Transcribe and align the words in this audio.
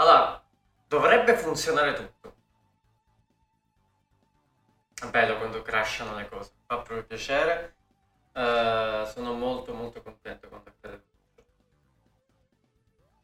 Allora, 0.00 0.42
dovrebbe 0.88 1.36
funzionare 1.36 1.92
tutto. 1.92 2.34
È 4.98 5.06
bello 5.10 5.36
quando 5.36 5.60
crashano 5.60 6.14
le 6.14 6.26
cose, 6.26 6.52
fa 6.66 6.76
proprio 6.76 7.04
piacere. 7.04 7.74
Uh, 8.32 9.04
sono 9.04 9.34
molto 9.34 9.74
molto 9.74 10.00
contento 10.00 10.48
quando 10.48 10.70
accade 10.70 10.96
tutto. 10.96 11.42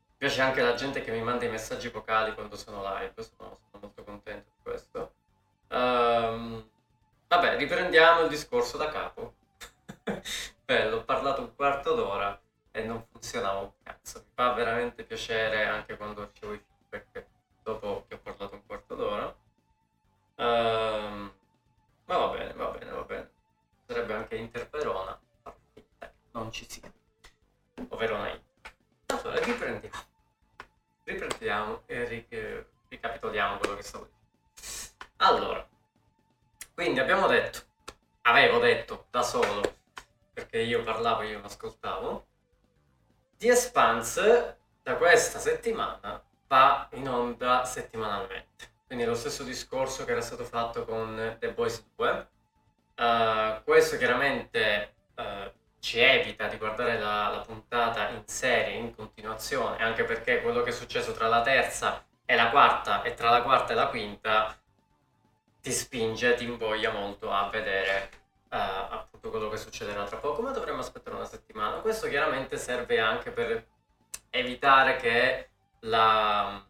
Mi 0.08 0.16
piace 0.18 0.42
anche 0.42 0.60
la 0.60 0.74
gente 0.74 1.00
che 1.00 1.12
mi 1.12 1.22
manda 1.22 1.46
i 1.46 1.48
messaggi 1.48 1.88
vocali 1.88 2.34
quando 2.34 2.56
sono 2.56 2.82
live, 2.82 3.14
sono, 3.22 3.58
sono 3.70 3.80
molto 3.80 4.04
contento 4.04 4.50
di 4.54 4.62
questo. 4.62 5.14
Um, 5.68 6.68
vabbè, 7.26 7.56
riprendiamo 7.56 8.20
il 8.20 8.28
discorso 8.28 8.76
da 8.76 8.90
capo. 8.90 9.34
bello, 10.62 10.96
ho 10.96 11.04
parlato 11.04 11.40
un 11.40 11.54
quarto 11.54 11.94
d'ora 11.94 12.38
e 12.76 12.84
non 12.84 13.06
funzionava 13.10 13.60
un 13.60 13.72
cazzo. 13.82 14.18
Mi 14.18 14.32
fa 14.34 14.52
veramente 14.52 15.02
piacere 15.02 15.64
anche 15.64 15.96
quando 15.96 16.30
ricevo 16.30 16.52
i 16.52 16.62
feedback 16.62 17.26
dopo 17.62 18.04
che 18.06 18.16
ho 18.16 18.18
parlato 18.18 18.54
un 18.54 18.66
quarto 18.66 18.94
d'ora. 18.94 19.34
Um, 20.34 21.32
ma 22.04 22.16
va 22.18 22.28
bene, 22.28 22.52
va 22.52 22.68
bene, 22.68 22.90
va 22.90 23.02
bene. 23.02 23.30
Sarebbe 23.86 24.12
anche 24.12 24.36
Inter 24.36 24.68
Verona, 24.68 25.18
non 26.32 26.52
ci 26.52 26.68
sia. 26.68 26.92
O 27.88 27.96
Verona 27.96 28.28
Inter. 28.28 28.74
Allora, 29.06 29.40
riprendiamo. 29.42 29.96
Riprendiamo 31.04 31.82
e 31.86 32.04
ric- 32.04 32.66
ricapitoliamo 32.88 33.56
quello 33.56 33.76
che 33.76 33.82
stavo 33.82 34.10
dicendo. 34.54 34.94
Allora, 35.16 35.66
quindi 36.74 37.00
abbiamo 37.00 37.26
detto, 37.26 37.62
avevo 38.22 38.58
detto 38.58 39.06
da 39.08 39.22
solo, 39.22 39.62
perché 40.34 40.58
io 40.58 40.82
parlavo 40.82 41.22
e 41.22 41.28
io 41.28 41.36
non 41.38 41.46
ascoltavo, 41.46 42.26
The 43.38 43.50
Expanse 43.50 44.56
da 44.82 44.96
questa 44.96 45.38
settimana 45.38 46.22
va 46.46 46.88
in 46.92 47.06
onda 47.06 47.64
settimanalmente. 47.64 48.74
Quindi 48.86 49.04
lo 49.04 49.14
stesso 49.14 49.42
discorso 49.42 50.04
che 50.04 50.12
era 50.12 50.22
stato 50.22 50.44
fatto 50.44 50.84
con 50.84 51.36
The 51.38 51.52
Boys 51.52 51.84
2. 51.96 52.28
Uh, 52.96 53.02
eh, 53.02 53.60
questo 53.64 53.98
chiaramente 53.98 54.94
uh, 55.16 55.50
ci 55.80 55.98
evita 55.98 56.46
di 56.46 56.56
guardare 56.56 56.98
la, 56.98 57.28
la, 57.28 57.40
puntata 57.40 58.08
in 58.08 58.22
serie, 58.24 58.78
in 58.78 58.94
continuazione, 58.94 59.82
anche 59.82 60.04
perché 60.04 60.40
quello 60.40 60.62
che 60.62 60.70
è 60.70 60.72
successo 60.72 61.12
tra 61.12 61.28
la 61.28 61.42
terza 61.42 62.06
e 62.24 62.34
la 62.36 62.48
quarta 62.48 63.02
e 63.02 63.12
tra 63.12 63.28
la 63.28 63.42
quarta 63.42 63.72
e 63.72 63.76
la 63.76 63.88
quinta 63.88 64.56
ti 65.60 65.72
spinge, 65.72 66.34
ti 66.36 66.44
invoglia 66.44 66.90
molto 66.90 67.30
a 67.30 67.50
vedere 67.50 68.08
appunto 68.48 69.30
quello 69.30 69.48
che 69.48 69.56
succederà 69.56 70.04
tra 70.04 70.18
poco, 70.18 70.42
ma 70.42 70.50
dovremmo 70.50 70.80
aspettare 70.80 71.16
una 71.16 71.24
settimana. 71.24 71.80
Questo 71.80 72.08
chiaramente 72.08 72.56
serve 72.56 73.00
anche 73.00 73.30
per 73.30 73.66
evitare 74.30 74.96
che 74.96 75.50
la, 75.80 76.64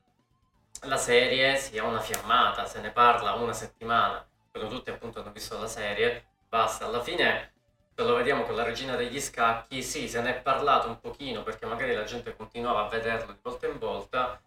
la 0.83 0.97
serie 0.97 1.57
sia 1.57 1.85
una 1.85 2.01
fiammata, 2.01 2.67
se 2.67 2.81
ne 2.81 2.91
parla 2.91 3.35
una 3.35 3.53
settimana, 3.53 4.27
quando 4.51 4.69
tutti 4.69 4.91
appunto 4.91 5.21
hanno 5.21 5.33
visto 5.33 5.59
la 5.59 5.67
serie, 5.67 6.27
basta. 6.49 6.87
Alla 6.87 7.03
fine, 7.03 7.53
se 7.95 8.03
lo 8.03 8.15
vediamo 8.15 8.45
con 8.45 8.55
la 8.57 8.63
regina 8.63 8.97
degli 8.97 9.21
scacchi, 9.21 9.83
sì, 9.83 10.09
se 10.09 10.21
ne 10.21 10.37
è 10.37 10.41
parlato 10.41 10.89
un 10.89 11.01
pochino 11.01 11.43
perché 11.43 11.67
magari 11.67 11.95
la 11.95 12.05
gente 12.05 12.35
continuava 12.37 12.87
a 12.87 12.89
vederlo 12.89 13.33
di 13.33 13.39
volta 13.43 13.67
in 13.67 13.79
volta, 13.79 14.41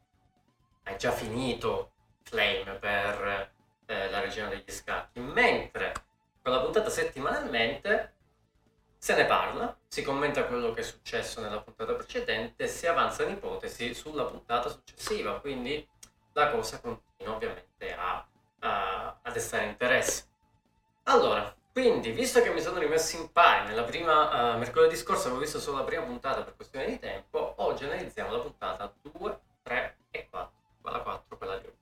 è 0.84 0.96
già 0.96 1.12
finito 1.12 1.92
Flame 2.24 2.78
per 2.80 3.52
eh, 3.86 4.10
la 4.10 4.20
regina 4.20 4.48
degli 4.48 4.72
scacchi, 4.72 5.20
mentre 5.20 5.94
con 6.50 6.58
la 6.58 6.64
puntata 6.64 6.90
settimanalmente 6.90 8.14
se 8.98 9.16
ne 9.16 9.26
parla, 9.26 9.78
si 9.88 10.02
commenta 10.02 10.46
quello 10.46 10.74
che 10.74 10.82
è 10.82 10.84
successo 10.84 11.40
nella 11.40 11.62
puntata 11.62 11.94
precedente 11.94 12.64
e 12.64 12.68
si 12.68 12.88
avanzano 12.88 13.30
ipotesi 13.30 13.94
sulla 13.94 14.26
puntata 14.26 14.68
successiva, 14.68 15.40
quindi 15.40 15.88
la 16.34 16.50
cosa 16.50 16.82
continua 16.82 17.36
ovviamente 17.36 17.94
a, 17.96 18.28
a, 18.60 19.20
a 19.22 19.32
destare 19.32 19.68
interesse. 19.68 20.26
Allora, 21.04 21.56
quindi, 21.72 22.12
visto 22.12 22.42
che 22.42 22.52
mi 22.52 22.60
sono 22.60 22.80
rimesso 22.80 23.16
in 23.16 23.32
pari 23.32 23.68
nella 23.68 23.84
prima, 23.84 24.56
uh, 24.56 24.58
mercoledì 24.58 24.98
scorso 24.98 25.28
avevo 25.28 25.42
visto 25.42 25.60
solo 25.60 25.78
la 25.78 25.84
prima 25.84 26.04
puntata 26.04 26.42
per 26.42 26.56
questione 26.56 26.88
di 26.88 27.00
tempo, 27.00 27.54
oggi 27.58 27.86
analizziamo 27.86 28.32
la 28.32 28.40
puntata 28.40 28.94
2, 29.02 29.40
3 29.62 29.98
e 30.12 30.28
4, 30.30 30.52
quella 30.82 31.00
4, 31.00 31.38
quella 31.38 31.58
di 31.58 31.68
oggi. 31.68 31.79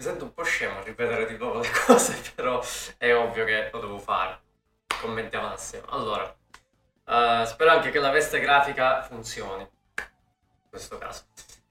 Mi 0.00 0.06
sento 0.06 0.24
un 0.24 0.32
po' 0.32 0.44
scemo 0.44 0.78
a 0.78 0.82
ripetere 0.82 1.26
di 1.26 1.36
nuovo 1.36 1.60
le 1.60 1.68
cose, 1.84 2.18
però 2.34 2.58
è 2.96 3.14
ovvio 3.14 3.44
che 3.44 3.68
lo 3.70 3.80
devo 3.80 3.98
fare. 3.98 4.40
Commentiamo 4.98 5.52
assieme. 5.52 5.84
Allora, 5.90 6.24
uh, 6.24 7.44
spero 7.44 7.70
anche 7.70 7.90
che 7.90 7.98
la 7.98 8.08
veste 8.08 8.40
grafica 8.40 9.02
funzioni. 9.02 9.60
In 9.60 10.70
questo 10.70 10.96
caso. 10.96 11.24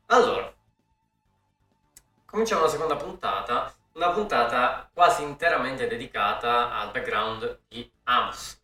Allora, 0.05 0.53
cominciamo 2.25 2.61
la 2.61 2.67
seconda 2.67 2.97
puntata, 2.97 3.73
una 3.93 4.11
puntata 4.11 4.87
quasi 4.93 5.23
interamente 5.23 5.87
dedicata 5.87 6.71
al 6.75 6.91
background 6.91 7.61
di 7.67 7.91
Amos. 8.03 8.61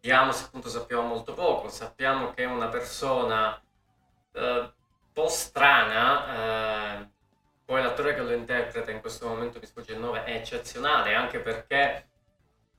Di 0.00 0.10
Amos 0.10 0.42
appunto 0.42 0.68
sappiamo 0.68 1.02
molto 1.02 1.34
poco, 1.34 1.68
sappiamo 1.68 2.34
che 2.34 2.42
è 2.42 2.46
una 2.46 2.66
persona 2.66 3.62
eh, 4.32 4.58
un 4.58 4.72
po' 5.12 5.28
strana, 5.28 6.98
eh, 6.98 7.12
poi 7.64 7.82
l'attore 7.82 8.14
che 8.14 8.20
lo 8.20 8.32
interpreta 8.32 8.90
in 8.90 9.00
questo 9.00 9.26
momento 9.26 9.58
mi 9.58 9.66
sfugge 9.66 9.92
il 9.92 9.98
nome 9.98 10.24
è 10.24 10.34
eccezionale 10.34 11.14
anche 11.14 11.40
perché 11.40 12.08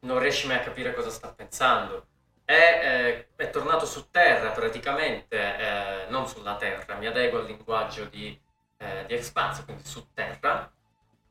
non 0.01 0.19
riesci 0.19 0.47
mai 0.47 0.57
a 0.57 0.61
capire 0.61 0.93
cosa 0.93 1.09
sta 1.09 1.33
pensando. 1.33 2.07
È, 2.45 2.53
eh, 2.53 3.27
è 3.35 3.49
tornato 3.49 3.85
su 3.85 4.09
terra 4.11 4.51
praticamente, 4.51 5.57
eh, 5.57 6.05
non 6.09 6.27
sulla 6.27 6.55
terra, 6.57 6.95
mi 6.95 7.07
adeguo 7.07 7.39
al 7.39 7.45
linguaggio 7.45 8.05
di, 8.05 8.39
eh, 8.77 9.05
di 9.07 9.15
Expanse, 9.15 9.63
quindi 9.65 9.83
su 9.83 10.07
terra, 10.13 10.71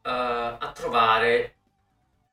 eh, 0.03 0.11
a 0.11 0.73
trovare, 0.75 1.55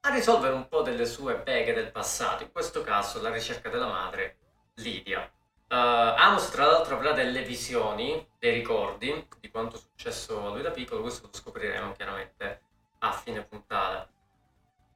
a 0.01 0.09
risolvere 0.09 0.55
un 0.55 0.67
po' 0.67 0.81
delle 0.81 1.05
sue 1.05 1.35
beghe 1.37 1.73
del 1.73 1.91
passato, 1.91 2.41
in 2.43 2.51
questo 2.51 2.81
caso 2.81 3.21
la 3.21 3.29
ricerca 3.31 3.69
della 3.69 3.87
madre 3.87 4.37
Lidia. 4.75 5.31
Uh, 5.71 6.13
Amos 6.17 6.49
tra 6.49 6.65
l'altro 6.65 6.95
avrà 6.95 7.13
delle 7.13 7.43
visioni, 7.43 8.27
dei 8.37 8.51
ricordi 8.51 9.25
di 9.39 9.49
quanto 9.49 9.77
è 9.77 9.79
successo 9.79 10.45
a 10.45 10.49
lui 10.49 10.61
da 10.61 10.71
piccolo, 10.71 10.99
questo 10.99 11.27
lo 11.27 11.33
scopriremo 11.33 11.93
chiaramente 11.93 12.61
a 12.99 13.13
fine 13.13 13.41
puntata. 13.45 14.05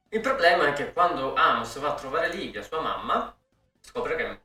Il 0.09 0.19
problema 0.19 0.68
è 0.68 0.74
che 0.74 0.91
quando 0.91 1.34
Amos 1.34 1.80
va 1.80 1.91
a 1.91 1.96
trovare 1.96 2.28
Livia, 2.28 2.62
sua 2.62 2.81
mamma, 2.81 3.34
scopre 3.80 4.18
che, 4.18 4.41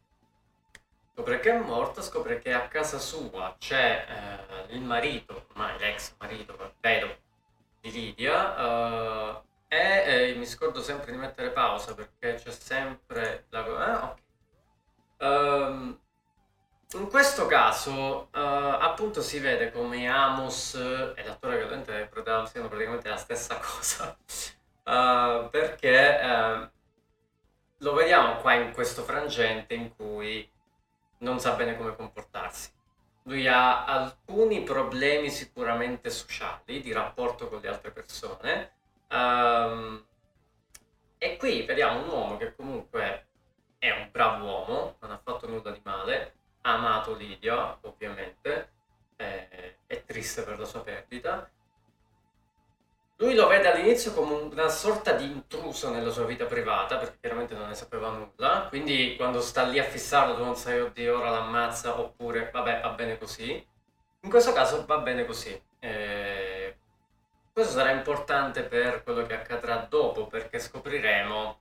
scopre 1.13 1.41
che 1.41 1.51
è 1.51 1.59
morta, 1.59 2.01
scopre 2.01 2.39
che 2.39 2.53
a 2.53 2.69
casa 2.69 3.01
sua 3.01 3.57
c'è 3.59 4.07
eh, 4.69 4.75
il 4.75 4.83
marito, 4.83 5.47
ormai 5.49 5.77
l'ex 5.81 6.15
marito, 6.19 6.75
vedo, 6.81 7.19
di 7.81 7.91
Lidia, 7.91 9.35
uh, 9.35 9.43
e 9.67 10.31
eh, 10.31 10.35
mi 10.37 10.47
scordo 10.47 10.81
sempre 10.81 11.11
di 11.11 11.19
mettere 11.19 11.51
pausa 11.51 11.93
perché 11.93 12.35
c'è 12.35 12.53
sempre 12.53 13.47
la... 13.49 13.67
Eh, 13.67 13.95
ok. 14.05 14.19
Um, 15.19 16.01
in 16.93 17.09
questo 17.09 17.47
caso, 17.47 18.29
uh, 18.33 18.39
appunto, 18.39 19.23
si 19.23 19.39
vede 19.39 19.71
come 19.71 20.09
Amos 20.09 20.75
e 20.75 21.23
l'attore 21.25 21.59
che 21.59 21.69
lo 21.69 21.75
interpreta 21.75 22.47
siano 22.47 22.69
praticamente 22.69 23.09
la 23.09 23.17
stessa 23.17 23.59
cosa. 23.59 24.17
Uh, 24.85 25.49
perché 25.51 26.21
uh, 26.21 26.69
lo 27.79 27.95
vediamo 27.95 28.37
qua 28.39 28.55
in 28.55 28.73
questo 28.73 29.03
frangente 29.03 29.75
in 29.75 29.95
cui 29.95 30.49
non 31.19 31.39
sa 31.39 31.53
bene 31.53 31.77
come 31.77 31.95
comportarsi. 31.95 32.71
Lui 33.25 33.47
ha 33.47 33.85
alcuni 33.85 34.63
problemi 34.63 35.31
sicuramente 35.31 36.11
sociali, 36.11 36.81
di 36.81 36.93
rapporto 36.93 37.49
con 37.49 37.61
le 37.61 37.69
altre 37.69 37.93
persone. 37.93 38.73
Um, 39.11 40.05
e 41.19 41.37
qui 41.37 41.63
vediamo 41.63 42.03
un 42.03 42.09
uomo 42.09 42.37
che 42.37 42.55
comunque 42.57 43.27
è 43.79 43.91
un 43.91 44.09
bravo 44.11 44.45
uomo, 44.45 44.97
non 45.01 45.11
ha 45.11 45.21
fatto 45.23 45.47
nulla 45.47 45.71
di 45.71 45.81
male, 45.85 46.35
amato 46.63 47.15
Lidia, 47.15 47.79
ovviamente, 47.83 48.71
è, 49.17 49.77
è 49.87 50.05
triste 50.05 50.43
per 50.43 50.59
la 50.59 50.65
sua 50.65 50.83
perdita. 50.83 51.51
Lui 53.17 53.35
lo 53.35 53.49
vede 53.49 53.71
all'inizio 53.71 54.15
come 54.15 54.33
una 54.33 54.69
sorta 54.69 55.13
di 55.13 55.25
intruso 55.25 55.91
nella 55.91 56.11
sua 56.11 56.25
vita 56.25 56.47
privata, 56.47 56.97
perché 56.97 57.19
chiaramente 57.21 57.55
non 57.55 57.69
ne 57.69 57.75
sapeva 57.75 58.09
nulla, 58.09 58.67
quindi 58.71 59.15
quando 59.17 59.43
sta 59.43 59.63
lì 59.65 59.79
a 59.79 59.85
fissarlo 59.85 60.37
tu 60.37 60.43
non 60.43 60.57
sai, 60.57 60.81
oddio, 60.81 61.19
ora 61.19 61.29
l'ammazza, 61.29 62.01
oppure, 62.01 62.51
vabbè, 62.51 62.81
va 62.81 62.89
bene 62.91 63.19
così. 63.19 63.67
In 64.23 64.31
questo 64.31 64.53
caso 64.55 64.87
va 64.87 64.99
bene 64.99 65.27
così. 65.27 65.63
Eh, 65.81 66.77
questo 67.53 67.73
sarà 67.73 67.91
importante 67.91 68.63
per 68.63 69.03
quello 69.03 69.27
che 69.27 69.35
accadrà 69.35 69.77
dopo, 69.77 70.27
perché 70.27 70.59
scopriremo 70.59 71.60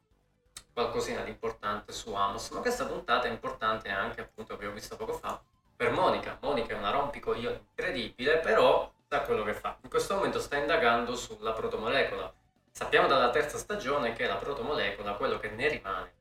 qualcosina 0.79 1.23
di 1.23 1.31
importante 1.31 1.91
su 1.91 2.13
Amos, 2.13 2.49
ma 2.51 2.61
questa 2.61 2.85
puntata 2.85 3.27
è 3.27 3.29
importante 3.29 3.89
anche, 3.89 4.21
appunto, 4.21 4.53
abbiamo 4.53 4.73
visto 4.73 4.95
poco 4.95 5.11
fa, 5.11 5.41
per 5.75 5.91
Monica. 5.91 6.37
Monica 6.39 6.73
è 6.73 6.77
una 6.77 6.91
rompicoglione 6.91 7.63
incredibile, 7.69 8.37
però 8.37 8.89
sa 9.09 9.21
quello 9.21 9.43
che 9.43 9.53
fa. 9.53 9.77
In 9.81 9.89
questo 9.89 10.15
momento 10.15 10.39
sta 10.39 10.55
indagando 10.55 11.17
sulla 11.17 11.51
protomolecola. 11.51 12.33
Sappiamo 12.71 13.07
dalla 13.07 13.29
terza 13.29 13.57
stagione 13.57 14.13
che 14.13 14.25
la 14.25 14.37
protomolecola, 14.37 15.15
quello 15.15 15.37
che 15.37 15.49
ne 15.49 15.67
rimane, 15.67 16.13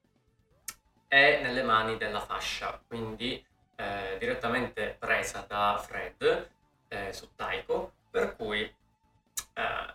è 1.06 1.40
nelle 1.40 1.62
mani 1.62 1.96
della 1.96 2.20
fascia, 2.20 2.82
quindi 2.84 3.44
eh, 3.76 4.16
direttamente 4.18 4.96
presa 4.98 5.44
da 5.46 5.80
Fred 5.80 6.50
eh, 6.88 7.12
su 7.12 7.28
Taiko, 7.36 7.92
per 8.10 8.34
cui 8.34 8.62
eh, 8.62 9.94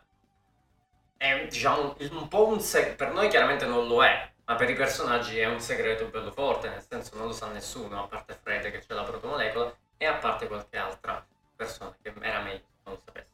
è 1.18 1.48
diciamo, 1.50 1.96
un 2.12 2.28
po' 2.30 2.48
un 2.48 2.62
segreto, 2.62 2.96
per 2.96 3.12
noi 3.12 3.28
chiaramente 3.28 3.66
non 3.66 3.88
lo 3.88 4.04
è, 4.04 4.32
ma 4.46 4.56
per 4.56 4.70
i 4.70 4.76
personaggi 4.76 5.40
è 5.40 5.46
un 5.46 5.60
segreto 5.60 6.08
bello 6.08 6.32
forte, 6.32 6.70
nel 6.70 6.86
senso 6.88 7.16
non 7.16 7.28
lo 7.28 7.34
sa 7.34 7.48
nessuno, 7.48 8.04
a 8.04 8.08
parte 8.08 8.38
Fred 8.42 8.70
che 8.72 8.80
c'è 8.80 8.94
la 8.94 9.04
protomolecola 9.04 9.76
e 9.98 10.06
a 10.06 10.16
parte 10.16 10.48
qualche 10.48 10.78
altra 10.78 11.26
persona 11.56 11.96
che 12.02 12.14
era 12.20 12.42
meglio 12.42 12.66
non 12.84 12.96
lo 12.96 13.02
sapesse. 13.06 13.32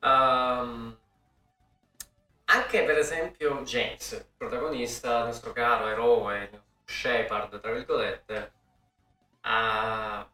Um, 0.00 0.98
anche 2.46 2.82
per 2.84 2.98
esempio 2.98 3.62
James, 3.62 4.28
protagonista, 4.36 5.20
il 5.20 5.26
nostro 5.26 5.52
caro 5.52 5.86
eroe, 5.88 6.62
Shepard, 6.84 7.60
tra 7.60 7.72
virgolette, 7.72 8.52
uh, 9.42 10.26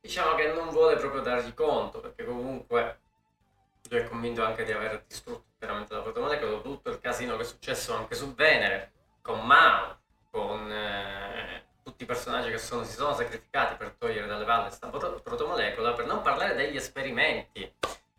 diciamo 0.00 0.34
che 0.36 0.52
non 0.52 0.70
vuole 0.70 0.96
proprio 0.96 1.22
dargli 1.22 1.52
conto, 1.54 2.00
perché 2.00 2.24
comunque 2.24 2.98
lui 3.90 4.00
è 4.00 4.08
convinto 4.08 4.44
anche 4.44 4.64
di 4.64 4.72
aver 4.72 5.02
distrutto 5.06 5.44
veramente 5.64 5.94
la 5.94 6.00
protomolecola, 6.00 6.60
tutto 6.60 6.90
il 6.90 7.00
casino 7.00 7.36
che 7.36 7.42
è 7.42 7.46
successo 7.46 7.94
anche 7.94 8.14
su 8.14 8.34
Venere, 8.34 8.92
con 9.22 9.44
Mao, 9.44 9.98
con 10.30 10.70
eh, 10.70 11.64
tutti 11.82 12.02
i 12.02 12.06
personaggi 12.06 12.50
che 12.50 12.58
sono, 12.58 12.84
si 12.84 12.94
sono 12.94 13.14
sacrificati 13.14 13.76
per 13.76 13.94
togliere 13.98 14.26
dalle 14.26 14.44
valle 14.44 14.68
questa 14.68 14.88
protomolecola, 14.88 15.92
per 15.92 16.06
non 16.06 16.22
parlare 16.22 16.54
degli 16.54 16.76
esperimenti 16.76 17.72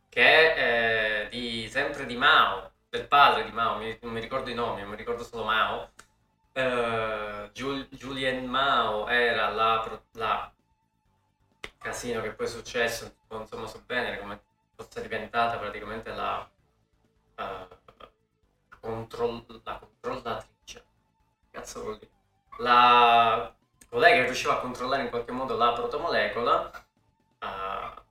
che 0.10 1.24
eh, 1.24 1.30
di, 1.30 1.68
sempre 1.70 2.06
di 2.06 2.16
Mao, 2.16 2.72
del 2.90 3.08
padre 3.08 3.44
di 3.44 3.52
Mao, 3.52 3.78
mi, 3.78 3.98
non 4.02 4.14
mi 4.14 4.22
ricordo 4.22 4.50
i 4.50 4.54
nomi, 4.54 4.86
mi 4.86 4.96
ricordo 4.96 5.24
solo 5.24 5.44
Mao, 5.44 5.90
eh, 6.54 7.50
Julien 7.52 8.46
Mao 8.46 9.08
era 9.08 9.50
la, 9.50 10.02
la, 10.14 10.52
casino 11.78 12.22
che 12.22 12.32
poi 12.32 12.46
è 12.46 12.50
successo, 12.50 13.14
insomma 13.30 13.68
su 13.68 13.84
Venere, 13.86 14.20
come 14.20 14.42
fosse 14.76 15.02
diventata 15.02 15.58
praticamente 15.58 16.12
la, 16.12 16.50
uh, 17.38 18.08
controll- 18.80 19.62
la 19.64 19.80
controllatrice, 19.80 20.86
cazzo 21.52 21.82
vuol 21.82 21.98
dire? 21.98 22.12
La 22.60 23.54
colei 23.90 24.14
che 24.14 24.24
riusciva 24.26 24.54
a 24.54 24.60
controllare 24.60 25.04
in 25.04 25.10
qualche 25.10 25.32
modo 25.32 25.56
la 25.56 25.74
protomolecola, 25.74 26.72
uh, 27.40 28.04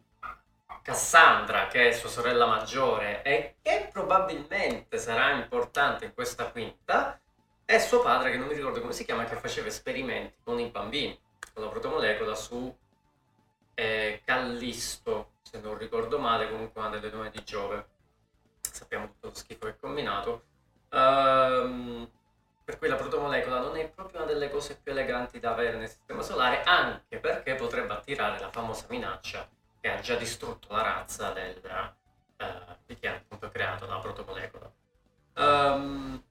Cassandra, 0.82 1.66
che 1.68 1.88
è 1.88 1.92
sua 1.92 2.10
sorella 2.10 2.44
maggiore 2.44 3.22
e 3.22 3.56
che 3.62 3.88
probabilmente 3.90 4.98
sarà 4.98 5.30
importante 5.30 6.04
in 6.04 6.12
questa 6.12 6.50
quinta, 6.50 7.18
e 7.64 7.80
suo 7.80 8.02
padre, 8.02 8.30
che 8.30 8.36
non 8.36 8.48
mi 8.48 8.54
ricordo 8.54 8.80
come 8.80 8.92
si 8.92 9.06
chiama, 9.06 9.24
che 9.24 9.36
faceva 9.36 9.68
esperimenti 9.68 10.36
con 10.44 10.60
i 10.60 10.68
bambini, 10.68 11.18
con 11.54 11.62
la 11.62 11.70
protomolecola 11.70 12.34
su 12.34 12.76
eh, 13.74 14.20
Callisto, 14.24 15.30
se 15.40 15.60
non 15.60 15.78
ricordo 15.78 16.18
male, 16.18 16.50
comunque 16.50 16.80
una 16.80 16.90
delle 16.90 17.10
nome 17.10 17.30
di 17.30 17.42
Giove. 17.42 17.86
Sappiamo 18.74 19.06
tutto 19.06 19.28
lo 19.28 19.34
schifo 19.34 19.66
che 19.66 19.72
è 19.72 19.76
combinato. 19.76 20.42
Um, 20.90 22.10
per 22.64 22.76
cui 22.78 22.88
la 22.88 22.96
protomolecola 22.96 23.60
non 23.60 23.76
è 23.76 23.88
proprio 23.88 24.22
una 24.22 24.32
delle 24.32 24.50
cose 24.50 24.76
più 24.82 24.90
eleganti 24.90 25.38
da 25.38 25.52
avere 25.52 25.76
nel 25.76 25.88
sistema 25.88 26.22
solare, 26.22 26.64
anche 26.64 27.18
perché 27.18 27.54
potrebbe 27.54 27.92
attirare 27.92 28.40
la 28.40 28.50
famosa 28.50 28.86
minaccia 28.88 29.48
che 29.80 29.90
ha 29.90 30.00
già 30.00 30.16
distrutto 30.16 30.72
la 30.72 30.82
razza 30.82 31.30
del, 31.30 31.60
uh, 32.38 32.74
di 32.84 32.96
chi 32.96 33.06
ha 33.06 33.14
appunto 33.14 33.48
creato 33.48 33.86
la 33.86 33.98
protomolecola. 33.98 34.72
Um, 35.36 36.24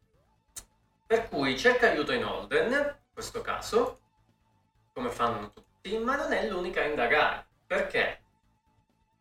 per 1.05 1.29
cui 1.29 1.57
cerca 1.57 1.87
aiuto 1.91 2.11
in 2.11 2.25
Holden, 2.25 2.71
in 2.71 3.13
questo 3.13 3.39
caso, 3.39 3.99
come 4.91 5.11
fanno 5.11 5.53
tutti, 5.53 5.97
ma 5.97 6.17
non 6.17 6.33
è 6.33 6.45
l'unica 6.49 6.81
a 6.81 6.85
indagare. 6.85 7.45
Perché? 7.65 8.22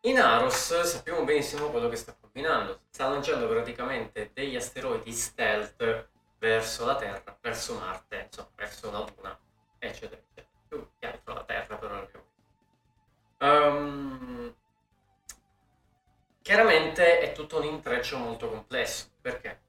In 0.05 0.19
Aros 0.19 0.81
sappiamo 0.81 1.23
benissimo 1.23 1.69
quello 1.69 1.87
che 1.87 1.95
sta 1.95 2.13
combinando. 2.19 2.81
Sta 2.89 3.07
lanciando 3.07 3.47
praticamente 3.47 4.31
degli 4.33 4.55
asteroidi 4.55 5.13
stealth 5.13 6.07
verso 6.39 6.85
la 6.85 6.95
Terra, 6.95 7.37
verso 7.39 7.75
Marte, 7.75 8.23
insomma, 8.25 8.49
verso 8.55 8.91
la 8.91 8.99
Luna, 8.99 9.39
eccetera, 9.79 10.19
eccetera. 10.19 10.47
Più 10.67 10.87
che 10.99 11.07
altro 11.07 11.33
la 11.33 11.43
Terra, 11.45 11.77
però 11.77 11.95
abbiamo 11.95 12.31
Um, 13.43 14.55
chiaramente 16.41 17.19
è 17.19 17.33
tutto 17.33 17.57
un 17.57 17.65
intreccio 17.65 18.17
molto 18.17 18.47
complesso 18.47 19.07
perché 19.19 19.59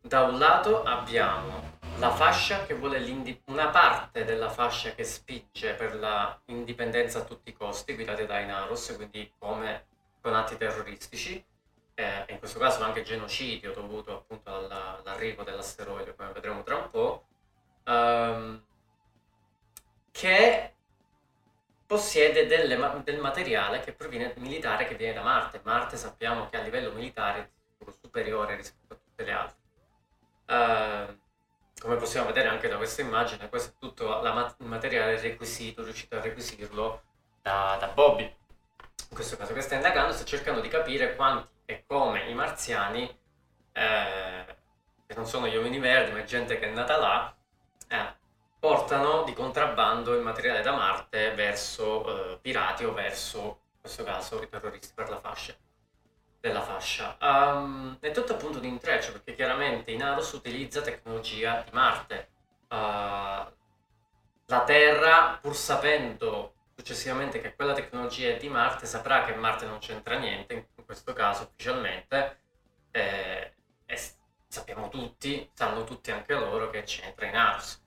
da 0.00 0.22
un 0.22 0.38
lato 0.40 0.82
abbiamo 0.82 1.78
la 2.02 2.10
fascia 2.10 2.66
che 2.66 2.74
vuole 2.74 2.98
una 3.44 3.68
parte 3.68 4.24
della 4.24 4.50
fascia 4.50 4.92
che 4.92 5.04
spinge 5.04 5.74
per 5.74 5.94
la 5.94 6.36
indipendenza 6.46 7.20
a 7.20 7.24
tutti 7.24 7.50
i 7.50 7.52
costi, 7.52 7.94
guidate 7.94 8.26
da 8.26 8.40
Inaros, 8.40 8.94
quindi 8.96 9.32
come 9.38 9.86
con 10.20 10.34
atti 10.34 10.56
terroristici, 10.56 11.44
eh, 11.94 12.24
in 12.28 12.40
questo 12.40 12.58
caso 12.58 12.82
anche 12.82 13.02
genocidio 13.02 13.72
dovuto 13.72 14.16
appunto 14.16 14.52
alla, 14.52 14.98
all'arrivo 14.98 15.44
dell'asteroide, 15.44 16.16
come 16.16 16.32
vedremo 16.32 16.64
tra 16.64 16.74
un 16.74 16.90
po', 16.90 17.26
um, 17.84 18.64
che 20.10 20.74
possiede 21.86 22.46
delle, 22.46 23.02
del 23.04 23.20
materiale 23.20 23.78
che 23.78 23.92
proviene 23.92 24.34
militare 24.38 24.86
che 24.86 24.96
viene 24.96 25.14
da 25.14 25.22
Marte. 25.22 25.60
Marte 25.62 25.96
sappiamo 25.96 26.48
che 26.48 26.56
a 26.56 26.62
livello 26.62 26.90
militare 26.90 27.52
è 27.78 27.84
superiore 28.00 28.56
rispetto 28.56 28.94
a 28.94 28.96
tutte 28.96 29.22
le 29.22 29.30
altre. 29.30 29.60
Uh, 30.44 31.20
come 31.82 31.96
possiamo 31.96 32.28
vedere 32.28 32.48
anche 32.48 32.68
da 32.68 32.76
questa 32.76 33.02
immagine, 33.02 33.48
questo 33.48 33.70
è 33.70 33.74
tutto 33.80 34.20
la, 34.20 34.54
il 34.58 34.66
materiale 34.66 35.20
requisito, 35.20 35.82
riuscito 35.82 36.16
a 36.16 36.20
requisirlo 36.20 37.02
da, 37.42 37.76
da 37.80 37.88
Bobby. 37.88 38.22
In 38.22 39.16
questo 39.16 39.36
caso 39.36 39.52
che 39.52 39.62
sta 39.62 39.74
indagando, 39.74 40.12
sta 40.12 40.24
cercando 40.24 40.60
di 40.60 40.68
capire 40.68 41.16
quanti 41.16 41.48
e 41.64 41.82
come 41.84 42.28
i 42.28 42.34
marziani, 42.34 43.02
eh, 43.72 44.56
che 45.06 45.14
non 45.14 45.26
sono 45.26 45.48
gli 45.48 45.56
uomini 45.56 45.80
verdi, 45.80 46.12
ma 46.12 46.22
gente 46.22 46.56
che 46.56 46.70
è 46.70 46.72
nata 46.72 46.98
là, 46.98 47.34
eh, 47.88 48.14
portano 48.60 49.24
di 49.24 49.32
contrabbando 49.32 50.14
il 50.14 50.22
materiale 50.22 50.62
da 50.62 50.72
Marte 50.72 51.32
verso 51.32 52.34
eh, 52.34 52.38
pirati 52.38 52.84
o 52.84 52.92
verso, 52.92 53.38
in 53.38 53.80
questo 53.80 54.04
caso, 54.04 54.40
i 54.40 54.48
terroristi 54.48 54.92
per 54.94 55.08
la 55.10 55.18
fascia 55.18 55.54
della 56.42 56.60
fascia. 56.60 57.16
Um, 57.20 57.96
è 58.00 58.10
tutto 58.10 58.32
appunto 58.32 58.58
di 58.58 58.66
intreccio 58.66 59.12
perché 59.12 59.36
chiaramente 59.36 59.92
Inaros 59.92 60.32
utilizza 60.32 60.82
tecnologia 60.82 61.62
di 61.64 61.70
Marte. 61.72 62.28
Uh, 62.68 63.46
la 64.46 64.64
Terra, 64.66 65.38
pur 65.40 65.54
sapendo 65.54 66.54
successivamente 66.74 67.40
che 67.40 67.54
quella 67.54 67.74
tecnologia 67.74 68.30
è 68.30 68.38
di 68.38 68.48
Marte, 68.48 68.86
saprà 68.86 69.24
che 69.24 69.34
Marte 69.34 69.66
non 69.66 69.78
c'entra 69.78 70.18
niente, 70.18 70.68
in 70.74 70.84
questo 70.84 71.12
caso 71.12 71.44
ufficialmente, 71.44 72.38
eh, 72.90 73.52
e 73.86 74.00
sappiamo 74.48 74.88
tutti, 74.88 75.48
sanno 75.54 75.84
tutti 75.84 76.10
anche 76.10 76.34
loro 76.34 76.70
che 76.70 76.82
c'entra 76.82 77.26
Inaros 77.26 77.80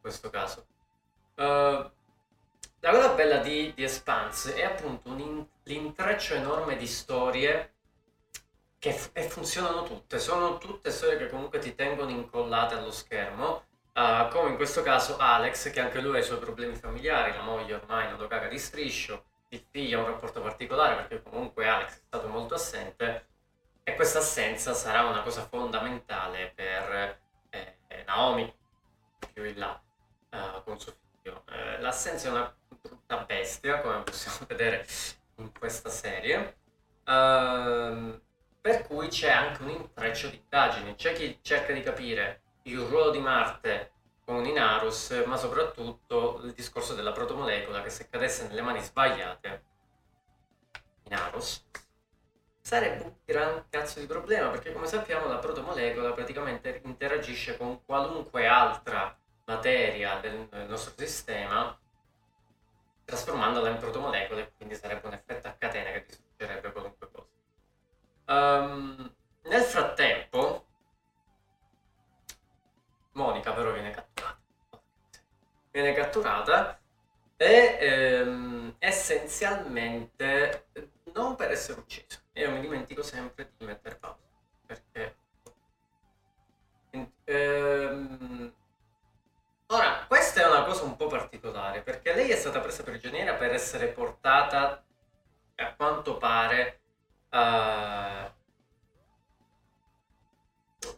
questo 0.00 0.30
caso. 0.30 0.66
Uh, 1.36 1.90
la 2.82 2.90
cosa 2.92 3.12
bella 3.12 3.36
di, 3.38 3.74
di 3.74 3.82
Expanse 3.82 4.54
è 4.54 4.64
appunto 4.64 5.10
in, 5.10 5.44
l'intreccio 5.64 6.32
enorme 6.32 6.76
di 6.76 6.86
storie 6.86 7.74
che 8.80 8.92
f- 8.92 9.10
e 9.12 9.22
funzionano 9.28 9.84
tutte, 9.84 10.18
sono 10.18 10.56
tutte 10.56 10.90
storie 10.90 11.18
che 11.18 11.28
comunque 11.28 11.58
ti 11.58 11.74
tengono 11.74 12.10
incollate 12.10 12.74
allo 12.74 12.90
schermo, 12.90 13.64
uh, 13.92 14.28
come 14.30 14.50
in 14.50 14.56
questo 14.56 14.82
caso 14.82 15.18
Alex, 15.18 15.70
che 15.70 15.80
anche 15.80 16.00
lui 16.00 16.16
ha 16.16 16.20
i 16.20 16.24
suoi 16.24 16.38
problemi 16.38 16.74
familiari, 16.74 17.32
la 17.32 17.42
moglie 17.42 17.74
ormai 17.74 18.08
non 18.08 18.18
lo 18.18 18.26
caga 18.26 18.48
di 18.48 18.58
striscio, 18.58 19.24
il 19.48 19.62
figlio 19.70 19.98
ha 19.98 20.02
un 20.02 20.08
rapporto 20.08 20.40
particolare 20.40 20.94
perché 20.94 21.22
comunque 21.22 21.68
Alex 21.68 21.88
è 21.90 22.00
stato 22.06 22.28
molto 22.28 22.54
assente 22.54 23.26
e 23.82 23.94
questa 23.94 24.20
assenza 24.20 24.72
sarà 24.72 25.04
una 25.04 25.22
cosa 25.22 25.42
fondamentale 25.46 26.50
per 26.54 27.18
eh, 27.50 28.04
Naomi 28.06 28.52
più 29.32 29.44
in 29.44 29.58
là 29.58 29.80
uh, 30.30 30.62
con 30.64 30.80
suo 30.80 30.94
figlio. 31.22 31.44
Uh, 31.48 31.80
l'assenza 31.80 32.28
è 32.28 32.30
una 32.30 32.54
brutta 32.80 33.18
bestia, 33.18 33.80
come 33.80 34.02
possiamo 34.02 34.38
vedere 34.48 34.86
in 35.36 35.52
questa 35.58 35.90
serie, 35.90 36.56
uh, 37.04 38.20
per 38.60 38.86
cui 38.86 39.08
c'è 39.08 39.30
anche 39.30 39.62
un 39.62 39.70
intreccio 39.70 40.28
di 40.28 40.36
indagini. 40.36 40.94
C'è 40.94 41.12
chi 41.14 41.38
cerca 41.42 41.72
di 41.72 41.82
capire 41.82 42.42
il 42.64 42.78
ruolo 42.78 43.10
di 43.10 43.18
Marte 43.18 43.92
con 44.24 44.44
Inarus, 44.44 45.10
ma 45.26 45.36
soprattutto 45.36 46.40
il 46.44 46.52
discorso 46.52 46.94
della 46.94 47.12
protomolecola 47.12 47.82
che 47.82 47.90
se 47.90 48.08
cadesse 48.08 48.46
nelle 48.46 48.62
mani 48.62 48.80
sbagliate, 48.80 49.64
Inarus, 51.04 51.64
sarebbe 52.60 53.02
un 53.02 53.14
gran 53.24 53.64
cazzo 53.68 53.98
di 53.98 54.06
problema, 54.06 54.50
perché 54.50 54.72
come 54.72 54.86
sappiamo 54.86 55.26
la 55.26 55.38
protomolecola 55.38 56.12
praticamente 56.12 56.82
interagisce 56.84 57.56
con 57.56 57.84
qualunque 57.84 58.46
altra 58.46 59.16
materia 59.46 60.20
del, 60.20 60.46
nostro 60.68 60.92
sistema 60.96 61.76
trasformandola 63.04 63.70
in 63.70 63.78
protomolecole, 63.78 64.52
quindi 64.56 64.76
sarebbe 64.76 65.08
un 65.08 65.14
effetto 65.14 65.48
a 65.48 65.56
catena 65.58 65.90
che 65.90 66.04
distruggerebbe 66.06 66.70
qualunque. 66.70 67.09
Um, 68.30 69.12
nel 69.42 69.62
frattempo, 69.62 70.66
Monica 73.12 73.52
però 73.52 73.72
viene 73.72 73.90
catturata. 73.90 74.38
Viene 75.72 75.92
catturata 75.92 76.78
e 77.36 77.76
ehm, 77.80 78.76
essenzialmente 78.78 80.66
non 81.12 81.34
per 81.34 81.50
essere 81.50 81.80
uccisa. 81.80 82.20
Io 82.34 82.50
mi 82.52 82.60
dimentico 82.60 83.02
sempre 83.02 83.52
di 83.56 83.64
mettere 83.64 83.96
pausa 83.96 84.18
perché 84.64 85.16
Ehm... 87.24 88.52
Ora, 89.66 90.04
questa 90.08 90.42
è 90.42 90.46
una 90.48 90.64
cosa 90.64 90.82
un 90.82 90.96
po' 90.96 91.06
particolare 91.06 91.82
perché 91.82 92.12
lei 92.12 92.30
è 92.30 92.36
stata 92.36 92.60
presa 92.60 92.82
prigioniera 92.82 93.34
per 93.34 93.52
essere 93.52 93.86
portata, 93.86 94.84
a 95.54 95.74
quanto 95.76 96.16
pare, 96.16 96.79
uh... 97.30 98.30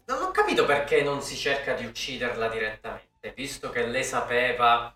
Non 0.05 0.23
ho 0.23 0.31
capito 0.31 0.65
perché 0.65 1.03
non 1.03 1.23
si 1.23 1.37
cerca 1.37 1.75
di 1.75 1.85
ucciderla 1.85 2.49
direttamente, 2.49 3.33
visto 3.35 3.71
che 3.71 3.87
lei 3.87 4.05
sapeva 4.05 4.95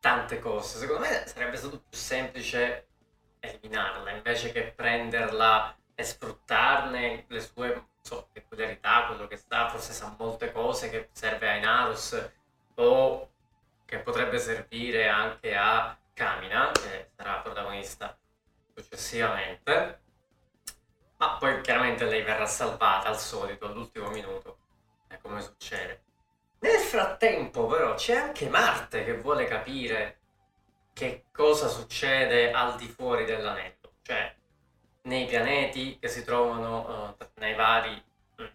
tante 0.00 0.38
cose. 0.38 0.78
Secondo 0.78 1.06
me 1.06 1.26
sarebbe 1.26 1.56
stato 1.56 1.78
più 1.88 1.96
semplice 1.98 2.86
eliminarla 3.40 4.10
invece 4.10 4.52
che 4.52 4.72
prenderla 4.74 5.76
e 5.94 6.02
sfruttarne 6.02 7.24
le 7.28 7.40
sue 7.40 7.86
so, 8.00 8.28
peculiarità, 8.32 9.06
quello 9.06 9.26
che 9.26 9.36
sta, 9.36 9.68
forse 9.68 9.92
sa 9.92 10.14
molte 10.18 10.52
cose 10.52 10.90
che 10.90 11.08
serve 11.12 11.48
a 11.48 11.54
Inarus 11.56 12.30
o 12.74 13.30
che 13.84 13.98
potrebbe 13.98 14.38
servire 14.38 15.08
anche 15.08 15.54
a 15.54 15.96
Kamina, 16.12 16.70
che 16.72 17.10
sarà 17.16 17.38
protagonista 17.38 18.16
successivamente. 18.74 20.00
Ma 21.16 21.36
poi 21.36 21.60
chiaramente 21.60 22.04
lei 22.04 22.22
verrà 22.22 22.46
salvata 22.46 23.08
al 23.08 23.18
solito 23.18 23.66
all'ultimo 23.66 24.08
minuto, 24.10 24.58
è 25.06 25.18
come 25.18 25.40
succede. 25.40 26.02
Nel 26.60 26.80
frattempo 26.80 27.66
però 27.66 27.94
c'è 27.94 28.16
anche 28.16 28.48
Marte 28.48 29.04
che 29.04 29.18
vuole 29.18 29.46
capire 29.46 30.18
che 30.92 31.24
cosa 31.30 31.68
succede 31.68 32.52
al 32.52 32.76
di 32.76 32.86
fuori 32.86 33.24
dell'anello, 33.24 33.94
cioè 34.02 34.34
nei 35.02 35.26
pianeti 35.26 35.98
che 35.98 36.08
si 36.08 36.24
trovano 36.24 37.16
uh, 37.18 37.26
nei 37.34 37.54
vari 37.54 38.02
mm, 38.40 38.46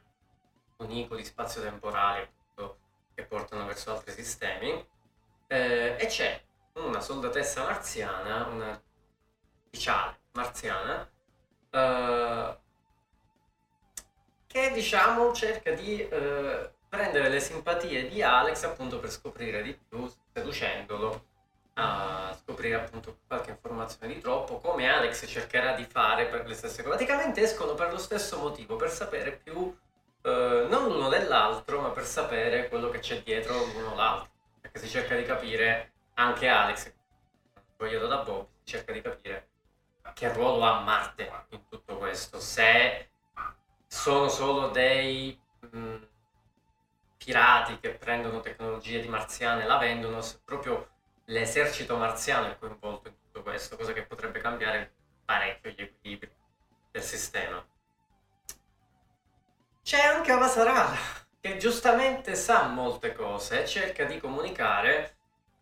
unicoli 0.77 1.23
spazio-temporali 1.23 2.27
che 3.19 3.25
portano 3.25 3.65
verso 3.65 3.91
altri 3.91 4.13
sistemi 4.13 4.71
eh, 5.47 5.95
e 5.99 6.05
c'è 6.07 6.41
una 6.73 7.01
soldatessa 7.01 7.63
marziana, 7.63 8.45
una 8.45 8.81
ufficiale 9.69 10.17
marziana 10.33 11.09
uh, 11.71 12.57
che 14.47 14.71
diciamo 14.71 15.31
cerca 15.33 15.71
di 15.71 16.01
uh, 16.01 16.69
prendere 16.89 17.29
le 17.29 17.39
simpatie 17.39 18.07
di 18.07 18.21
Alex 18.21 18.63
appunto 18.63 18.99
per 18.99 19.11
scoprire 19.11 19.61
di 19.61 19.77
più 19.87 20.11
seducendolo 20.33 21.27
a 21.75 22.35
scoprire 22.41 22.75
appunto 22.75 23.19
qualche 23.25 23.51
informazione 23.51 24.13
di 24.13 24.19
troppo, 24.19 24.57
come 24.57 24.89
Alex 24.89 25.25
cercherà 25.27 25.73
di 25.73 25.85
fare 25.85 26.25
per 26.25 26.45
le 26.45 26.53
stesse 26.53 26.83
cose. 26.83 26.95
Praticamente 26.95 27.41
escono 27.41 27.73
per 27.73 27.91
lo 27.91 27.97
stesso 27.97 28.37
motivo, 28.37 28.75
per 28.75 28.89
sapere 28.89 29.31
più 29.31 29.73
eh, 30.23 30.65
non 30.69 30.89
l'uno 30.89 31.07
dell'altro, 31.07 31.79
ma 31.79 31.89
per 31.91 32.03
sapere 32.03 32.67
quello 32.67 32.89
che 32.89 32.99
c'è 32.99 33.21
dietro 33.21 33.53
l'uno 33.63 33.95
l'altro. 33.95 34.29
Perché 34.59 34.79
si 34.79 34.89
cerca 34.89 35.15
di 35.15 35.23
capire, 35.23 35.93
anche 36.15 36.47
Alex, 36.49 36.91
voglio 37.77 38.07
da 38.07 38.17
Bob, 38.17 38.47
cerca 38.65 38.91
di 38.91 39.01
capire 39.01 39.48
che 40.13 40.31
ruolo 40.33 40.65
ha 40.65 40.81
Marte 40.81 41.31
in 41.49 41.67
tutto 41.67 41.97
questo, 41.97 42.39
se 42.39 43.09
sono 43.87 44.27
solo 44.29 44.69
dei 44.69 45.39
mh, 45.59 45.77
mm, 45.77 46.03
pirati 47.17 47.79
che 47.79 47.95
prendono 47.95 48.39
tecnologie 48.39 49.01
di 49.01 49.07
marziane 49.07 49.63
e 49.63 49.67
la 49.67 49.77
vendono, 49.77 50.21
se 50.21 50.39
proprio 50.43 50.89
l'esercito 51.25 51.97
marziano 51.97 52.47
è 52.47 52.57
coinvolto 52.57 53.07
in 53.09 53.15
tutto 53.19 53.41
questo, 53.43 53.75
cosa 53.75 53.93
che 53.93 54.05
potrebbe 54.05 54.39
cambiare 54.39 54.93
parecchio 55.25 55.71
gli 55.71 55.81
equilibri 55.81 56.31
del 56.91 57.03
sistema. 57.03 57.63
C'è 59.83 60.01
anche 60.01 60.31
Avasarala, 60.31 60.97
che 61.39 61.57
giustamente 61.57 62.35
sa 62.35 62.67
molte 62.67 63.13
cose 63.13 63.63
e 63.63 63.67
cerca 63.67 64.03
di 64.05 64.19
comunicare 64.19 65.17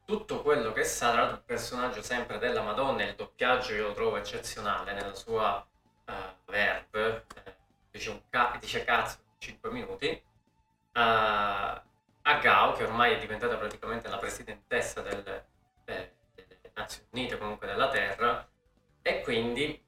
tutto 0.08 0.42
quello 0.42 0.72
che 0.72 0.86
sa, 0.86 1.12
tra 1.12 1.20
l'altro 1.20 1.38
un 1.40 1.44
personaggio 1.44 2.02
sempre 2.02 2.38
della 2.38 2.62
Madonna, 2.62 3.04
il 3.04 3.16
doppiaggio 3.16 3.74
io 3.74 3.88
lo 3.88 3.94
trovo 3.94 4.16
eccezionale 4.16 4.94
nella 4.94 5.14
sua 5.14 5.68
uh, 6.06 6.12
verb, 6.46 6.96
eh, 6.96 7.56
dice, 7.92 8.24
ca- 8.30 8.56
dice 8.58 8.86
cazzo 8.86 9.18
in 9.20 9.36
5 9.38 9.70
minuti, 9.70 10.08
uh, 10.08 11.00
a 11.00 12.40
Gao, 12.42 12.72
che 12.72 12.86
ormai 12.86 13.16
è 13.16 13.20
diventata 13.20 13.58
praticamente 13.58 14.08
la 14.08 14.18
presidentessa 14.18 15.02
del, 15.02 15.44
eh, 15.84 16.14
delle 16.36 16.72
Nazioni 16.74 17.08
Unite, 17.12 17.38
comunque 17.38 17.68
della 17.68 17.90
Terra, 17.90 18.48
e 19.02 19.22
quindi 19.24 19.84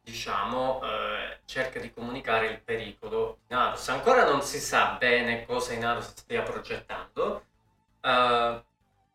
diciamo 0.00 0.80
eh, 0.84 1.40
cerca 1.44 1.80
di 1.80 1.92
comunicare 1.92 2.46
il 2.46 2.60
pericolo 2.60 3.38
di 3.48 3.54
Inarus. 3.54 3.88
Ancora 3.88 4.24
non 4.24 4.42
si 4.42 4.60
sa 4.60 4.96
bene 4.96 5.44
cosa 5.44 5.72
Inarus 5.72 6.14
stia 6.14 6.42
progettando, 6.42 7.44
eh, 8.00 8.68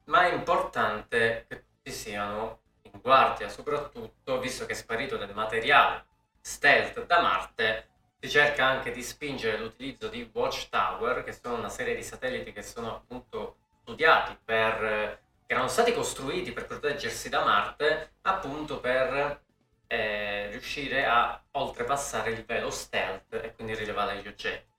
ma 0.06 0.28
è 0.28 0.34
importante 0.34 1.46
che 1.48 1.66
tutti 1.66 1.92
siano 1.92 2.62
in 2.84 3.00
guardia, 3.02 3.50
soprattutto 3.50 4.40
visto 4.40 4.66
che 4.66 4.74
è 4.74 4.76
sparito 4.76 5.18
del 5.18 5.34
materiale 5.34 6.06
stealth 6.42 7.06
da 7.06 7.22
Marte, 7.22 7.90
si 8.20 8.30
cerca 8.30 8.66
anche 8.66 8.92
di 8.92 9.04
spingere 9.04 9.58
l'utilizzo 9.58 10.08
di 10.08 10.30
Watchtower, 10.32 11.24
che 11.24 11.34
sono 11.34 11.56
una 11.56 11.70
serie 11.70 11.96
di 11.96 12.04
satelliti 12.04 12.52
che 12.52 12.64
sono 12.64 12.96
appunto 12.96 13.58
studiati 13.82 14.38
per 14.44 15.24
che 15.46 15.54
erano 15.54 15.68
stati 15.68 15.94
costruiti 15.94 16.52
per 16.52 16.66
proteggersi 16.66 17.30
da 17.30 17.44
Marte 17.44 18.14
appunto 18.24 18.80
per 18.80 19.44
eh, 19.88 20.50
riuscire 20.50 21.06
a 21.06 21.40
oltrepassare 21.52 22.32
il 22.32 22.44
velo 22.44 22.72
stealth 22.72 23.34
e 23.34 23.54
quindi 23.54 23.76
rilevare 23.76 24.20
gli 24.22 24.28
oggetti, 24.28 24.74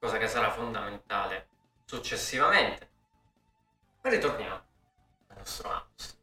cosa 0.00 0.18
che 0.18 0.26
sarà 0.26 0.50
fondamentale 0.50 1.46
successivamente. 1.84 2.89
Ma 4.02 4.08
ritorniamo 4.08 4.54
al 5.28 5.36
nostro 5.36 5.68
Amos. 5.68 6.18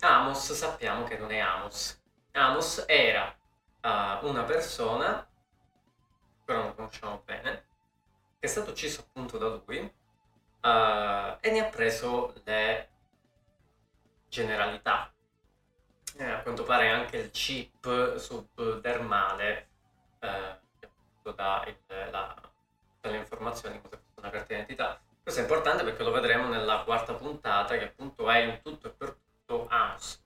Amos 0.00 0.52
sappiamo 0.52 1.04
che 1.04 1.16
non 1.16 1.30
è 1.30 1.38
Amos. 1.38 1.98
Amos 2.32 2.84
era 2.86 3.34
uh, 3.82 4.26
una 4.26 4.42
persona, 4.42 5.26
però 6.44 6.64
non 6.64 6.74
conosciamo 6.74 7.22
bene, 7.24 7.64
che 8.38 8.46
è 8.46 8.46
stato 8.46 8.72
ucciso 8.72 9.00
appunto 9.00 9.38
da 9.38 9.48
lui 9.48 9.78
uh, 9.78 11.38
e 11.40 11.50
ne 11.50 11.60
ha 11.60 11.70
preso 11.70 12.34
le 12.44 12.90
generalità. 14.28 15.10
Eh, 16.18 16.30
a 16.30 16.42
quanto 16.42 16.64
pare 16.64 16.90
anche 16.90 17.16
il 17.16 17.30
chip 17.30 18.16
subdermale 18.16 19.68
eh, 20.18 20.58
dà 21.34 21.64
il, 21.66 21.76
la, 22.10 22.34
le 23.00 23.16
informazioni 23.16 23.80
come 23.80 23.96
fosse 23.96 24.20
una 24.20 24.30
carta 24.30 24.46
d'identità. 24.48 25.00
Questo 25.26 25.42
è 25.42 25.48
importante 25.48 25.82
perché 25.82 26.04
lo 26.04 26.12
vedremo 26.12 26.46
nella 26.46 26.82
quarta 26.84 27.14
puntata 27.14 27.76
che 27.76 27.86
appunto 27.86 28.30
è 28.30 28.38
in 28.38 28.60
tutto 28.62 28.86
e 28.86 28.90
per 28.90 29.16
tutto 29.44 29.66
Amos. 29.68 30.22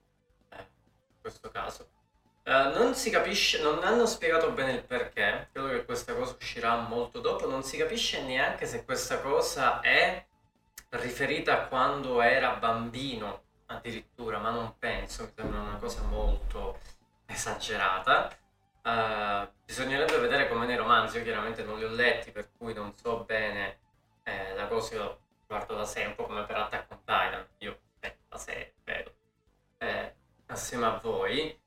Eh, 0.49 0.57
in 0.59 1.19
questo 1.19 1.49
caso. 1.49 1.89
Uh, 2.45 2.77
non 2.77 2.93
si 2.93 3.09
capisce, 3.09 3.63
non 3.63 3.81
hanno 3.81 4.05
spiegato 4.05 4.51
bene 4.51 4.73
il 4.73 4.83
perché, 4.83 5.49
credo 5.51 5.69
che 5.69 5.85
questa 5.85 6.13
cosa 6.13 6.35
uscirà 6.39 6.75
molto 6.75 7.19
dopo, 7.19 7.49
non 7.49 7.63
si 7.63 7.77
capisce 7.77 8.21
neanche 8.21 8.67
se 8.67 8.85
questa 8.85 9.19
cosa 9.21 9.79
è 9.79 10.23
riferita 10.89 11.53
a 11.53 11.65
quando 11.65 12.21
era 12.21 12.51
bambino 12.51 13.41
addirittura, 13.65 14.37
ma 14.37 14.51
non 14.51 14.75
penso, 14.77 15.23
mi 15.23 15.31
sembra 15.35 15.61
una 15.61 15.77
cosa 15.77 16.03
molto 16.03 16.77
esagerata. 17.25 18.29
Uh, 18.83 19.49
bisognerebbe 19.65 20.19
vedere 20.19 20.47
come 20.47 20.67
nei 20.67 20.77
romanzi, 20.77 21.17
io 21.17 21.23
chiaramente 21.23 21.63
non 21.63 21.79
li 21.79 21.85
ho 21.85 21.89
letti, 21.89 22.29
per 22.29 22.49
cui 22.55 22.75
non 22.75 22.93
so 22.95 23.23
bene 23.23 23.79
eh, 24.23 24.53
la 24.55 24.67
cosa, 24.67 24.95
io 24.95 25.19
guardo 25.47 25.75
da 25.75 26.13
po' 26.15 26.25
come 26.25 26.45
per 26.45 26.57
Attack 26.57 26.91
on 26.91 26.99
Titan, 26.99 27.47
io 27.57 27.79
eh, 27.99 28.17
la 28.29 28.37
serie, 28.37 28.73
vedo, 28.83 29.13
eh, 29.77 30.15
assieme 30.47 30.85
a 30.85 30.99
voi. 31.01 31.59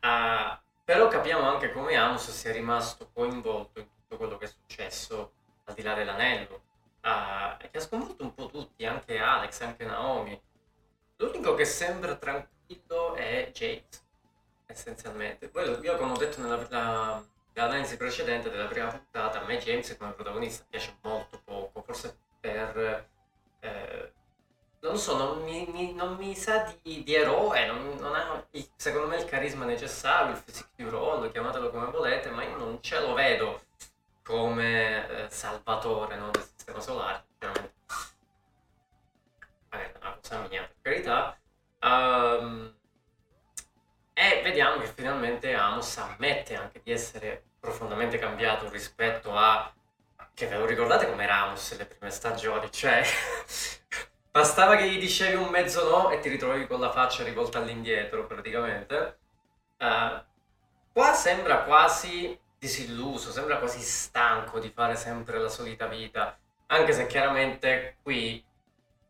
Uh, 0.00 0.58
però 0.84 1.06
capiamo 1.06 1.48
anche 1.48 1.70
come 1.72 1.94
Amos 1.94 2.30
sia 2.30 2.50
rimasto 2.50 3.08
coinvolto 3.12 3.78
in 3.78 3.88
tutto 3.88 4.16
quello 4.16 4.36
che 4.36 4.46
è 4.46 4.48
successo 4.48 5.32
al 5.64 5.74
di 5.74 5.82
là 5.82 5.94
dell'anello, 5.94 6.62
uh, 7.02 7.56
che 7.58 7.78
ha 7.78 7.80
sconvolto 7.80 8.24
un 8.24 8.34
po' 8.34 8.46
tutti, 8.46 8.84
anche 8.84 9.18
Alex, 9.18 9.60
anche 9.60 9.84
Naomi. 9.84 10.40
L'unico 11.16 11.54
che 11.54 11.64
sembra 11.64 12.16
tranquillo 12.16 13.14
è 13.14 13.50
James, 13.52 14.04
essenzialmente. 14.66 15.48
Poi 15.48 15.78
io 15.80 15.96
come 15.96 16.12
ho 16.12 16.16
detto 16.16 16.40
nella 16.40 16.56
nell'analisi 17.54 17.96
precedente 17.96 18.50
della 18.50 18.66
prima 18.66 18.88
puntata, 18.88 19.42
a 19.42 19.44
me 19.44 19.58
James 19.58 19.96
come 19.96 20.12
protagonista 20.12 20.64
piace 20.68 20.96
molto 21.02 21.31
per... 22.42 23.08
Eh, 23.60 24.12
non 24.80 24.98
so, 24.98 25.16
non 25.16 25.42
mi, 25.44 25.64
mi, 25.72 25.94
non 25.94 26.16
mi 26.16 26.34
sa 26.34 26.74
di, 26.82 27.04
di 27.04 27.14
eroe, 27.14 27.66
non, 27.66 27.94
non, 28.00 28.14
ha 28.16 28.44
secondo 28.74 29.06
me 29.06 29.16
il 29.16 29.24
carisma 29.26 29.64
necessario, 29.64 30.32
il 30.32 30.42
physique 30.42 30.84
du 30.84 30.90
role, 30.90 31.30
chiamatelo 31.30 31.70
come 31.70 31.86
volete, 31.86 32.30
ma 32.30 32.42
io 32.42 32.56
non 32.56 32.82
ce 32.82 32.98
lo 32.98 33.14
vedo 33.14 33.62
come 34.24 35.08
eh, 35.08 35.30
salvatore 35.30 36.16
no, 36.16 36.30
del 36.30 36.42
sistema 36.42 36.80
solare, 36.80 37.22
chiaramente. 37.38 37.74
Magari 39.70 39.92
una 40.00 40.16
cosa 40.20 40.46
mia 40.48 40.62
per 40.62 40.92
carità, 40.92 41.38
um, 41.82 42.74
e 44.12 44.40
vediamo 44.42 44.80
che 44.80 44.86
finalmente 44.86 45.54
Amos 45.54 45.96
ammette 45.98 46.56
anche 46.56 46.80
di 46.82 46.90
essere 46.90 47.44
profondamente 47.60 48.18
cambiato 48.18 48.68
rispetto 48.68 49.32
a 49.32 49.72
che 50.34 50.46
ve 50.46 50.56
lo 50.56 50.66
ricordate 50.66 51.08
come 51.08 51.26
Ramos 51.26 51.76
le 51.76 51.86
prime 51.86 52.10
stagioni? 52.10 52.70
Cioè, 52.70 53.02
bastava 54.30 54.76
che 54.76 54.88
gli 54.88 54.98
dicevi 54.98 55.36
un 55.36 55.48
mezzo 55.48 55.88
no 55.88 56.10
e 56.10 56.20
ti 56.20 56.28
ritrovavi 56.28 56.66
con 56.66 56.80
la 56.80 56.90
faccia 56.90 57.24
rivolta 57.24 57.58
all'indietro 57.58 58.26
praticamente. 58.26 59.18
Uh, 59.78 60.22
qua 60.92 61.12
sembra 61.12 61.64
quasi 61.64 62.38
disilluso, 62.58 63.32
sembra 63.32 63.58
quasi 63.58 63.80
stanco 63.80 64.60
di 64.60 64.70
fare 64.70 64.94
sempre 64.94 65.38
la 65.38 65.48
solita 65.48 65.86
vita, 65.86 66.38
anche 66.66 66.92
se 66.92 67.06
chiaramente 67.06 67.96
qui 68.02 68.44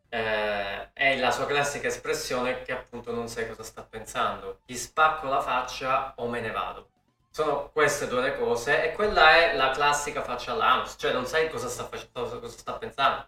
eh, 0.09 0.93
è 0.93 1.17
la 1.17 1.31
sua 1.31 1.45
classica 1.47 1.87
espressione 1.87 2.61
che 2.61 2.71
appunto 2.71 3.11
non 3.11 3.27
sai 3.27 3.47
cosa 3.47 3.63
sta 3.63 3.83
pensando. 3.83 4.59
Gli 4.65 4.75
spacco 4.75 5.27
la 5.27 5.41
faccia 5.41 6.13
o 6.17 6.27
me 6.27 6.39
ne 6.39 6.51
vado. 6.51 6.89
Sono 7.35 7.71
queste 7.71 8.07
due 8.07 8.21
le 8.21 8.37
cose 8.37 8.83
e 8.83 8.93
quella 8.93 9.31
è 9.31 9.55
la 9.55 9.71
classica 9.71 10.21
faccia 10.21 10.51
all'anus, 10.51 10.93
cioè 10.99 11.13
non 11.13 11.25
sai 11.25 11.49
cosa 11.49 11.67
sta, 11.67 11.87
facendo, 11.87 12.39
cosa 12.39 12.47
sta 12.47 12.73
pensando. 12.73 13.27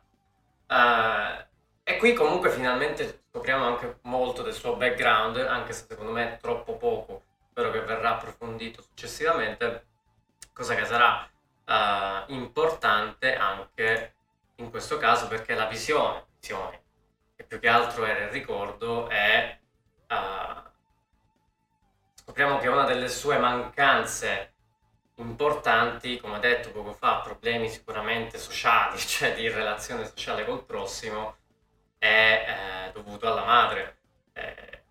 Uh, 0.70 1.44
e 1.82 1.98
qui 1.98 2.14
comunque 2.14 2.52
finalmente 2.52 3.24
scopriamo 3.32 3.66
anche 3.66 3.98
molto 4.04 4.44
del 4.44 4.54
suo 4.54 4.76
background, 4.76 5.38
anche 5.38 5.74
se 5.74 5.88
secondo 5.90 6.12
me 6.12 6.36
è 6.36 6.38
troppo 6.38 6.78
poco, 6.78 7.24
spero 7.50 7.72
che 7.72 7.82
verrà 7.82 8.12
approfondito 8.12 8.84
successivamente, 8.84 9.88
cosa 10.54 10.76
che 10.76 10.86
sarà 10.86 11.28
uh, 11.66 12.32
importante 12.32 13.36
anche 13.36 14.14
in 14.58 14.70
questo 14.70 15.00
caso 15.00 15.28
perché 15.28 15.56
la 15.56 15.66
visione 15.66 16.26
emozioni, 16.28 16.80
che 17.36 17.44
più 17.44 17.60
che 17.60 17.70
altro 17.70 18.06
era 18.06 18.26
il 18.26 18.30
ricordo, 18.30 19.10
e 19.10 19.62
uh, 20.10 20.65
scopriamo 22.26 22.58
che 22.58 22.68
una 22.68 22.84
delle 22.84 23.08
sue 23.08 23.38
mancanze 23.38 24.54
importanti, 25.16 26.20
come 26.20 26.40
detto 26.40 26.72
poco 26.72 26.92
fa, 26.92 27.22
problemi 27.22 27.70
sicuramente 27.70 28.38
sociali, 28.38 28.98
cioè 29.00 29.34
di 29.34 29.48
relazione 29.48 30.06
sociale 30.06 30.44
col 30.44 30.66
prossimo, 30.66 31.38
è 31.98 32.88
eh, 32.88 32.92
dovuto 32.92 33.32
alla 33.32 33.46
madre. 33.46 33.98
Eh, 34.34 34.84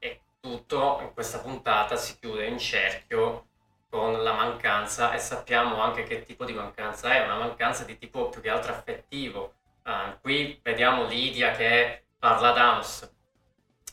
e 0.00 0.20
tutto 0.40 0.98
in 1.02 1.12
questa 1.12 1.38
puntata 1.38 1.96
si 1.96 2.18
chiude 2.18 2.46
in 2.46 2.58
cerchio 2.58 3.46
con 3.88 4.22
la 4.22 4.32
mancanza 4.32 5.12
e 5.12 5.18
sappiamo 5.18 5.80
anche 5.80 6.02
che 6.04 6.24
tipo 6.24 6.44
di 6.44 6.52
mancanza 6.52 7.12
è, 7.12 7.24
una 7.24 7.38
mancanza 7.38 7.84
di 7.84 7.96
tipo 7.98 8.28
più 8.28 8.40
che 8.40 8.50
altro 8.50 8.72
affettivo, 8.72 9.54
Uh, 9.82 10.20
qui 10.20 10.60
vediamo 10.62 11.06
Lidia 11.06 11.52
che 11.52 12.04
parla 12.18 12.52
d'Amos, 12.52 13.10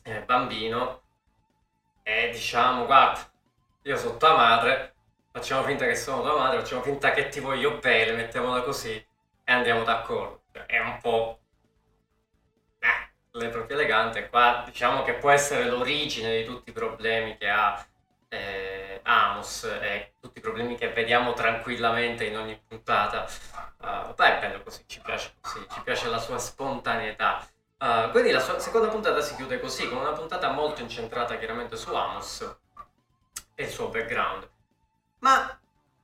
eh, 0.03 0.21
bambino, 0.21 1.03
e 2.07 2.29
diciamo, 2.29 2.85
guarda, 2.85 3.19
io 3.81 3.97
sono 3.97 4.15
tua 4.15 4.33
madre, 4.33 4.93
facciamo 5.29 5.63
finta 5.63 5.85
che 5.85 5.95
sono 5.97 6.21
tua 6.21 6.37
madre, 6.37 6.59
facciamo 6.59 6.81
finta 6.81 7.11
che 7.11 7.27
ti 7.27 7.41
voglio 7.41 7.79
bene, 7.79 8.13
mettiamola 8.13 8.61
così, 8.61 8.93
e 8.93 9.51
andiamo 9.51 9.83
d'accordo. 9.83 10.43
Cioè, 10.53 10.65
è 10.67 10.79
un 10.79 10.97
po'... 11.01 11.39
Eh, 12.79 13.09
le 13.31 13.49
proprio 13.49 13.75
elegante, 13.75 14.29
qua 14.29 14.63
diciamo 14.65 15.03
che 15.03 15.15
può 15.15 15.31
essere 15.31 15.65
l'origine 15.65 16.37
di 16.37 16.45
tutti 16.45 16.69
i 16.69 16.73
problemi 16.73 17.35
che 17.35 17.49
ha 17.49 17.85
eh, 18.29 19.01
Amos 19.03 19.65
e 19.65 20.13
tutti 20.21 20.37
i 20.37 20.41
problemi 20.41 20.77
che 20.77 20.87
vediamo 20.93 21.33
tranquillamente 21.33 22.23
in 22.23 22.37
ogni 22.37 22.57
puntata. 22.65 23.27
Uh, 23.79 24.13
beh, 24.13 24.37
è 24.37 24.39
bello 24.39 24.63
così, 24.63 24.85
ci 24.87 25.01
piace 25.01 25.33
così, 25.41 25.59
ci 25.73 25.81
piace 25.81 26.07
la 26.07 26.19
sua 26.19 26.37
spontaneità. 26.37 27.45
Uh, 27.79 28.09
quindi 28.11 28.31
la 28.31 28.39
sua 28.39 28.57
seconda 28.59 28.87
puntata 28.87 29.21
si 29.21 29.35
chiude 29.35 29.59
così, 29.59 29.87
con 29.87 29.99
una 29.99 30.13
puntata 30.13 30.49
molto 30.49 30.81
incentrata 30.81 31.37
chiaramente 31.37 31.75
su 31.75 31.93
Amos 31.93 32.57
e 33.53 33.63
il 33.63 33.69
suo 33.69 33.89
background. 33.89 34.49
Ma 35.19 35.59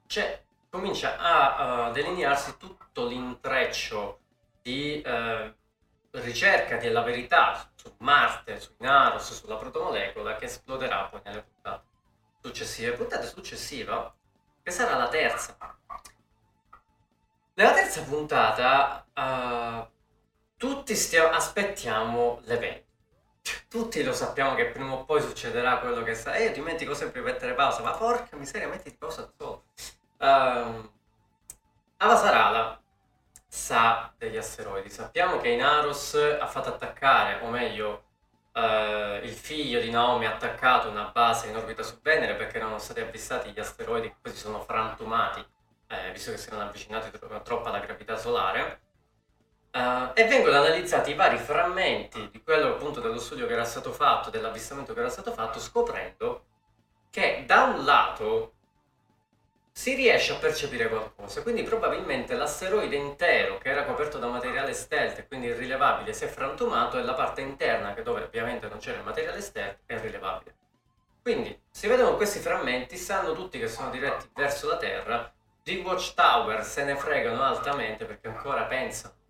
c'è, 0.06 0.44
comincia 0.70 1.18
a 1.18 1.90
uh, 1.90 1.92
delinearsi 1.92 2.58
tutto 2.58 3.06
l'intreccio 3.06 4.20
di 4.62 5.04
ricerca 6.12 6.78
della 6.78 7.02
verità 7.02 7.70
su 7.76 7.94
Marte, 7.98 8.60
su 8.60 8.74
Inaros, 8.78 9.34
sulla 9.34 9.56
protomolecola 9.56 10.36
che 10.36 10.46
esploderà 10.46 11.06
poi 11.06 11.22
nelle 11.24 11.42
puntate 11.42 11.86
successive, 12.40 12.92
puntata 12.94 13.26
successiva, 13.26 14.14
che 14.62 14.72
sarà 14.72 14.96
la 14.96 15.08
terza. 15.08 15.58
Nella 17.56 17.74
terza 17.74 18.04
puntata 18.04 19.06
uh, 19.14 19.92
tutti 20.64 20.96
stiamo, 20.96 21.28
aspettiamo 21.36 22.40
l'evento. 22.46 22.88
Tutti 23.68 24.02
lo 24.02 24.14
sappiamo 24.14 24.56
che 24.56 24.68
prima 24.68 24.94
o 24.94 25.04
poi 25.04 25.22
succederà 25.22 25.80
quello 25.80 26.04
che 26.04 26.16
sta. 26.16 26.36
E 26.36 26.46
io 26.46 26.54
dimentico 26.54 26.94
sempre 26.94 27.20
di 27.20 27.26
mettere 27.26 27.54
pausa, 27.54 27.82
ma 27.82 27.92
porca 27.92 28.38
miseria, 28.38 28.70
metti 28.70 28.96
pausa 28.96 29.30
solo. 29.38 29.66
Uh, 30.20 30.90
Avasarala 31.98 32.82
sa 33.46 34.14
degli 34.18 34.38
asteroidi. 34.38 34.90
Sappiamo 34.90 35.38
che 35.42 35.50
Inaros 35.50 36.14
ha 36.40 36.48
fatto 36.48 36.70
attaccare, 36.70 37.44
o 37.44 37.50
meglio, 37.50 38.12
Uh, 38.56 39.18
il 39.24 39.34
figlio 39.34 39.80
di 39.80 39.90
Naomi 39.90 40.28
ha 40.28 40.36
attaccato 40.36 40.88
una 40.88 41.06
base 41.06 41.48
in 41.48 41.56
orbita 41.56 41.82
su 41.82 42.00
Venere 42.04 42.36
perché 42.36 42.58
erano 42.58 42.78
stati 42.78 43.00
avvistati 43.00 43.50
gli 43.50 43.60
asteroidi 43.60 44.10
che 44.10 44.16
poi 44.22 44.32
si 44.32 44.38
sono 44.38 44.62
frantumati, 44.62 45.44
eh, 45.88 46.12
visto 46.12 46.30
che 46.30 46.38
si 46.38 46.50
erano 46.50 46.66
avvicinati 46.66 47.10
tro- 47.18 47.42
troppo 47.42 47.70
alla 47.70 47.80
gravità 47.80 48.16
solare. 48.16 48.83
Uh, 49.76 50.12
e 50.14 50.26
vengono 50.26 50.58
analizzati 50.58 51.10
i 51.10 51.16
vari 51.16 51.38
frammenti 51.38 52.30
di 52.30 52.44
quello 52.44 52.74
appunto 52.74 53.00
dello 53.00 53.18
studio 53.18 53.48
che 53.48 53.54
era 53.54 53.64
stato 53.64 53.92
fatto, 53.92 54.30
dell'avvistamento 54.30 54.94
che 54.94 55.00
era 55.00 55.10
stato 55.10 55.32
fatto, 55.32 55.60
scoprendo 55.60 56.46
che 57.10 57.44
da 57.48 57.64
un 57.64 57.84
lato 57.84 58.54
si 59.72 59.96
riesce 59.96 60.34
a 60.34 60.36
percepire 60.36 60.88
qualcosa. 60.88 61.42
Quindi 61.42 61.64
probabilmente 61.64 62.36
l'asteroide 62.36 62.96
intero, 62.96 63.58
che 63.58 63.70
era 63.70 63.84
coperto 63.84 64.20
da 64.20 64.28
materiale 64.28 64.74
stealth 64.74 65.18
e 65.18 65.28
quindi 65.28 65.48
irrilevabile, 65.48 66.14
si 66.14 66.26
è 66.26 66.28
frantumato 66.28 67.00
e 67.00 67.04
la 67.04 67.16
parte 67.16 67.42
interna, 67.42 67.96
che 67.96 68.04
dove 68.04 68.22
ovviamente 68.22 68.68
non 68.68 68.78
c'era 68.78 69.00
il 69.00 69.04
materiale 69.04 69.42
stealth, 69.42 69.80
è 69.88 70.00
rilevabile. 70.00 70.56
Quindi 71.24 71.60
si 71.72 71.88
vedono 71.88 72.16
questi 72.16 72.38
frammenti, 72.38 72.96
sanno 72.96 73.34
tutti 73.34 73.58
che 73.58 73.68
sono 73.68 73.90
diretti 73.90 74.30
verso 74.36 74.68
la 74.68 74.78
Terra, 74.78 75.34
di 75.64 75.78
Watchtower 75.78 76.64
se 76.64 76.84
ne 76.84 76.96
fregano 76.96 77.42
altamente 77.42 78.06
perché 78.06 78.28
ancora 78.28 78.66
pensano 78.66 79.22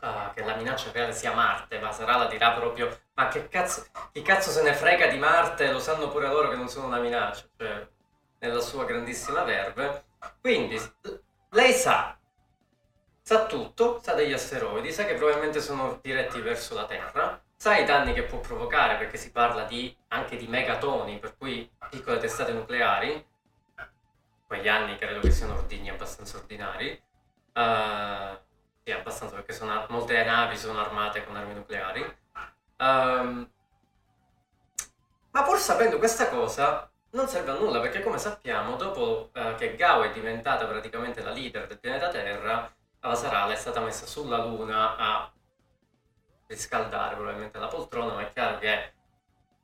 uh, 0.00 0.32
che 0.34 0.44
la 0.44 0.56
minaccia 0.56 0.90
reale 0.92 1.12
sia 1.12 1.32
Marte, 1.32 1.78
ma 1.78 1.92
Sarala 1.92 2.26
dirà 2.26 2.52
proprio 2.52 2.96
ma 3.14 3.28
che 3.28 3.48
cazzo, 3.48 3.86
chi 4.12 4.22
cazzo 4.22 4.50
se 4.50 4.62
ne 4.62 4.72
frega 4.72 5.08
di 5.08 5.18
Marte, 5.18 5.72
lo 5.72 5.80
sanno 5.80 6.08
pure 6.08 6.28
loro 6.28 6.48
che 6.48 6.56
non 6.56 6.68
sono 6.68 6.86
una 6.86 7.00
minaccia, 7.00 7.44
cioè 7.56 7.88
nella 8.38 8.60
sua 8.60 8.84
grandissima 8.84 9.42
verve. 9.42 10.04
Quindi 10.40 10.80
lei 11.50 11.72
sa, 11.72 12.16
sa 13.20 13.46
tutto, 13.46 14.00
sa 14.00 14.14
degli 14.14 14.32
asteroidi, 14.32 14.92
sa 14.92 15.04
che 15.04 15.14
probabilmente 15.14 15.60
sono 15.60 15.98
diretti 16.00 16.40
verso 16.40 16.74
la 16.74 16.86
Terra, 16.86 17.42
sa 17.56 17.76
i 17.76 17.84
danni 17.84 18.12
che 18.12 18.22
può 18.22 18.38
provocare 18.38 18.96
perché 18.96 19.16
si 19.16 19.32
parla 19.32 19.64
di, 19.64 19.94
anche 20.08 20.36
di 20.36 20.46
megatoni, 20.46 21.18
per 21.18 21.36
cui 21.36 21.68
piccole 21.90 22.18
testate 22.18 22.52
nucleari. 22.52 23.26
Quegli 24.46 24.68
anni 24.68 24.96
credo 24.96 25.20
che 25.20 25.30
siano 25.30 25.54
ordigni 25.54 25.90
abbastanza 25.90 26.38
ordinari. 26.38 27.02
Uh, 27.52 28.38
sì, 28.88 28.92
abbastanza 28.92 29.34
perché 29.34 29.52
sono, 29.52 29.84
molte 29.90 30.24
navi 30.24 30.56
sono 30.56 30.80
armate 30.80 31.24
con 31.24 31.36
armi 31.36 31.52
nucleari. 31.52 32.00
Um, 32.78 33.50
ma 35.30 35.42
pur 35.42 35.58
sapendo 35.58 35.98
questa 35.98 36.30
cosa, 36.30 36.90
non 37.10 37.28
serve 37.28 37.50
a 37.50 37.54
nulla 37.54 37.80
perché 37.80 38.02
come 38.02 38.16
sappiamo, 38.16 38.76
dopo 38.76 39.30
eh, 39.34 39.54
che 39.56 39.76
Gao 39.76 40.02
è 40.04 40.12
diventata 40.12 40.64
praticamente 40.66 41.22
la 41.22 41.32
leader 41.32 41.66
del 41.66 41.78
pianeta 41.78 42.08
Terra, 42.08 42.72
Avasarala 43.00 43.52
è 43.52 43.56
stata 43.56 43.80
messa 43.80 44.06
sulla 44.06 44.38
Luna 44.38 44.96
a 44.96 45.30
riscaldare 46.46 47.14
probabilmente 47.14 47.58
la 47.58 47.68
poltrona, 47.68 48.14
ma 48.14 48.22
è 48.22 48.32
chiaro 48.32 48.58
che 48.58 48.92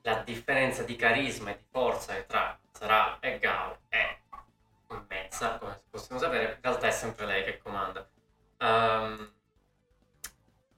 la 0.02 0.16
differenza 0.16 0.82
di 0.82 0.96
carisma 0.96 1.50
e 1.50 1.56
di 1.56 1.64
forza 1.70 2.14
tra 2.26 2.56
Sarà 2.70 3.18
e 3.20 3.38
Gao 3.38 3.78
è 3.88 4.18
immensa, 4.90 5.56
come 5.58 5.80
possiamo 5.90 6.20
sapere, 6.20 6.44
in 6.44 6.58
realtà 6.60 6.86
è 6.88 6.92
sempre 6.92 7.24
lei 7.24 7.42
che 7.42 7.58
comanda. 7.58 8.06
Um, 8.58 9.32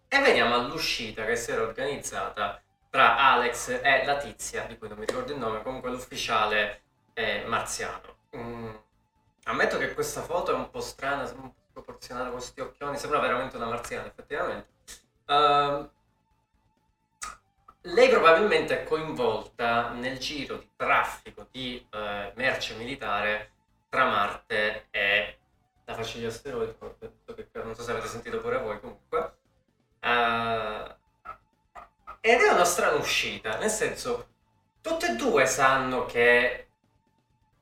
e 0.08 0.18
veniamo 0.20 0.54
all'uscita 0.54 1.24
che 1.24 1.36
si 1.36 1.50
era 1.50 1.62
organizzata 1.62 2.60
tra 2.90 3.18
Alex 3.18 3.80
e 3.82 4.04
la 4.04 4.16
tizia, 4.16 4.64
di 4.64 4.78
cui 4.78 4.88
non 4.88 4.98
mi 4.98 5.04
ricordo 5.04 5.32
il 5.32 5.38
nome, 5.38 5.62
comunque 5.62 5.90
l'ufficiale 5.90 6.82
è 7.12 7.44
marziano. 7.44 8.16
Mm, 8.36 8.74
ammetto 9.44 9.78
che 9.78 9.92
questa 9.94 10.22
foto 10.22 10.52
è 10.52 10.54
un 10.54 10.70
po' 10.70 10.80
strana, 10.80 11.22
un 11.32 11.52
po' 11.52 11.54
sproporzionata 11.70 12.28
con 12.28 12.38
questi 12.38 12.60
occhioni, 12.60 12.96
sembra 12.96 13.18
veramente 13.18 13.56
una 13.56 13.66
marziana 13.66 14.06
effettivamente. 14.06 14.68
Uh, 15.26 15.88
lei 17.82 18.08
probabilmente 18.08 18.82
è 18.82 18.84
coinvolta 18.84 19.90
nel 19.90 20.18
giro 20.18 20.56
di 20.56 20.70
traffico 20.74 21.46
di 21.50 21.86
uh, 21.92 22.32
merce 22.34 22.74
militare 22.74 23.50
tra 23.88 24.04
Marte 24.04 24.86
e 24.90 25.38
la 25.86 25.94
faccia 25.94 26.18
degli 26.18 26.26
asteroidi, 26.26 26.74
non 27.52 27.74
so 27.74 27.82
se 27.82 27.90
avete 27.90 28.08
sentito 28.08 28.40
pure 28.40 28.58
voi 28.58 28.80
comunque. 28.80 29.36
Uh, 30.00 30.94
ed 32.20 32.40
è 32.40 32.52
una 32.52 32.64
strana 32.64 32.96
uscita, 32.96 33.56
nel 33.58 33.70
senso, 33.70 34.28
tutte 34.80 35.12
e 35.12 35.16
due 35.16 35.46
sanno 35.46 36.04
che 36.06 36.68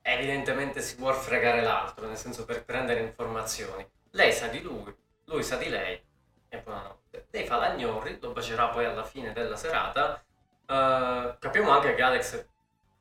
evidentemente 0.01 0.81
si 0.81 0.95
vuole 0.95 1.17
fregare 1.17 1.61
l'altro, 1.61 2.07
nel 2.07 2.17
senso 2.17 2.45
per 2.45 2.65
prendere 2.65 3.01
informazioni. 3.01 3.87
lei 4.11 4.31
sa 4.31 4.47
di 4.47 4.61
lui, 4.61 4.95
lui 5.25 5.43
sa 5.43 5.57
di 5.57 5.69
lei 5.69 6.01
e 6.49 6.57
buonanotte. 6.59 7.27
Lei 7.29 7.45
fa 7.45 7.57
l'agnorri, 7.57 8.17
lo 8.19 8.31
bacerà 8.31 8.69
poi 8.69 8.85
alla 8.85 9.03
fine 9.03 9.33
della 9.33 9.55
serata. 9.55 10.23
Uh, 10.67 11.37
capiamo 11.37 11.69
anche 11.69 11.93
che 11.93 12.01
Alex 12.01 12.45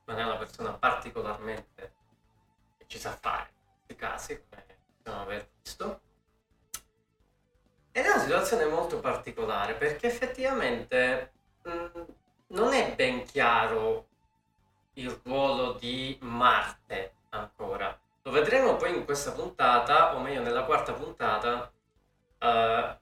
non 0.04 0.18
è 0.18 0.24
una 0.24 0.36
persona 0.36 0.72
particolarmente 0.72 1.92
che 2.76 2.84
ci 2.88 2.98
sa 2.98 3.16
fare 3.18 3.48
in 3.52 3.70
questi 3.86 3.96
casi, 3.96 4.44
come 4.48 4.63
possiamo 5.04 5.22
aver 5.22 5.48
visto. 5.62 6.00
Ed 7.92 8.04
è 8.04 8.08
una 8.08 8.18
situazione 8.18 8.64
molto 8.64 8.98
particolare 8.98 9.74
perché 9.74 10.06
effettivamente 10.06 11.32
mh, 11.62 11.70
mm, 11.70 12.02
non 12.48 12.72
è 12.72 12.94
ben 12.94 13.24
chiaro 13.24 14.06
il 14.94 15.20
ruolo 15.22 15.74
di 15.74 16.18
Marte 16.22 17.14
ancora. 17.30 17.96
Lo 18.22 18.30
vedremo 18.30 18.76
poi 18.76 18.96
in 18.96 19.04
questa 19.04 19.32
puntata, 19.32 20.16
o 20.16 20.20
meglio 20.20 20.40
nella 20.40 20.64
quarta 20.64 20.94
puntata, 20.94 21.70
uh, 22.38 22.96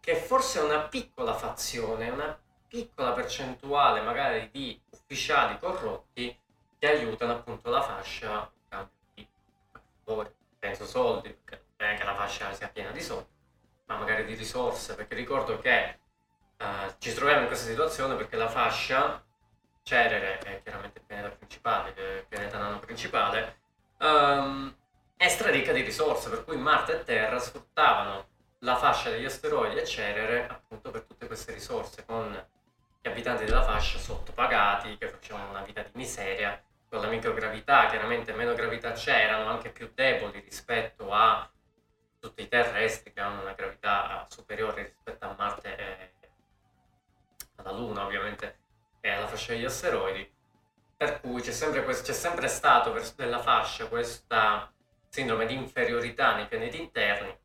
che 0.00 0.16
forse 0.16 0.60
una 0.60 0.80
piccola 0.88 1.34
fazione, 1.34 2.08
una 2.08 2.38
piccola 2.66 3.12
percentuale 3.12 4.00
magari 4.00 4.48
di 4.50 4.80
ufficiali 4.90 5.58
corrotti 5.58 6.36
che 6.78 6.86
aiutano 6.88 7.32
appunto 7.32 7.70
la 7.70 7.82
fascia 7.82 8.50
in 8.52 8.68
cambio 8.68 8.94
di 9.14 9.28
favori, 10.04 10.34
penso 10.64 10.86
soldi, 10.86 11.28
perché 11.30 11.66
non 11.76 11.90
è 11.90 11.96
che 11.96 12.04
la 12.04 12.14
fascia 12.14 12.52
sia 12.54 12.68
piena 12.68 12.90
di 12.90 13.02
soldi 13.02 13.32
ma 13.86 13.96
magari 13.96 14.24
di 14.24 14.34
risorse, 14.34 14.94
perché 14.94 15.14
ricordo 15.14 15.58
che 15.58 15.98
uh, 16.58 16.94
ci 16.98 17.12
troviamo 17.12 17.42
in 17.42 17.46
questa 17.48 17.68
situazione 17.68 18.14
perché 18.14 18.36
la 18.36 18.48
fascia 18.48 19.22
Cerere, 19.82 20.38
che 20.38 20.56
è 20.56 20.62
chiaramente 20.62 21.00
il 21.00 21.04
pianeta 21.04 21.28
principale, 21.28 21.90
il 21.90 22.26
pianeta 22.26 22.56
nano 22.56 22.78
principale, 22.78 23.58
um, 23.98 24.74
è 25.14 25.28
straricca 25.28 25.72
di 25.72 25.82
risorse, 25.82 26.30
per 26.30 26.44
cui 26.44 26.56
Marte 26.56 27.00
e 27.00 27.04
Terra 27.04 27.38
sfruttavano 27.38 28.28
la 28.60 28.76
fascia 28.76 29.10
degli 29.10 29.26
asteroidi 29.26 29.76
e 29.76 29.84
Cerere 29.84 30.48
appunto 30.48 30.90
per 30.90 31.02
tutte 31.02 31.26
queste 31.26 31.52
risorse, 31.52 32.06
con 32.06 32.32
gli 33.02 33.08
abitanti 33.08 33.44
della 33.44 33.62
fascia 33.62 33.98
sottopagati, 33.98 34.96
che 34.96 35.10
facevano 35.10 35.50
una 35.50 35.60
vita 35.60 35.82
di 35.82 35.90
miseria, 35.92 36.58
con 36.94 37.02
la 37.02 37.08
microgravità, 37.08 37.86
chiaramente 37.86 38.32
meno 38.34 38.54
gravità 38.54 38.92
c'erano, 38.92 39.50
anche 39.50 39.70
più 39.70 39.90
deboli 39.92 40.38
rispetto 40.38 41.10
a 41.10 41.50
tutti 42.20 42.42
i 42.42 42.48
terrestri 42.48 43.12
che 43.12 43.20
hanno 43.20 43.40
una 43.40 43.52
gravità 43.52 44.24
superiore 44.30 44.84
rispetto 44.84 45.24
a 45.24 45.34
Marte 45.36 45.76
e 45.76 46.12
alla 47.56 47.72
Luna 47.72 48.04
ovviamente 48.04 48.58
e 49.00 49.10
alla 49.10 49.26
fascia 49.26 49.54
degli 49.54 49.64
asteroidi. 49.64 50.32
Per 50.96 51.20
cui 51.20 51.42
c'è 51.42 51.50
sempre, 51.50 51.82
questo, 51.82 52.04
c'è 52.04 52.12
sempre 52.12 52.46
stato 52.46 52.96
della 53.16 53.40
fascia 53.40 53.88
questa 53.88 54.72
sindrome 55.08 55.46
di 55.46 55.54
inferiorità 55.54 56.36
nei 56.36 56.46
pianeti 56.46 56.80
interni 56.80 57.36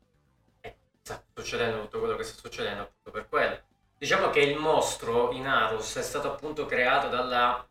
e 0.60 0.76
sta 1.02 1.20
succedendo 1.34 1.80
tutto 1.80 1.98
quello 1.98 2.14
che 2.14 2.22
sta 2.22 2.38
succedendo 2.40 2.82
appunto 2.82 3.10
per 3.10 3.28
quello. 3.28 3.60
Diciamo 3.98 4.30
che 4.30 4.40
il 4.40 4.56
mostro 4.56 5.32
in 5.32 5.48
Arus 5.48 5.96
è 5.96 6.02
stato 6.02 6.32
appunto 6.32 6.66
creato 6.66 7.08
dalla, 7.08 7.66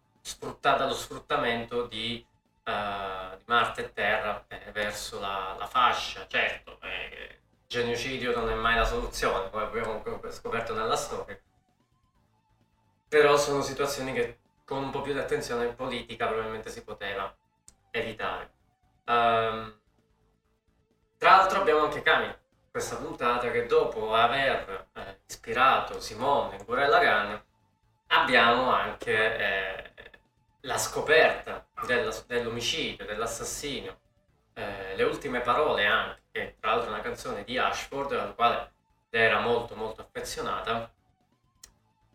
dallo 0.59 0.93
sfruttamento 0.93 1.87
di 1.87 2.25
uh, 2.65 3.37
di 3.37 3.43
Marte 3.45 3.85
e 3.85 3.93
Terra 3.93 4.45
eh, 4.47 4.71
verso 4.71 5.19
la, 5.19 5.55
la, 5.57 5.67
fascia. 5.67 6.27
Certo, 6.27 6.79
eh, 6.81 7.39
genocidio 7.67 8.35
non 8.35 8.49
è 8.49 8.55
mai 8.55 8.75
la 8.75 8.85
soluzione, 8.85 9.49
come 9.49 9.63
abbiamo 9.63 10.01
scoperto 10.29 10.73
nella 10.73 10.95
storia. 10.95 11.39
Però 13.07 13.37
sono 13.37 13.61
situazioni 13.61 14.13
che 14.13 14.39
con 14.65 14.83
un 14.83 14.91
po' 14.91 15.01
più 15.01 15.13
di 15.13 15.19
attenzione 15.19 15.73
politica 15.73 16.27
probabilmente 16.27 16.69
si 16.69 16.83
poteva 16.83 17.35
evitare. 17.91 18.51
Um, 19.05 19.79
tra 21.17 21.37
l'altro 21.37 21.61
abbiamo 21.61 21.85
anche 21.85 22.03
Kami, 22.03 22.31
questa 22.69 22.97
puntata 22.97 23.49
che 23.49 23.65
dopo 23.65 24.13
aver 24.13 24.89
eh, 24.93 25.19
ispirato 25.27 25.99
Simone 25.99 26.57
in 26.57 26.65
Gurella 26.65 26.99
Gun 26.99 27.43
abbiamo 28.07 28.71
anche 28.71 29.37
eh, 29.37 29.93
la 30.61 30.77
scoperta 30.77 31.65
della, 31.85 32.13
dell'omicidio, 32.27 33.05
dell'assassinio, 33.05 33.99
eh, 34.53 34.95
le 34.95 35.03
ultime 35.03 35.39
parole 35.41 35.85
anche, 35.85 36.21
che 36.31 36.55
tra 36.59 36.71
l'altro 36.71 36.89
è 36.89 36.93
una 36.93 37.01
canzone 37.01 37.43
di 37.43 37.57
Ashford, 37.57 38.11
alla 38.13 38.33
quale 38.33 38.71
era 39.09 39.39
molto 39.39 39.75
molto 39.75 40.01
affezionata, 40.01 40.91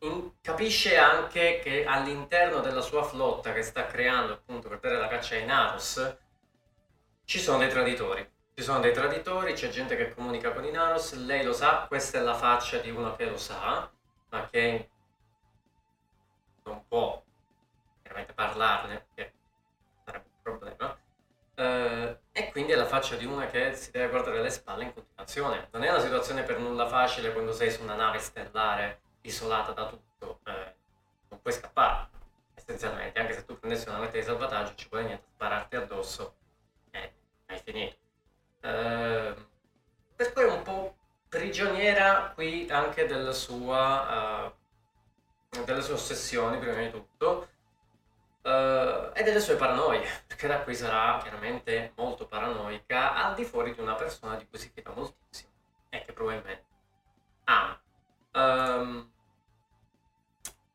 in, 0.00 0.32
capisce 0.40 0.96
anche 0.98 1.60
che 1.62 1.84
all'interno 1.86 2.60
della 2.60 2.82
sua 2.82 3.02
flotta 3.02 3.52
che 3.52 3.62
sta 3.62 3.86
creando 3.86 4.34
appunto 4.34 4.68
per 4.68 4.80
dare 4.80 4.98
la 4.98 5.08
caccia 5.08 5.36
ai 5.36 5.46
Naros, 5.46 6.16
ci 7.24 7.38
sono 7.40 7.58
dei 7.58 7.70
traditori. 7.70 8.30
Ci 8.56 8.62
sono 8.62 8.78
dei 8.78 8.92
traditori, 8.92 9.54
c'è 9.54 9.68
gente 9.68 9.96
che 9.96 10.14
comunica 10.14 10.52
con 10.52 10.64
i 10.64 10.70
Naros, 10.70 11.14
lei 11.14 11.42
lo 11.42 11.52
sa, 11.52 11.86
questa 11.88 12.18
è 12.18 12.20
la 12.20 12.34
faccia 12.34 12.78
di 12.78 12.90
uno 12.90 13.16
che 13.16 13.24
lo 13.24 13.36
sa, 13.36 13.90
ma 14.28 14.48
che 14.48 14.90
non 16.62 16.84
può 16.86 17.23
chiaramente 18.14 18.32
parlarne, 18.32 19.06
che 19.14 19.32
sarebbe 20.04 20.26
un 20.28 20.42
problema, 20.42 20.98
eh, 21.56 22.18
e 22.32 22.50
quindi 22.52 22.72
è 22.72 22.76
la 22.76 22.86
faccia 22.86 23.16
di 23.16 23.24
una 23.24 23.46
che 23.46 23.74
si 23.74 23.90
deve 23.90 24.08
guardare 24.08 24.40
le 24.40 24.50
spalle 24.50 24.84
in 24.84 24.94
continuazione. 24.94 25.68
Non 25.72 25.82
è 25.82 25.90
una 25.90 26.00
situazione 26.00 26.42
per 26.42 26.58
nulla 26.60 26.86
facile 26.86 27.32
quando 27.32 27.52
sei 27.52 27.70
su 27.70 27.82
una 27.82 27.94
nave 27.94 28.18
stellare 28.18 29.00
isolata 29.22 29.72
da 29.72 29.86
tutto, 29.86 30.40
eh, 30.44 30.74
non 31.28 31.42
puoi 31.42 31.52
scappare, 31.52 32.08
essenzialmente, 32.54 33.18
anche 33.18 33.34
se 33.34 33.44
tu 33.44 33.58
prendessi 33.58 33.88
una 33.88 33.98
nave 33.98 34.12
di 34.12 34.22
salvataggio 34.22 34.74
ci 34.76 34.88
vuole 34.88 35.04
niente 35.04 35.24
spararti 35.34 35.76
addosso. 35.76 36.34
E 36.90 37.12
hai 37.46 37.58
finito. 37.58 37.96
Eh, 38.60 39.34
per 40.16 40.32
cui 40.32 40.42
è 40.42 40.50
un 40.50 40.62
po' 40.62 40.96
prigioniera 41.28 42.30
qui 42.34 42.68
anche 42.70 43.06
della 43.06 43.32
sua, 43.32 44.52
uh, 45.50 45.64
delle 45.64 45.82
sue 45.82 45.94
ossessioni 45.94 46.58
prima 46.58 46.76
di 46.76 46.90
tutto 46.90 47.48
uh, 48.44 49.10
e 49.12 49.22
delle 49.22 49.40
sue 49.40 49.56
paranoie, 49.56 50.06
perché 50.26 50.46
da 50.46 50.60
qui 50.60 50.74
sarà 50.74 51.18
chiaramente 51.20 51.92
molto 51.96 52.26
paranoica 52.26 53.14
al 53.14 53.34
di 53.34 53.44
fuori 53.44 53.74
di 53.74 53.80
una 53.80 53.94
persona 53.94 54.36
di 54.36 54.46
cui 54.48 54.58
si 54.58 54.70
fida 54.72 54.92
moltissimo 54.94 55.50
e 55.88 56.02
che 56.04 56.12
probabilmente 56.12 56.64
ama. 57.44 57.80
Um, 58.32 59.12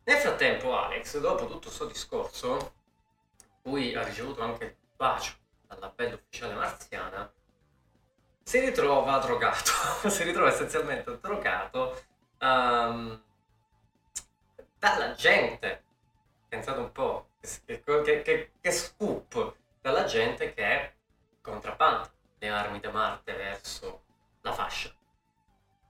nel 0.04 0.18
frattempo 0.18 0.78
Alex, 0.78 1.20
dopo 1.20 1.46
tutto 1.46 1.68
questo 1.68 1.86
discorso, 1.86 2.74
cui 3.62 3.94
ha 3.94 4.04
ricevuto 4.04 4.42
anche 4.42 4.64
il 4.66 4.76
bacio 4.96 5.36
dalla 5.68 5.92
bella 5.96 6.16
ufficiale 6.16 6.56
marziana, 6.56 7.32
si 8.44 8.60
ritrova 8.60 9.20
drogato, 9.20 9.72
si 10.10 10.24
ritrova 10.24 10.50
essenzialmente 10.50 11.20
drogato 11.20 12.02
um, 12.40 13.22
dalla 14.80 15.14
gente. 15.14 15.84
Pensate 16.48 16.80
un 16.80 16.92
po', 16.92 17.29
che, 17.40 17.82
che, 17.84 18.22
che, 18.22 18.52
che 18.60 18.72
scoop 18.72 19.56
dalla 19.82 20.04
gente 20.06 20.54
che 20.54 20.94
contrabbanda 21.42 22.12
le 22.40 22.50
armi 22.50 22.80
da 22.80 22.92
Marte 22.92 23.34
verso 23.34 24.04
la 24.42 24.54
fascia. 24.54 24.94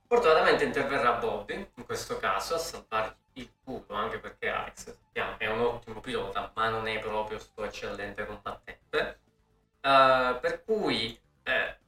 Fortunatamente 0.06 0.64
interverrà 0.64 1.12
Bobby, 1.12 1.70
in 1.74 1.84
questo 1.84 2.18
caso, 2.18 2.56
a 2.56 2.58
salvargli 2.58 3.14
il 3.34 3.52
culo, 3.62 3.94
anche 3.94 4.18
perché 4.18 4.48
Alex 4.48 4.86
sappiamo, 4.86 5.38
è 5.38 5.46
un 5.46 5.60
ottimo 5.60 6.00
pilota, 6.00 6.50
ma 6.54 6.68
non 6.68 6.88
è 6.88 6.98
proprio 6.98 7.38
sto 7.38 7.64
eccellente 7.64 8.26
combattente. 8.26 9.20
Uh, 9.82 10.38
per 10.40 10.62
cui 10.64 11.18
eh, 11.44 11.78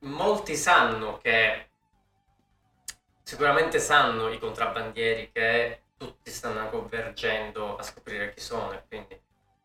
molti 0.00 0.56
sanno 0.56 1.18
che, 1.18 1.68
sicuramente 3.22 3.78
sanno 3.78 4.30
i 4.30 4.38
contrabbandieri 4.38 5.30
che 5.30 5.82
tutti 5.98 6.30
stanno 6.30 6.70
convergendo 6.70 7.76
a 7.76 7.82
scoprire 7.82 8.32
chi 8.32 8.40
sono 8.40 8.72
e 8.72 8.82
quindi 8.88 9.20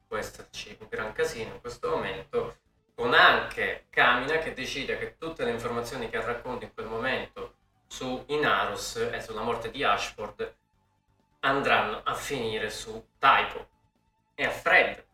può 0.07 0.17
esserci 0.17 0.75
un 0.79 0.87
gran 0.89 1.13
casino 1.13 1.53
in 1.53 1.61
questo 1.61 1.89
momento 1.89 2.57
con 2.95 3.13
anche 3.13 3.85
Camina 3.89 4.39
che 4.39 4.53
decide 4.53 4.97
che 4.97 5.17
tutte 5.17 5.45
le 5.45 5.51
informazioni 5.51 6.09
che 6.09 6.21
racconta 6.21 6.65
in 6.65 6.73
quel 6.73 6.87
momento 6.87 7.55
su 7.87 8.23
Inaros 8.27 8.95
e 9.11 9.21
sulla 9.21 9.41
morte 9.41 9.71
di 9.71 9.83
Ashford 9.83 10.55
andranno 11.41 12.01
a 12.03 12.13
finire 12.15 12.69
su 12.69 13.09
Typo 13.19 13.67
e 14.35 14.45
a 14.45 14.49
Fred. 14.49 15.05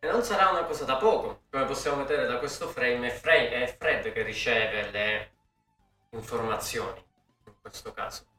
E 0.00 0.10
non 0.10 0.22
sarà 0.22 0.50
una 0.50 0.64
cosa 0.64 0.84
da 0.84 0.96
poco 0.96 1.42
come 1.50 1.64
possiamo 1.64 2.04
vedere 2.04 2.26
da 2.26 2.38
questo 2.38 2.68
frame 2.68 3.08
è 3.08 3.10
Fred, 3.10 3.52
è 3.52 3.76
Fred 3.78 4.12
che 4.12 4.22
riceve 4.22 4.90
le 4.90 5.30
informazioni 6.10 7.04
in 7.44 7.54
questo 7.60 7.92
caso 7.92 8.31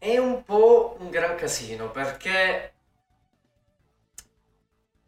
è 0.00 0.16
un 0.16 0.42
po' 0.44 0.96
un 0.98 1.10
gran 1.10 1.36
casino 1.36 1.90
perché 1.90 2.72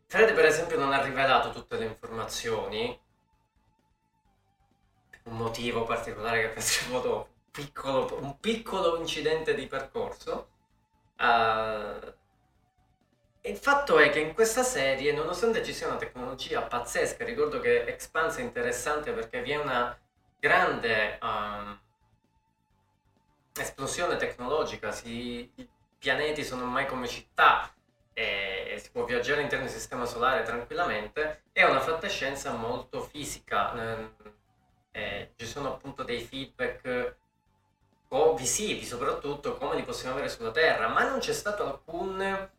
Fred 0.06 0.34
per 0.34 0.44
esempio 0.44 0.78
non 0.78 0.92
ha 0.92 1.02
rivelato 1.02 1.50
tutte 1.52 1.78
le 1.78 1.86
informazioni. 1.86 3.00
Per 5.08 5.20
un 5.24 5.38
motivo 5.38 5.84
particolare 5.84 6.42
che 6.42 6.48
pensiamo 6.48 7.00
dopo 7.00 7.28
piccolo, 7.50 8.18
un 8.20 8.38
piccolo 8.38 8.98
incidente 8.98 9.54
di 9.54 9.66
percorso. 9.66 10.50
Uh, 11.18 12.12
il 13.44 13.56
fatto 13.56 13.98
è 13.98 14.10
che 14.10 14.20
in 14.20 14.34
questa 14.34 14.62
serie, 14.62 15.12
nonostante 15.12 15.64
ci 15.64 15.72
sia 15.72 15.86
una 15.86 15.96
tecnologia 15.96 16.60
pazzesca, 16.60 17.24
ricordo 17.24 17.58
che 17.60 17.86
Expanse 17.86 18.42
è 18.42 18.44
interessante 18.44 19.12
perché 19.12 19.40
vi 19.40 19.52
è 19.52 19.56
una 19.56 19.98
grande 20.38 21.18
um, 21.22 21.80
esplosione 23.54 24.16
tecnologica, 24.16 24.92
si, 24.92 25.50
i 25.54 25.68
pianeti 25.98 26.44
sono 26.44 26.62
ormai 26.62 26.86
come 26.86 27.06
città, 27.06 27.72
e 28.14 28.78
si 28.82 28.90
può 28.90 29.04
viaggiare 29.04 29.38
all'interno 29.38 29.64
del 29.64 29.74
sistema 29.74 30.04
solare 30.04 30.42
tranquillamente, 30.42 31.44
è 31.52 31.64
una 31.64 31.80
fantascienza 31.80 32.52
molto 32.52 33.00
fisica. 33.00 34.10
Eh, 34.90 35.32
ci 35.36 35.46
sono 35.46 35.72
appunto 35.72 36.02
dei 36.02 36.20
feedback 36.20 37.16
visivi 38.36 38.84
soprattutto 38.84 39.56
come 39.56 39.76
li 39.76 39.82
possiamo 39.82 40.14
avere 40.14 40.28
sulla 40.28 40.50
Terra, 40.50 40.88
ma 40.88 41.08
non 41.08 41.18
c'è 41.18 41.32
stato 41.32 41.64
alcun 41.64 42.50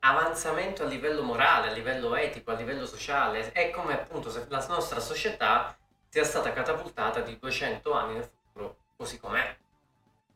avanzamento 0.00 0.82
a 0.82 0.86
livello 0.86 1.22
morale, 1.22 1.68
a 1.68 1.72
livello 1.72 2.14
etico, 2.14 2.50
a 2.50 2.54
livello 2.54 2.86
sociale. 2.86 3.52
È 3.52 3.70
come 3.70 3.94
appunto 3.94 4.30
se 4.30 4.46
la 4.48 4.64
nostra 4.68 5.00
società 5.00 5.76
sia 6.08 6.24
stata 6.24 6.52
catapultata 6.52 7.20
di 7.20 7.38
200 7.38 7.92
anni 7.92 8.14
nel 8.14 8.30
futuro, 8.30 8.76
così 8.96 9.18
com'è. 9.18 9.56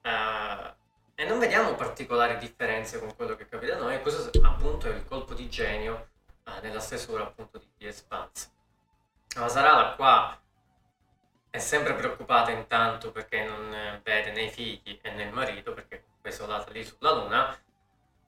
Uh, 0.02 0.74
e 1.14 1.24
non 1.24 1.38
vediamo 1.38 1.74
particolari 1.74 2.38
differenze 2.38 2.98
con 2.98 3.14
quello 3.16 3.34
che 3.34 3.46
capita 3.46 3.74
a 3.74 3.78
noi, 3.78 4.00
questo 4.02 4.30
appunto 4.42 4.88
è 4.88 4.94
il 4.94 5.04
colpo 5.04 5.34
di 5.34 5.48
genio 5.48 6.08
uh, 6.44 6.60
nella 6.62 6.80
stesura 6.80 7.24
appunto 7.24 7.58
di, 7.58 7.68
di 7.76 7.86
Expanse. 7.86 8.50
Ma 9.36 9.48
Sarala 9.48 9.94
qua 9.94 10.40
è 11.50 11.58
sempre 11.58 11.94
preoccupata 11.94 12.50
intanto 12.50 13.10
perché 13.10 13.44
non 13.44 14.00
vede 14.02 14.32
né 14.32 14.44
i 14.44 14.50
figli 14.50 14.98
e 15.02 15.10
né 15.10 15.24
il 15.24 15.32
marito, 15.32 15.72
perché 15.72 16.04
è 16.20 16.28
isolata 16.28 16.70
lì 16.70 16.84
sulla 16.84 17.12
Luna. 17.12 17.58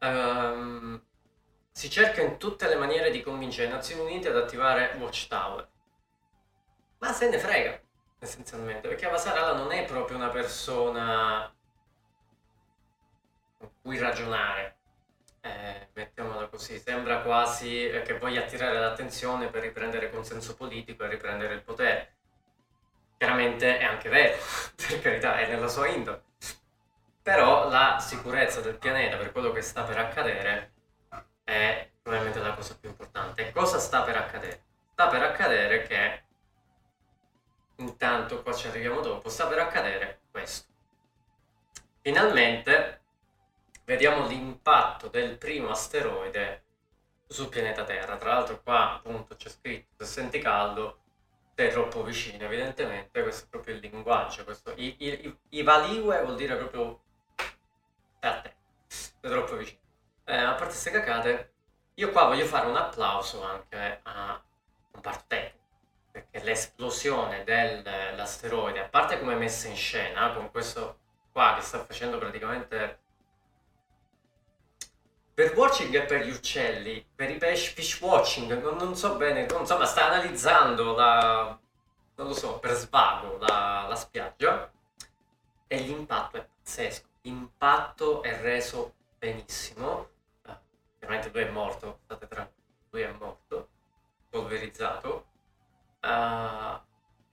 Um, 0.01 1.03
si 1.73 1.89
cerca 1.91 2.21
in 2.23 2.39
tutte 2.39 2.67
le 2.69 2.77
maniere 2.77 3.11
di 3.11 3.23
convincere 3.23 3.69
le 3.69 3.75
Nazioni 3.75 4.03
Unite 4.03 4.29
ad 4.29 4.37
attivare 4.37 4.97
Watchtower. 4.99 5.69
Ma 6.99 7.13
se 7.13 7.29
ne 7.29 7.39
frega, 7.39 7.81
essenzialmente, 8.19 8.89
perché 8.89 9.07
Avasarala 9.07 9.53
non 9.53 9.73
è 9.73 9.85
proprio 9.85 10.17
una 10.17 10.29
persona 10.29 11.53
con 13.61 13.71
cui 13.83 13.99
ragionare. 13.99 14.77
Eh, 15.43 15.89
mettiamola 15.93 16.49
così, 16.49 16.79
sembra 16.79 17.21
quasi 17.21 17.91
che 18.05 18.19
voglia 18.19 18.41
attirare 18.41 18.79
l'attenzione 18.79 19.49
per 19.49 19.63
riprendere 19.63 20.11
consenso 20.11 20.55
politico 20.55 21.05
e 21.05 21.09
riprendere 21.09 21.55
il 21.55 21.63
potere. 21.63 22.15
Chiaramente 23.19 23.79
è 23.79 23.85
anche 23.85 24.09
vero, 24.09 24.37
per 24.77 25.01
carità, 25.01 25.39
è 25.39 25.47
nella 25.47 25.69
sua 25.69 25.89
indole. 25.89 26.23
Però 27.23 27.69
la 27.69 27.99
sicurezza 28.01 28.61
del 28.61 28.79
pianeta 28.79 29.19
per 29.19 29.31
quello 29.31 29.53
che 29.53 29.61
sta 29.61 29.83
per 29.83 29.99
accadere 29.99 30.73
è 31.45 31.91
probabilmente 32.01 32.41
la 32.41 32.55
cosa 32.55 32.77
più 32.79 32.89
importante. 32.89 33.53
Cosa 33.53 33.79
sta 33.79 34.03
per 34.03 34.17
accadere? 34.17 34.63
Sta 34.93 35.09
per 35.09 35.23
accadere 35.23 35.83
che, 35.83 36.23
intanto 37.77 38.43
qua 38.43 38.55
ci 38.55 38.69
arriviamo 38.69 39.01
dopo, 39.01 39.29
sta 39.29 39.47
per 39.47 39.59
accadere 39.59 40.21
questo. 40.31 40.69
Finalmente 42.01 43.00
vediamo 43.91 44.25
l'impatto 44.25 45.09
del 45.09 45.37
primo 45.37 45.71
asteroide 45.71 46.63
sul 47.27 47.49
pianeta 47.49 47.83
Terra. 47.83 48.17
Tra 48.17 48.35
l'altro 48.35 48.63
qua 48.63 48.95
appunto 48.95 49.35
c'è 49.35 49.49
scritto 49.49 50.05
se 50.05 50.13
senti 50.13 50.39
caldo 50.39 50.99
sei 51.57 51.71
troppo 51.71 52.05
vicino, 52.05 52.45
evidentemente 52.45 53.21
questo 53.21 53.47
è 53.47 53.49
proprio 53.49 53.75
il 53.75 53.81
linguaggio, 53.81 54.45
questo, 54.45 54.73
i, 54.77 54.95
i, 54.99 55.39
i 55.51 55.63
valiue 55.63 56.23
vuol 56.23 56.37
dire 56.37 56.57
proprio 56.57 57.03
a 58.21 58.41
te, 58.41 58.55
sei 58.87 59.13
troppo 59.31 59.57
vicino. 59.57 59.81
Eh, 60.25 60.37
a 60.37 60.51
parte 60.53 60.67
queste 60.67 60.91
cacate, 60.91 61.53
io 61.95 62.13
qua 62.13 62.25
voglio 62.25 62.47
fare 62.47 62.67
un 62.67 62.77
applauso 62.77 63.43
anche 63.43 64.01
a 64.05 64.41
un 64.93 65.01
tecnico, 65.27 65.59
perché 66.13 66.43
l'esplosione 66.43 67.45
dell'asteroide, 67.45 68.85
a 68.85 68.89
parte 68.89 69.19
come 69.19 69.35
è 69.35 69.37
messa 69.37 69.69
in 69.69 69.77
scena, 69.77 70.33
con 70.33 70.51
questo 70.51 70.99
qua 71.31 71.57
che 71.57 71.61
sta 71.61 71.85
facendo 71.85 72.17
praticamente 72.17 73.01
per 75.41 75.57
watching 75.57 75.95
e 75.95 76.03
per 76.03 76.27
gli 76.27 76.31
uccelli, 76.31 77.03
per 77.15 77.31
i 77.31 77.39
pesci, 77.39 77.73
fish 77.73 77.99
watching, 78.03 78.61
non, 78.61 78.77
non 78.77 78.95
so 78.95 79.17
bene, 79.17 79.47
non, 79.47 79.61
insomma 79.61 79.87
sta 79.87 80.05
analizzando 80.11 80.95
la, 80.95 81.59
non 82.17 82.27
lo 82.27 82.35
so, 82.35 82.59
per 82.59 82.73
svago 82.73 83.39
la, 83.39 83.87
la 83.89 83.95
spiaggia 83.95 84.71
e 85.67 85.79
l'impatto 85.79 86.37
è 86.37 86.45
pazzesco. 86.45 87.09
L'impatto 87.23 88.23
è 88.23 88.39
reso 88.39 88.93
benissimo. 89.19 90.09
Ah, 90.43 90.61
ovviamente 90.97 91.31
lui 91.33 91.43
è 91.43 91.51
morto, 91.51 92.01
state 92.05 92.29
tranquilli, 92.29 92.67
lui 92.91 93.01
è 93.01 93.13
morto, 93.19 93.69
polverizzato. 94.29 95.25
Uh, 96.03 96.79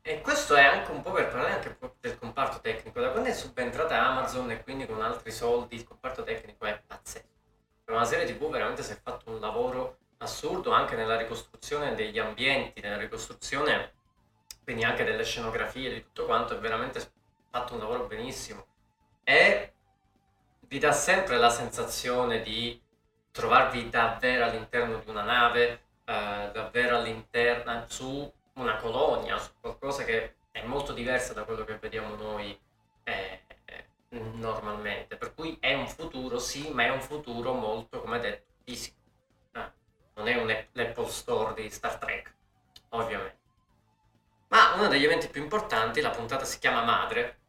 e 0.01 0.21
questo 0.21 0.55
è 0.55 0.63
anche 0.63 0.91
un 0.91 1.01
po' 1.01 1.11
per 1.11 1.27
parlare 1.27 1.55
anche 1.55 1.77
del 1.99 2.17
comparto 2.17 2.61
tecnico. 2.61 3.01
Da 3.01 3.09
quando 3.09 3.27
è 3.27 3.33
subentrata 3.33 4.01
Amazon 4.01 4.49
e 4.51 4.63
quindi 4.63 4.85
con 4.85 5.01
altri 5.01 5.29
soldi, 5.29 5.75
il 5.75 5.83
comparto 5.83 6.23
tecnico 6.23 6.46
è 6.46 6.46
per 7.97 8.05
una 8.05 8.05
serie 8.05 8.25
tv 8.27 8.49
veramente 8.51 8.83
si 8.83 8.91
è 8.91 8.99
fatto 9.01 9.31
un 9.31 9.39
lavoro 9.39 9.97
assurdo 10.17 10.71
anche 10.71 10.95
nella 10.95 11.17
ricostruzione 11.17 11.95
degli 11.95 12.19
ambienti, 12.19 12.79
nella 12.79 12.97
ricostruzione 12.97 13.93
quindi 14.63 14.83
anche 14.83 15.03
delle 15.03 15.23
scenografie, 15.23 15.93
di 15.93 16.03
tutto 16.03 16.25
quanto, 16.25 16.55
è 16.55 16.59
veramente 16.59 17.01
fatto 17.49 17.73
un 17.73 17.79
lavoro 17.79 18.05
benissimo. 18.05 18.65
E 19.23 19.73
vi 20.67 20.77
dà 20.77 20.91
sempre 20.91 21.37
la 21.37 21.49
sensazione 21.49 22.41
di 22.41 22.79
trovarvi 23.31 23.89
davvero 23.89 24.43
all'interno 24.43 24.99
di 24.99 25.09
una 25.09 25.23
nave, 25.23 25.69
eh, 26.03 26.49
davvero 26.51 26.97
all'interno, 26.97 27.85
su 27.87 28.31
una 28.55 28.75
colonia, 28.75 29.37
su 29.37 29.51
qualcosa 29.61 30.03
che 30.03 30.35
è 30.51 30.63
molto 30.65 30.91
diversa 30.91 31.33
da 31.33 31.43
quello 31.43 31.63
che 31.63 31.77
vediamo 31.77 32.15
noi 32.15 32.59
eh, 33.03 33.39
normalmente, 34.09 35.17
per 35.17 35.33
cui 35.33 35.57
è 35.59 35.73
un 35.73 35.87
futuro 35.87 36.39
sì, 36.39 36.69
ma 36.71 36.83
è 36.83 36.89
un 36.89 37.01
futuro 37.01 37.53
molto, 37.53 38.01
come 38.01 38.19
detto, 38.19 38.53
fisico. 38.63 38.95
Eh, 39.51 39.71
non 40.15 40.27
è 40.27 40.35
un 40.35 40.49
Apple 40.49 41.09
Store 41.09 41.53
di 41.53 41.69
Star 41.69 41.97
Trek, 41.97 42.33
ovviamente. 42.89 43.35
Ma 44.49 44.73
uno 44.75 44.87
degli 44.87 45.03
eventi 45.03 45.27
più 45.27 45.41
importanti, 45.41 45.99
la 46.01 46.11
puntata 46.11 46.45
si 46.45 46.59
chiama 46.59 46.83
Madre, 46.83 47.39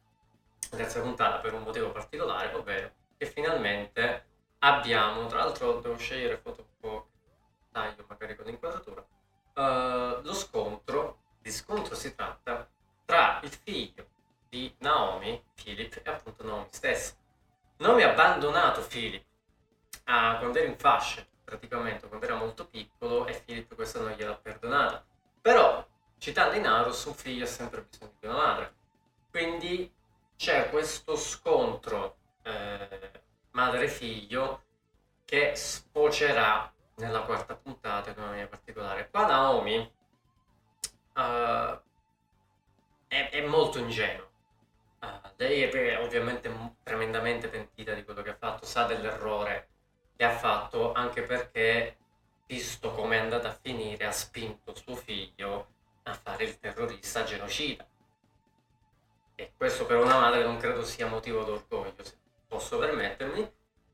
la 0.71 0.77
terza 0.79 1.01
puntata 1.01 1.38
per 1.38 1.55
un 1.55 1.62
motivo 1.62 1.92
particolare, 1.92 2.53
ovvero 2.55 2.92
che 3.16 3.27
finalmente 3.27 4.27
abbiamo, 4.59 5.27
tra 5.27 5.38
l'altro 5.38 5.81
devo 5.81 5.97
scegliere 5.97 6.38
foto 6.38 6.62
un 6.62 6.81
po' 6.81 7.09
taglio 7.71 8.05
magari 8.09 8.35
con 8.35 8.47
l'inquadratura, 8.47 9.01
uh, 9.01 10.23
lo 10.23 10.35
scontro, 10.35 11.21
di 11.40 11.53
scontro 11.53 11.94
si 11.94 12.14
tratta 12.14 12.68
tra 13.05 13.40
il 13.42 13.51
figlio 13.51 14.07
di 14.49 14.75
Naomi, 14.79 15.43
Philip 15.55 16.01
e 16.03 16.11
appunto 16.11 16.45
Naomi 16.45 16.69
stessa. 16.71 17.15
Naomi 17.79 18.03
ha 18.03 18.11
abbandonato 18.11 18.83
Philip 18.83 19.25
ah, 20.05 20.39
quando 20.39 20.59
era 20.59 20.69
in 20.69 20.77
fascia, 20.77 21.25
praticamente 21.45 22.09
quando 22.09 22.27
era 22.27 22.37
molto 22.37 22.67
piccolo 22.67 23.27
e 23.27 23.41
Philip 23.45 23.75
questo 23.75 24.01
non 24.01 24.13
gliel'ha 24.13 24.37
perdonata. 24.37 25.05
Però, 25.41 25.87
citando 26.19 26.57
in 26.57 26.67
Arus, 26.67 27.05
un 27.05 27.15
figlio 27.15 27.45
ha 27.45 27.49
sempre 27.49 27.83
bisogno 27.83 28.13
di 28.19 28.27
una 28.27 28.37
madre. 28.37 28.75
Quindi 29.31 29.93
c'è 30.37 30.71
questo 30.71 31.17
scontro 31.17 32.17
eh, 32.43 33.11
madre-figlio 33.53 34.63
che 35.25 35.55
sfocerà 35.55 36.73
nella 36.97 37.23
quarta 37.23 37.55
puntata 37.55 38.11
in 38.11 38.17
una 38.19 38.29
maniera 38.29 38.49
particolare. 38.49 39.09
Qua 39.11 39.27
Naomi 39.27 39.79
uh, 41.15 41.81
è, 43.07 43.29
è 43.31 43.47
molto 43.47 43.79
ingenua 43.79 44.28
Uh, 44.28 44.28
lei 45.40 45.62
è 45.62 45.98
ovviamente 46.01 46.51
tremendamente 46.83 47.48
pentita 47.48 47.92
di 47.92 48.05
quello 48.05 48.22
che 48.22 48.31
ha 48.31 48.37
fatto, 48.37 48.66
sa 48.66 48.85
dell'errore 48.85 49.68
che 50.16 50.24
ha 50.24 50.37
fatto, 50.37 50.92
anche 50.92 51.22
perché, 51.22 51.96
visto 52.46 52.90
come 52.90 53.16
è 53.16 53.20
andata 53.20 53.48
a 53.48 53.59
finire, 53.61 54.05
ha 54.05 54.11
spinto 54.11 54.74
suo 54.74 54.96
figlio 54.96 55.68
a 56.03 56.14
fare 56.14 56.42
il 56.42 56.59
terrorista 56.59 57.22
genocida. 57.22 57.87
E 59.37 59.53
questo 59.57 59.87
per 59.87 59.98
una 59.98 60.18
madre 60.18 60.42
non 60.42 60.57
credo 60.57 60.85
sia 60.85 61.07
motivo 61.07 61.44
d'orgoglio, 61.44 62.03
se 62.03 62.16
posso 62.48 62.77
permettermi. 62.79 63.40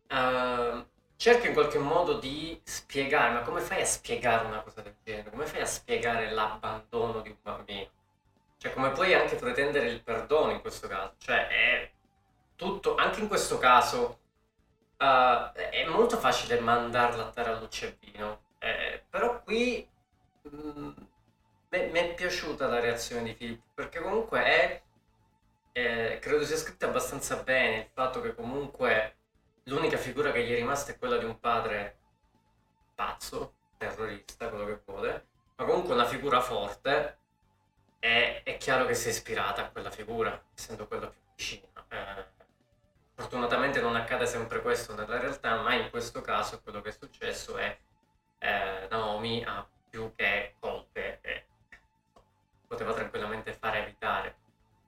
Uh, 0.09 0.87
cerca 1.17 1.47
in 1.47 1.53
qualche 1.53 1.79
modo 1.79 2.19
di 2.19 2.59
spiegare, 2.65 3.35
ma 3.35 3.43
come 3.43 3.61
fai 3.61 3.83
a 3.83 3.87
spiegare 3.87 4.47
una 4.47 4.63
cosa 4.63 4.81
del 4.81 4.97
genere? 5.05 5.29
Come 5.29 5.45
fai 5.45 5.61
a 5.61 5.67
spiegare 5.67 6.31
l'abbandono 6.31 7.21
di 7.21 7.29
un 7.29 7.37
bambino? 7.43 7.91
Cioè, 8.65 8.73
come 8.73 8.93
puoi 8.93 9.13
anche 9.13 9.37
pretendere 9.37 9.91
il 9.91 10.03
perdono 10.03 10.51
in 10.51 10.63
questo 10.63 10.89
caso? 10.89 11.17
Cioè, 11.19 11.49
è 11.49 11.93
tutto, 12.57 12.95
anche 12.95 13.21
in 13.21 13.29
questo 13.29 13.59
caso, 13.59 14.21
uh, 14.97 15.53
è 15.53 15.85
molto 15.87 16.17
facile 16.17 16.59
mandarla 16.61 17.27
a 17.27 17.31
terra 17.31 17.55
all'uccellino. 17.55 18.41
e. 18.59 18.69
Eh, 18.69 19.05
però 19.11 19.43
qui 19.43 19.87
mm, 20.49 20.93
mi 21.69 21.91
è 21.93 22.15
piaciuta 22.15 22.67
la 22.67 22.81
reazione 22.81 23.25
di 23.25 23.35
Filippo, 23.35 23.67
perché 23.75 24.01
comunque 24.01 24.43
è, 24.43 24.83
eh, 25.73 26.19
credo 26.23 26.43
sia 26.47 26.57
scritta 26.57 26.87
abbastanza 26.87 27.43
bene 27.43 27.81
il 27.81 27.89
fatto 27.93 28.23
che 28.23 28.35
comunque 28.35 29.17
l'unica 29.65 29.99
figura 29.99 30.33
che 30.33 30.43
gli 30.43 30.53
è 30.53 30.55
rimasta 30.55 30.93
è 30.93 30.99
quella 30.99 31.19
di 31.19 31.27
un 31.27 31.39
padre 31.39 31.99
pazzo, 32.95 33.57
terrorista, 33.77 34.49
quello 34.49 34.65
che 34.65 34.81
vuole, 34.87 35.27
ma 35.57 35.67
comunque 35.67 35.93
una 35.93 36.07
figura 36.07 36.41
forte 36.41 37.19
e 38.05 38.43
è 38.43 38.59
chiaro 38.59 38.85
che 38.85 38.93
si 38.93 39.09
è 39.09 39.11
ispirata 39.13 39.63
a 39.63 39.71
quella 39.71 39.91
figura, 39.91 40.39
essendo 40.55 40.87
quella 40.87 41.07
più 41.07 41.21
vicina. 41.35 41.87
Eh, 41.89 42.25
fortunatamente 43.15 43.81
non 43.81 43.97
accade 43.97 44.27
sempre 44.27 44.61
questo 44.61 44.95
nella 44.95 45.19
realtà, 45.19 45.63
ma 45.63 45.73
in 45.73 45.89
questo 45.89 46.21
caso 46.21 46.61
quello 46.61 46.83
che 46.83 46.91
è 46.91 46.93
successo 46.93 47.57
è 47.57 47.75
eh, 48.41 48.87
Naomi 48.91 49.43
ha 49.43 49.67
più 49.89 50.13
che 50.15 50.55
colpe 50.61 51.21
e 51.23 51.47
poteva 52.67 52.93
tranquillamente 52.93 53.55
fare 53.55 53.85
evitare 53.85 54.37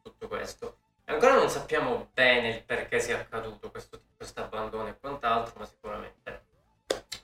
tutto 0.02 0.29
questo. 0.29 0.76
Ancora 1.07 1.37
non 1.37 1.48
sappiamo 1.48 2.11
bene 2.12 2.48
il 2.50 2.64
perché 2.64 3.00
sia 3.00 3.18
accaduto 3.18 3.70
questo, 3.70 3.98
questo 4.14 4.42
abbandono 4.42 4.88
e 4.88 4.98
quant'altro, 4.98 5.59
ma 5.59 5.64
sicuramente 5.64 6.44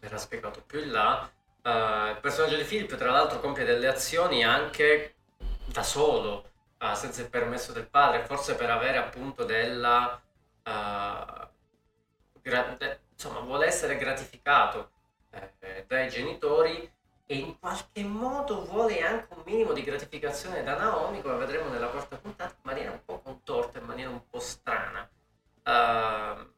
verrà 0.01 0.17
spiegato 0.17 0.63
più 0.63 0.81
in 0.81 0.91
là. 0.91 1.31
Uh, 1.63 2.13
il 2.13 2.19
personaggio 2.23 2.57
di 2.57 2.65
Philip, 2.65 2.97
tra 2.97 3.11
l'altro, 3.11 3.41
compie 3.41 3.65
delle 3.65 3.89
azioni 3.89 4.43
anche 4.43 5.17
da 5.73 5.83
solo, 5.83 6.51
uh, 6.79 6.95
senza 6.95 7.23
il 7.23 7.31
permesso 7.31 7.73
del 7.73 7.89
padre, 7.89 8.25
forse 8.25 8.55
per 8.55 8.71
avere 8.71 8.99
appunto 8.99 9.45
della. 9.45 10.21
Uh, 10.65 11.49
gra- 12.41 12.77
de- 12.79 13.01
insomma, 13.13 13.41
vuole 13.41 13.67
essere 13.67 13.97
gratificato 13.97 14.91
eh, 15.31 15.85
dai 15.87 16.09
genitori 16.09 16.91
e 17.27 17.37
in 17.37 17.59
qualche 17.59 18.03
modo 18.05 18.65
vuole 18.65 19.01
anche 19.01 19.33
un 19.35 19.43
minimo 19.45 19.73
di 19.73 19.83
gratificazione 19.83 20.63
da 20.63 20.77
Naomi, 20.77 21.23
come 21.23 21.37
vedremo 21.37 21.69
nella 21.71 21.89
quarta 21.89 22.17
puntata, 22.17 22.55
in 22.55 22.61
maniera 22.63 22.91
un 22.91 23.05
po' 23.05 23.21
contorta, 23.21 23.79
in 23.79 23.85
maniera 23.85 24.11
un 24.11 24.29
po' 24.29 24.41
strana. 24.41 25.09
Uh, 25.65 26.51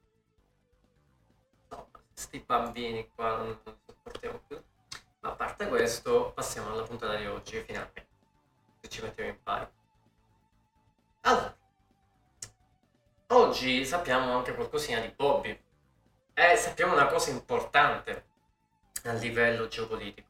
sti 2.15 2.39
bambini 2.47 3.09
qua 3.15 3.37
non 3.37 3.59
sopportiamo 3.87 4.43
più. 4.47 4.61
Ma 5.21 5.31
a 5.31 5.35
parte 5.35 5.69
questo, 5.69 6.33
passiamo 6.35 6.73
alla 6.73 6.83
puntata 6.83 7.17
di 7.17 7.27
oggi, 7.27 7.61
finalmente. 7.61 8.14
Se 8.85 8.91
ci 8.91 9.01
mettiamo 9.01 9.31
in 9.31 9.43
pari. 9.43 9.67
Allora, 11.23 11.57
oggi 13.29 13.87
sappiamo 13.87 14.37
anche 14.37 14.55
qualcosina 14.55 15.01
di 15.01 15.09
Bobby. 15.09 15.59
E 16.35 16.57
sappiamo 16.57 16.93
una 16.93 17.07
cosa 17.07 17.31
importante 17.31 18.27
a 19.05 19.13
livello 19.13 19.69
geopolitico. 19.69 20.29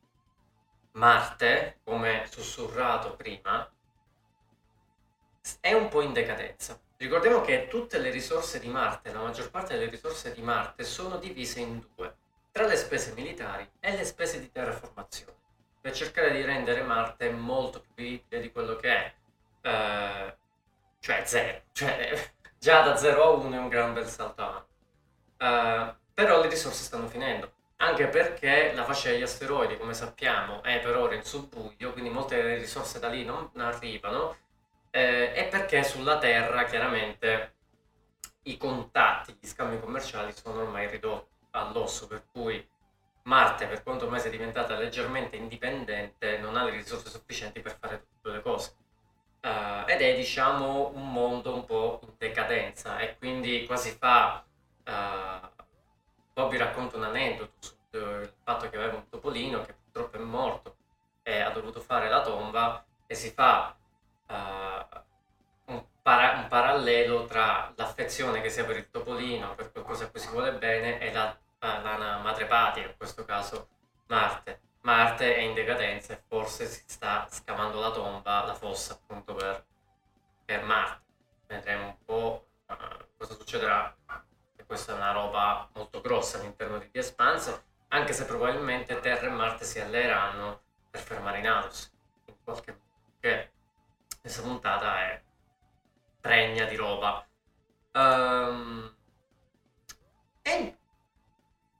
Marte, 0.92 1.80
come 1.82 2.28
sussurrato 2.30 3.16
prima, 3.16 3.68
è 5.58 5.72
un 5.72 5.88
po' 5.88 6.02
in 6.02 6.12
decadenza. 6.12 6.80
Ricordiamo 6.96 7.40
che 7.40 7.66
tutte 7.66 7.98
le 7.98 8.10
risorse 8.10 8.60
di 8.60 8.68
Marte, 8.68 9.12
la 9.12 9.22
maggior 9.22 9.50
parte 9.50 9.74
delle 9.74 9.90
risorse 9.90 10.32
di 10.32 10.42
Marte, 10.42 10.84
sono 10.84 11.16
divise 11.16 11.58
in 11.58 11.84
due, 11.96 12.16
tra 12.52 12.68
le 12.68 12.76
spese 12.76 13.14
militari 13.14 13.68
e 13.80 13.96
le 13.96 14.04
spese 14.04 14.38
di 14.38 14.48
terraformazione, 14.52 15.38
per 15.84 15.92
cercare 15.92 16.32
di 16.32 16.40
rendere 16.40 16.82
Marte 16.82 17.28
molto 17.28 17.78
più 17.78 17.90
vivibile 17.94 18.40
di 18.40 18.50
quello 18.50 18.74
che 18.74 18.88
è, 18.88 19.14
eh, 19.60 20.36
cioè 20.98 21.22
zero, 21.26 21.60
cioè 21.72 22.30
già 22.58 22.80
da 22.80 22.96
0 22.96 23.22
a 23.22 23.28
1 23.32 23.54
è 23.54 23.58
un 23.58 23.68
gran 23.68 23.92
bel 23.92 24.06
salto 24.06 24.42
avanti. 24.42 24.72
Eh, 25.36 25.94
però 26.14 26.40
le 26.40 26.48
risorse 26.48 26.84
stanno 26.84 27.06
finendo. 27.06 27.52
Anche 27.76 28.06
perché 28.06 28.72
la 28.72 28.84
fascia 28.84 29.10
degli 29.10 29.20
asteroidi, 29.20 29.76
come 29.76 29.92
sappiamo, 29.92 30.62
è 30.62 30.80
per 30.80 30.96
ora 30.96 31.16
in 31.16 31.22
subbuglio, 31.22 31.92
quindi 31.92 32.08
molte 32.08 32.36
delle 32.36 32.56
risorse 32.56 32.98
da 32.98 33.08
lì 33.08 33.22
non 33.22 33.50
arrivano, 33.56 34.38
eh, 34.90 35.32
e 35.34 35.44
perché 35.50 35.84
sulla 35.84 36.16
Terra 36.16 36.64
chiaramente 36.64 37.52
i 38.44 38.56
contatti, 38.56 39.36
gli 39.38 39.46
scambi 39.46 39.78
commerciali 39.78 40.32
sono 40.32 40.62
ormai 40.62 40.88
ridotti 40.88 41.28
all'osso, 41.50 42.06
per 42.06 42.24
cui 42.32 42.66
Marte, 43.26 43.66
per 43.66 43.82
quanto 43.82 44.04
ormai 44.04 44.20
sia 44.20 44.30
diventata 44.30 44.76
leggermente 44.76 45.36
indipendente, 45.36 46.38
non 46.38 46.56
ha 46.56 46.64
le 46.64 46.72
risorse 46.72 47.08
sufficienti 47.08 47.60
per 47.60 47.78
fare 47.78 48.06
tutte 48.06 48.36
le 48.36 48.42
cose. 48.42 48.76
Uh, 49.40 49.84
ed 49.86 50.00
è 50.00 50.14
diciamo 50.14 50.90
un 50.94 51.12
mondo 51.12 51.54
un 51.54 51.64
po' 51.64 52.00
in 52.02 52.12
decadenza 52.16 52.98
e 52.98 53.18
quindi 53.18 53.66
quasi 53.66 53.90
fa 53.90 54.42
uh, 54.86 55.48
poi 56.32 56.50
vi 56.50 56.56
un 56.56 57.04
aneddoto 57.04 57.52
sul 57.90 58.32
fatto 58.42 58.70
che 58.70 58.76
aveva 58.76 58.96
un 58.96 59.08
topolino 59.08 59.60
che 59.60 59.74
purtroppo 59.74 60.16
è 60.16 60.20
morto 60.20 60.76
e 61.22 61.40
ha 61.40 61.50
dovuto 61.50 61.80
fare 61.80 62.08
la 62.08 62.22
tomba 62.22 62.84
e 63.06 63.14
si 63.14 63.30
fa 63.30 63.76
uh, 64.26 65.72
un, 65.72 65.84
para- 66.02 66.38
un, 66.38 66.48
parallelo 66.48 67.26
tra 67.26 67.72
l'affezione 67.76 68.40
che 68.40 68.50
si 68.50 68.60
ha 68.60 68.64
per 68.64 68.76
il 68.76 68.90
topolino, 68.90 69.54
per 69.54 69.72
qualcosa 69.72 70.04
a 70.04 70.08
cui 70.08 70.20
si 70.20 70.28
vuole 70.28 70.52
bene, 70.52 70.98
e 71.00 71.12
la, 71.12 71.36
la 71.66 72.18
madre 72.18 72.46
patria, 72.46 72.86
in 72.86 72.96
questo 72.96 73.24
caso 73.24 73.68
Marte. 74.06 74.60
Marte 74.82 75.36
è 75.36 75.40
in 75.40 75.54
decadenza 75.54 76.12
e 76.12 76.22
forse 76.26 76.66
si 76.66 76.82
sta 76.86 77.26
scavando 77.30 77.80
la 77.80 77.90
tomba, 77.90 78.44
la 78.44 78.54
fossa 78.54 78.92
appunto 78.92 79.34
per, 79.34 79.64
per 80.44 80.62
Marte. 80.62 81.02
Vedremo 81.46 81.86
un 81.86 81.96
po' 82.04 82.46
uh, 82.66 82.74
cosa 83.16 83.34
succederà 83.34 83.96
questa 84.66 84.92
è 84.92 84.96
una 84.96 85.12
roba 85.12 85.68
molto 85.74 86.00
grossa 86.00 86.38
all'interno 86.38 86.78
di 86.78 86.90
The 86.90 86.98
Expanse, 86.98 87.64
anche 87.88 88.12
se 88.12 88.24
probabilmente 88.24 88.98
Terra 88.98 89.28
e 89.28 89.30
Marte 89.30 89.64
si 89.64 89.78
alleeranno 89.78 90.62
per 90.90 91.00
fermare 91.00 91.38
Inarus, 91.38 91.92
in 92.24 92.34
qualche 92.42 92.72
modo, 92.72 93.12
che 93.20 93.50
questa 94.20 94.42
puntata 94.42 95.00
è 95.02 95.22
pregna 96.20 96.64
di 96.64 96.74
roba. 96.74 97.24
Um, 97.92 98.92
e 100.42 100.76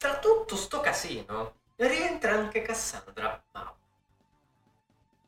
tra 0.05 0.19
tutto 0.19 0.55
sto 0.55 0.81
casino 0.81 1.55
rientra 1.77 2.33
anche 2.33 2.61
Cassandra 2.61 3.43
Mao. 3.53 3.75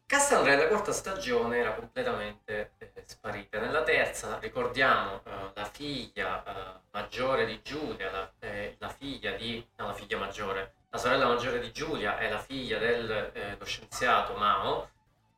Cassandra 0.05 0.55
nella 0.55 0.69
quarta 0.69 0.93
stagione 0.93 1.61
era 1.61 1.73
completamente 1.73 2.73
eh, 2.77 2.93
sparita. 3.07 3.59
Nella 3.59 3.83
terza, 3.85 4.39
ricordiamo, 4.39 5.23
eh, 5.25 5.31
la 5.55 5.65
figlia 5.65 6.45
eh, 6.45 6.81
maggiore 6.91 7.47
di 7.47 7.63
Giulia, 7.63 8.11
la, 8.11 8.31
eh, 8.39 8.77
la, 8.79 8.91
figlia 8.91 9.33
di... 9.33 9.67
no, 9.77 9.87
la 9.87 9.95
figlia 9.95 10.19
maggiore, 10.19 10.75
la 10.91 10.99
sorella 10.99 11.27
maggiore 11.27 11.59
di 11.59 11.73
Giulia 11.73 12.19
è 12.19 12.29
la 12.29 12.39
figlia 12.39 12.77
dello 12.77 13.33
eh, 13.33 13.57
scienziato 13.65 14.35
Mao, 14.35 14.91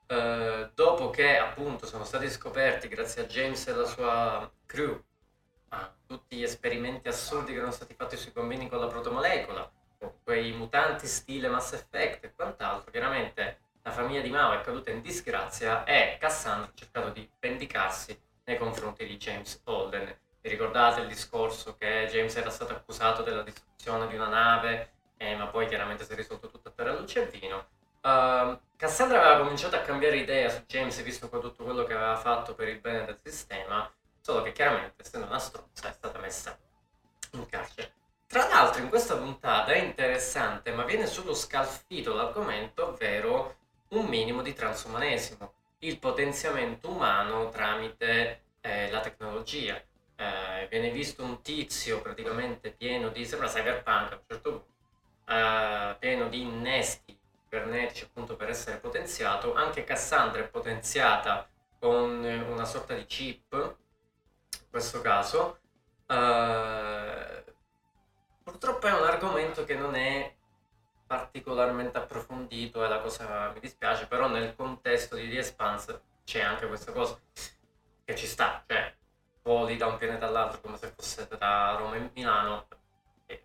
eh, 0.09 0.69
dopo 0.75 1.11
che 1.11 1.39
appunto 1.39 1.87
sono 1.87 2.03
stati 2.03 2.29
scoperti, 2.29 2.89
grazie 2.89 3.23
a 3.23 3.27
James 3.27 3.65
e 3.69 3.73
la 3.73 3.87
sua 3.87 4.51
crew, 4.67 5.01
tutti 6.09 6.37
gli 6.37 6.43
esperimenti 6.43 7.07
assurdi 7.07 7.53
che 7.53 7.59
erano 7.59 7.71
stati 7.71 7.93
fatti 7.93 8.17
sui 8.17 8.33
bambini 8.33 8.67
con 8.67 8.81
la 8.81 8.87
protomolecola, 8.87 9.71
con 9.99 10.13
quei 10.25 10.53
mutanti 10.53 11.07
stile 11.07 11.49
Mass 11.49 11.75
Effect 11.75 12.25
e 12.25 12.33
quant'altro, 12.35 12.91
chiaramente 12.91 13.59
la 13.83 13.91
famiglia 13.93 14.23
di 14.23 14.31
Mao 14.31 14.53
è 14.53 14.63
caduta 14.63 14.91
in 14.91 15.03
disgrazia 15.03 15.85
e 15.85 16.17
Cassandra 16.19 16.69
ha 16.69 16.73
cercato 16.75 17.11
di 17.11 17.29
vendicarsi 17.39 18.19
nei 18.45 18.57
confronti 18.57 19.07
di 19.07 19.19
James 19.19 19.61
Holden. 19.65 20.17
Vi 20.41 20.49
ricordate 20.49 21.03
il 21.03 21.09
discorso 21.09 21.77
che 21.77 22.09
James 22.11 22.35
era 22.37 22.51
stato 22.51 22.73
accusato 22.73 23.23
della 23.23 23.43
distruzione 23.43 24.07
di 24.07 24.15
una 24.15 24.29
nave, 24.29 24.93
eh, 25.19 25.37
ma 25.37 25.49
poi 25.49 25.67
chiaramente 25.69 26.05
si 26.05 26.13
è 26.13 26.17
risolto 26.17 26.49
tutto 26.49 26.71
per 26.71 26.87
la 26.87 26.99
luce 26.99 27.23
e 27.23 27.39
vino. 27.39 27.67
Uh, 28.01 28.59
Cassandra 28.77 29.21
aveva 29.21 29.43
cominciato 29.43 29.77
a 29.77 29.81
cambiare 29.81 30.17
idea 30.17 30.49
su 30.49 30.63
James 30.67 31.03
visto 31.03 31.29
tutto 31.29 31.65
quello 31.65 31.85
che 31.85 31.95
aveva 31.95 32.17
fatto 32.17 32.55
per 32.55 32.69
il 32.69 32.79
bene 32.79 33.05
del 33.05 33.19
sistema, 33.23 33.91
solo 34.29 34.43
che 34.43 34.53
chiaramente 34.53 35.01
essendo 35.01 35.27
una 35.27 35.39
stronza 35.39 35.89
è 35.89 35.93
stata 35.93 36.19
messa 36.19 36.59
in 37.31 37.47
carcere. 37.47 37.95
Tra 38.27 38.47
l'altro 38.47 38.83
in 38.83 38.91
questa 38.91 39.17
puntata 39.17 39.73
è 39.73 39.79
interessante, 39.79 40.71
ma 40.71 40.85
viene 40.85 41.07
solo 41.07 41.33
scalfito 41.33 42.13
l'argomento, 42.13 42.89
ovvero 42.89 43.57
un 43.89 44.05
minimo 44.05 44.43
di 44.43 44.53
transumanesimo, 44.53 45.55
il 45.79 45.99
potenziamento 45.99 46.91
umano 46.91 47.49
tramite 47.49 48.43
eh, 48.61 48.91
la 48.91 49.01
tecnologia. 49.01 49.83
Eh, 50.17 50.67
viene 50.69 50.91
visto 50.91 51.25
un 51.25 51.41
tizio 51.41 52.03
praticamente 52.03 52.71
pieno 52.71 53.09
di, 53.09 53.25
sembra 53.25 53.49
cyberpunk 53.49 54.13
a 54.13 54.15
un 54.15 54.23
certo 54.29 54.51
punto, 54.51 54.67
eh, 55.25 55.97
pieno 55.99 56.29
di 56.29 56.43
innesti 56.43 57.19
cibernetici 57.45 58.05
appunto 58.05 58.37
per 58.37 58.51
essere 58.51 58.77
potenziato. 58.77 59.55
Anche 59.55 59.85
Cassandra 59.85 60.43
è 60.43 60.49
potenziata 60.49 61.49
con 61.79 62.23
una 62.23 62.67
sorta 62.67 62.93
di 62.93 63.07
chip, 63.07 63.87
questo 64.71 65.01
caso. 65.01 65.61
Uh, 66.07 67.45
purtroppo 68.43 68.87
è 68.87 68.93
un 68.93 69.05
argomento 69.05 69.65
che 69.65 69.75
non 69.75 69.95
è 69.95 70.35
particolarmente 71.07 71.99
approfondito 71.99 72.85
e 72.85 72.89
la 72.89 73.01
cosa 73.01 73.51
mi 73.53 73.61
dispiace, 73.61 74.07
però 74.07 74.29
nel 74.29 74.55
contesto 74.55 75.17
di 75.17 75.29
The 75.29 75.39
Expanse 75.39 76.03
c'è 76.25 76.43
anche 76.43 76.67
questa 76.67 76.93
cosa 76.93 77.19
che 78.05 78.15
ci 78.15 78.27
sta, 78.27 78.63
cioè 78.67 78.95
voli 79.43 79.77
da 79.77 79.87
un 79.87 79.97
pianeta 79.97 80.27
all'altro 80.27 80.61
come 80.61 80.77
se 80.77 80.93
fosse 80.95 81.27
tra 81.27 81.75
Roma 81.77 81.97
e 81.97 82.11
Milano, 82.13 82.67
e, 83.27 83.41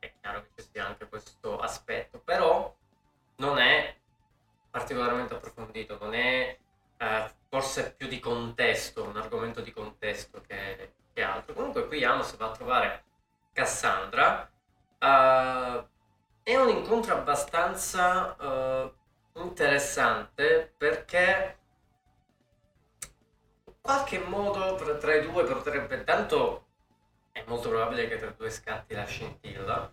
è 0.00 0.12
chiaro 0.20 0.42
che 0.42 0.62
ci 0.62 0.68
sia 0.72 0.86
anche 0.86 1.08
questo 1.08 1.58
aspetto, 1.60 2.18
però 2.18 2.74
non 3.36 3.58
è 3.58 3.96
particolarmente 4.70 5.34
approfondito, 5.34 5.96
non 6.00 6.14
è 6.14 6.58
eh, 7.04 7.30
forse 7.48 7.94
più 7.96 8.08
di 8.08 8.18
contesto, 8.18 9.04
un 9.04 9.16
argomento 9.16 9.60
di 9.60 9.72
contesto 9.72 10.40
che, 10.46 10.94
che 11.12 11.22
altro. 11.22 11.54
Comunque 11.54 11.86
qui 11.86 12.02
Amos 12.02 12.34
va 12.36 12.46
a 12.46 12.52
trovare 12.52 13.04
Cassandra. 13.52 14.50
Uh, 14.98 15.86
è 16.42 16.56
un 16.56 16.68
incontro 16.70 17.14
abbastanza 17.14 18.34
uh, 18.38 19.40
interessante 19.40 20.72
perché 20.76 21.58
in 23.66 23.74
qualche 23.80 24.18
modo 24.18 24.74
tra 24.98 25.14
i 25.14 25.22
due 25.22 25.44
potrebbe 25.44 26.04
tanto 26.04 26.66
è 27.32 27.44
molto 27.46 27.68
probabile 27.68 28.08
che 28.08 28.16
tra 28.18 28.30
i 28.30 28.34
due 28.36 28.50
scatti 28.50 28.94
la 28.94 29.04
scintilla 29.04 29.92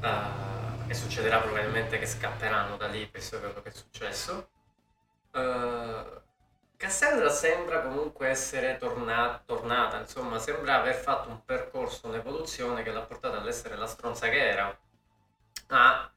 uh, 0.00 0.88
e 0.88 0.94
succederà 0.94 1.40
probabilmente 1.40 1.98
che 1.98 2.06
scapperanno 2.06 2.76
da 2.76 2.86
lì 2.86 3.08
visto 3.12 3.38
quello 3.38 3.60
che 3.62 3.70
è 3.70 3.72
successo 3.72 4.48
uh, 5.32 6.20
Cassandra 6.82 7.28
sembra 7.28 7.80
comunque 7.80 8.26
essere 8.26 8.76
torna- 8.76 9.40
tornata, 9.46 10.00
insomma, 10.00 10.40
sembra 10.40 10.80
aver 10.80 10.96
fatto 10.96 11.28
un 11.28 11.44
percorso, 11.44 12.08
un'evoluzione 12.08 12.82
che 12.82 12.90
l'ha 12.90 13.02
portata 13.02 13.38
all'essere 13.38 13.76
la 13.76 13.86
stronza 13.86 14.28
che 14.28 14.48
era, 14.48 14.76
a 15.68 16.12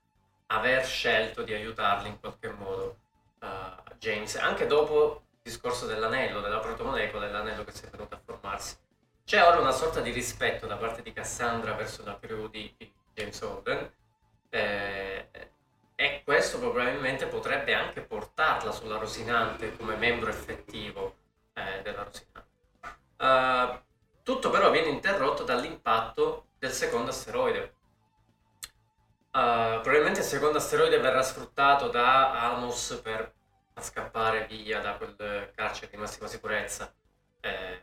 aver 0.47 0.84
scelto 0.84 1.43
di 1.43 1.53
aiutarli 1.53 2.07
in 2.07 2.20
qualche 2.20 2.49
modo 2.49 2.97
uh, 3.41 3.93
James, 3.99 4.38
anche 4.38 4.66
dopo 4.66 5.26
il 5.34 5.51
discorso 5.51 5.86
dell'anello, 5.86 6.41
della 6.41 6.57
protomolecola, 6.57 7.28
dell'anello 7.28 7.63
che 7.63 7.72
si 7.72 7.86
è 7.86 7.89
venuto 7.89 8.16
a 8.16 8.22
formarsi. 8.26 8.76
C'è 9.24 9.45
ora 9.45 9.59
una 9.59 9.72
sorta 9.72 10.01
di 10.01 10.09
rispetto 10.09 10.66
da 10.66 10.78
parte 10.78 11.03
di 11.03 11.13
Cassandra 11.13 11.74
verso 11.74 12.03
la 12.03 12.18
crew 12.20 12.47
di 12.49 12.76
James 13.13 13.39
Holden, 13.39 13.93
eh, 14.49 15.30
e 15.95 16.21
questo 16.25 16.59
probabilmente 16.59 17.25
potrebbe 17.25 17.73
anche 17.73 18.01
portarla 18.01 18.71
sulla 18.71 18.97
Rosinante 18.97 19.75
come 19.77 19.95
membro 19.95 20.29
effettivo 20.29 21.15
eh, 21.53 21.81
della 21.81 22.03
Rosinante. 22.03 22.43
Uh, 23.17 23.81
tutto 24.23 24.49
però 24.49 24.69
viene 24.71 24.89
interrotto 24.89 25.43
dall'impatto 25.43 26.47
del 26.59 26.71
secondo 26.71 27.11
asteroide. 27.11 27.73
Uh, 29.31 29.79
probabilmente 29.81 30.19
il 30.19 30.25
secondo 30.25 30.57
asteroide 30.57 30.99
verrà 30.99 31.21
sfruttato 31.21 31.87
da 31.87 32.41
Almos 32.41 32.99
per 33.01 33.33
scappare 33.79 34.45
via 34.47 34.79
da 34.79 34.95
quel 34.95 35.51
carcere 35.53 35.89
di 35.89 35.97
massima 35.97 36.27
sicurezza 36.27 36.93
eh, 37.39 37.81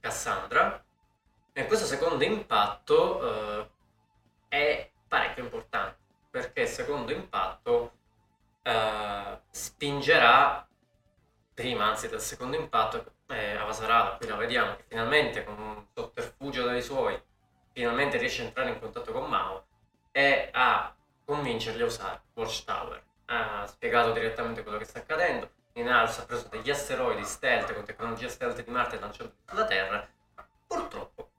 Cassandra. 0.00 0.82
E 1.52 1.66
questo 1.66 1.86
secondo 1.86 2.22
impatto 2.24 3.16
uh, 3.18 3.70
è 4.48 4.90
parecchio 5.08 5.44
importante 5.44 6.04
perché 6.36 6.60
il 6.60 6.68
secondo 6.68 7.12
impatto 7.12 7.92
eh, 8.60 9.40
spingerà 9.48 10.68
prima 11.54 11.86
anzi 11.86 12.10
del 12.10 12.20
secondo 12.20 12.58
impatto 12.58 13.14
eh, 13.28 13.56
Avasarala 13.56 14.16
qui 14.18 14.26
la 14.26 14.36
vediamo 14.36 14.76
che 14.76 14.84
finalmente 14.86 15.44
con 15.44 15.58
un 15.58 15.86
sotterfugio 15.94 16.64
dai 16.64 16.82
suoi 16.82 17.18
finalmente 17.72 18.18
riesce 18.18 18.42
a 18.42 18.44
entrare 18.44 18.68
in 18.68 18.78
contatto 18.78 19.12
con 19.12 19.30
Mao 19.30 19.64
e 20.12 20.50
a 20.52 20.94
convincerli 21.24 21.80
a 21.80 21.86
usare 21.86 22.20
Watchtower. 22.34 23.02
Ha 23.26 23.66
spiegato 23.66 24.12
direttamente 24.12 24.62
quello 24.62 24.76
che 24.76 24.84
sta 24.84 24.98
accadendo. 24.98 25.50
In 25.74 25.88
alzo 25.88 26.20
ha 26.20 26.24
preso 26.24 26.48
degli 26.48 26.70
asteroidi 26.70 27.24
stealth 27.24 27.72
con 27.72 27.84
tecnologia 27.84 28.28
stealth 28.28 28.62
di 28.62 28.70
Marte 28.70 28.96
e 28.96 29.00
lanciato 29.00 29.32
sulla 29.46 29.64
Terra. 29.64 30.06
Purtroppo 30.66 31.30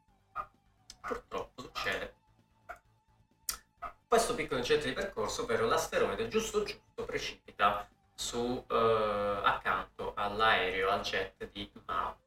purtroppo 1.01 1.61
succede 1.61 2.16
questo 4.07 4.35
piccolo 4.35 4.59
incidente 4.59 4.87
di 4.87 4.93
percorso, 4.93 5.43
ovvero 5.43 5.65
l'asteroide 5.65 6.27
giusto 6.27 6.63
giusto 6.63 7.03
precipita 7.05 7.87
su, 8.13 8.63
eh, 8.69 9.39
accanto 9.43 10.13
all'aereo, 10.15 10.89
al 10.89 11.01
jet 11.01 11.49
di 11.51 11.69
Mao. 11.85 12.17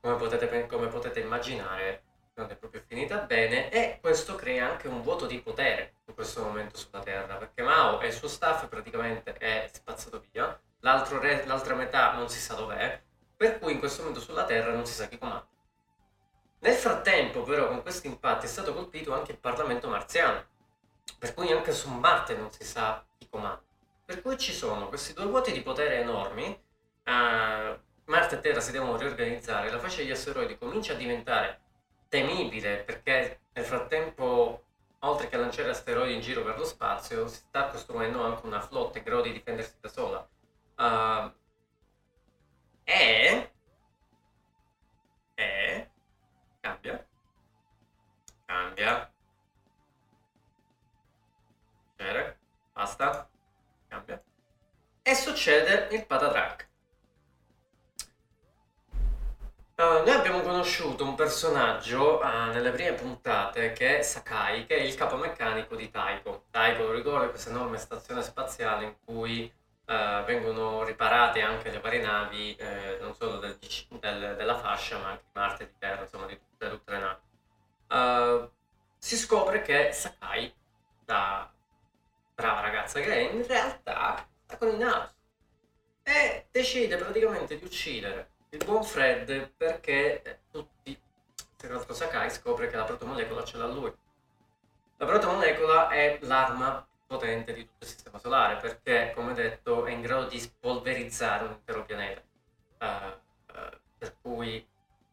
Come 0.00 0.16
potete, 0.16 0.66
come 0.66 0.86
potete 0.86 1.20
immaginare 1.20 2.02
non 2.34 2.50
è 2.50 2.54
proprio 2.54 2.82
finita 2.86 3.18
bene 3.18 3.70
e 3.70 3.98
questo 4.00 4.34
crea 4.34 4.68
anche 4.68 4.88
un 4.88 5.00
vuoto 5.02 5.26
di 5.26 5.40
potere 5.40 5.94
in 6.04 6.14
questo 6.14 6.42
momento 6.42 6.76
sulla 6.76 7.00
Terra 7.00 7.36
perché 7.36 7.62
Mao 7.62 8.00
e 8.00 8.08
il 8.08 8.12
suo 8.12 8.28
staff 8.28 8.68
praticamente 8.68 9.32
è 9.32 9.68
spazzato 9.72 10.22
via, 10.30 10.58
re, 10.80 11.44
l'altra 11.46 11.74
metà 11.74 12.12
non 12.12 12.28
si 12.28 12.38
sa 12.38 12.54
dov'è, 12.54 13.02
per 13.36 13.58
cui 13.58 13.72
in 13.72 13.78
questo 13.78 14.02
momento 14.02 14.20
sulla 14.20 14.44
Terra 14.44 14.72
non 14.72 14.86
si 14.86 14.92
sa 14.92 15.08
chi 15.08 15.18
comanda. 15.18 15.55
Nel 16.66 16.74
frattempo, 16.74 17.42
però, 17.42 17.68
con 17.68 17.80
questi 17.80 18.08
impatti 18.08 18.46
è 18.46 18.48
stato 18.48 18.74
colpito 18.74 19.14
anche 19.14 19.30
il 19.30 19.38
Parlamento 19.38 19.88
marziano, 19.88 20.44
per 21.16 21.32
cui 21.32 21.52
anche 21.52 21.70
su 21.70 21.88
Marte 21.88 22.36
non 22.36 22.50
si 22.50 22.64
sa 22.64 23.06
chi 23.16 23.28
comanda. 23.28 23.62
Per 24.04 24.20
cui 24.20 24.36
ci 24.36 24.52
sono 24.52 24.88
questi 24.88 25.12
due 25.12 25.26
vuoti 25.26 25.52
di 25.52 25.62
potere 25.62 26.00
enormi, 26.00 26.48
uh, 27.04 27.78
Marte 28.06 28.34
e 28.34 28.40
Terra 28.40 28.58
si 28.58 28.72
devono 28.72 28.96
riorganizzare, 28.96 29.70
la 29.70 29.78
fascia 29.78 29.98
degli 29.98 30.10
asteroidi 30.10 30.58
comincia 30.58 30.94
a 30.94 30.96
diventare 30.96 31.60
temibile 32.08 32.78
perché 32.78 33.42
nel 33.52 33.64
frattempo, 33.64 34.64
oltre 35.00 35.28
che 35.28 35.36
a 35.36 35.38
lanciare 35.38 35.70
asteroidi 35.70 36.14
in 36.14 36.20
giro 36.20 36.42
per 36.42 36.58
lo 36.58 36.64
spazio, 36.64 37.28
si 37.28 37.36
sta 37.46 37.68
costruendo 37.68 38.24
anche 38.24 38.44
una 38.44 38.60
flotta 38.60 38.98
in 38.98 39.04
grado 39.04 39.22
di 39.22 39.32
difendersi 39.32 39.76
da 39.80 39.88
sola. 39.88 40.28
Uh, 40.76 41.32
e 42.82 43.50
e 45.34 45.90
Cambia. 46.66 47.06
Cambia. 48.44 49.12
Piacere. 51.94 52.38
Basta. 52.72 53.28
Cambia. 53.86 54.20
E 55.02 55.14
succede 55.14 55.94
il 55.94 56.04
patatrack. 56.04 56.68
Uh, 59.76 60.02
noi 60.04 60.10
abbiamo 60.10 60.40
conosciuto 60.40 61.04
un 61.04 61.14
personaggio 61.14 62.18
uh, 62.18 62.50
nelle 62.50 62.72
prime 62.72 62.94
puntate 62.94 63.72
che 63.72 63.98
è 63.98 64.02
Sakai, 64.02 64.66
che 64.66 64.76
è 64.76 64.80
il 64.80 64.96
capomeccanico 64.96 65.76
di 65.76 65.88
Taiko. 65.88 66.46
Taiko, 66.50 66.86
lo 66.86 66.92
ricordo, 66.94 67.26
è 67.26 67.30
questa 67.30 67.50
enorme 67.50 67.78
stazione 67.78 68.22
spaziale 68.22 68.84
in 68.86 68.94
cui 69.04 69.52
uh, 69.84 70.24
vengono 70.24 70.82
riparate 70.82 71.42
anche 71.42 71.70
le 71.70 71.78
varie 71.78 72.00
navi, 72.00 72.56
eh, 72.56 72.98
non 73.00 73.14
solo 73.14 73.38
del, 73.38 73.56
del, 73.58 74.34
della 74.36 74.58
fascia, 74.58 74.98
ma 74.98 75.10
anche 75.10 75.22
di 75.22 75.38
Marte 75.38 75.66
di 75.66 75.74
Terra, 75.78 76.02
insomma 76.02 76.26
di 76.26 76.40
le 76.68 76.98
navi. 76.98 77.24
Uh, 77.88 78.50
si 78.98 79.16
scopre 79.16 79.62
che 79.62 79.92
Sakai, 79.92 80.52
la 81.06 81.50
brava 82.34 82.60
ragazza 82.60 83.00
che 83.00 83.14
è, 83.14 83.32
in 83.32 83.46
realtà 83.46 84.26
sta 84.44 84.56
con 84.58 84.68
i 84.68 84.76
Naus 84.76 85.14
e 86.02 86.46
decide 86.50 86.96
praticamente 86.96 87.58
di 87.58 87.64
uccidere 87.64 88.30
il 88.50 88.64
buon 88.64 88.84
Fred 88.84 89.50
perché 89.56 90.40
tutti, 90.50 90.98
tra 91.56 91.74
l'altro 91.74 91.94
Sakai 91.94 92.30
scopre 92.30 92.68
che 92.68 92.76
la 92.76 92.84
protomolecola 92.84 93.44
ce 93.44 93.56
l'ha 93.58 93.66
lui. 93.66 93.92
La 94.98 95.06
protomolecola 95.06 95.88
è 95.90 96.18
l'arma 96.22 96.86
potente 97.06 97.52
di 97.52 97.64
tutto 97.66 97.84
il 97.84 97.90
sistema 97.90 98.18
solare 98.18 98.56
perché, 98.56 99.12
come 99.14 99.34
detto, 99.34 99.84
è 99.84 99.92
in 99.92 100.00
grado 100.00 100.26
di 100.26 100.40
spolverizzare 100.40 101.44
un 101.44 101.52
intero 101.52 101.84
pianeta. 101.84 102.22
Uh, 102.78 102.84
uh, 102.86 103.78
per 103.98 104.16
cui 104.20 104.66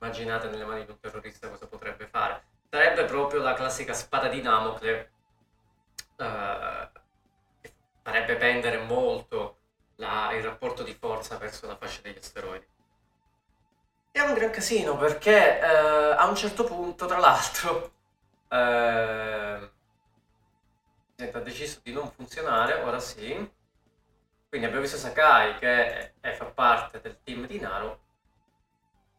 immaginate 0.03 0.49
nelle 0.49 0.65
mani 0.65 0.83
di 0.83 0.91
un 0.91 0.99
terrorista 0.99 1.47
cosa 1.47 1.65
potrebbe 1.65 2.07
fare. 2.07 2.43
Sarebbe 2.69 3.05
proprio 3.05 3.41
la 3.41 3.53
classica 3.53 3.93
spada 3.93 4.27
di 4.27 4.41
Damocle 4.41 5.11
che 6.15 7.73
farebbe 8.01 8.35
pendere 8.35 8.79
molto 8.79 9.57
la, 9.95 10.33
il 10.33 10.43
rapporto 10.43 10.83
di 10.83 10.93
forza 10.93 11.37
verso 11.37 11.65
la 11.67 11.77
fascia 11.77 12.01
degli 12.01 12.17
asteroidi. 12.17 12.67
È 14.11 14.19
un 14.19 14.33
gran 14.33 14.51
casino 14.51 14.97
perché 14.97 15.61
a 15.61 16.27
un 16.27 16.35
certo 16.35 16.65
punto, 16.65 17.05
tra 17.05 17.19
l'altro, 17.19 17.91
ha 18.49 19.69
deciso 21.39 21.79
di 21.81 21.93
non 21.93 22.11
funzionare, 22.11 22.81
ora 22.81 22.99
sì. 22.99 23.51
Quindi 24.49 24.67
abbiamo 24.67 24.85
visto 24.85 24.99
Sakai 24.99 25.55
che 25.57 26.13
è, 26.19 26.33
fa 26.33 26.45
parte 26.45 27.01
del 27.01 27.17
team 27.23 27.47
di 27.47 27.59
Naro, 27.59 28.01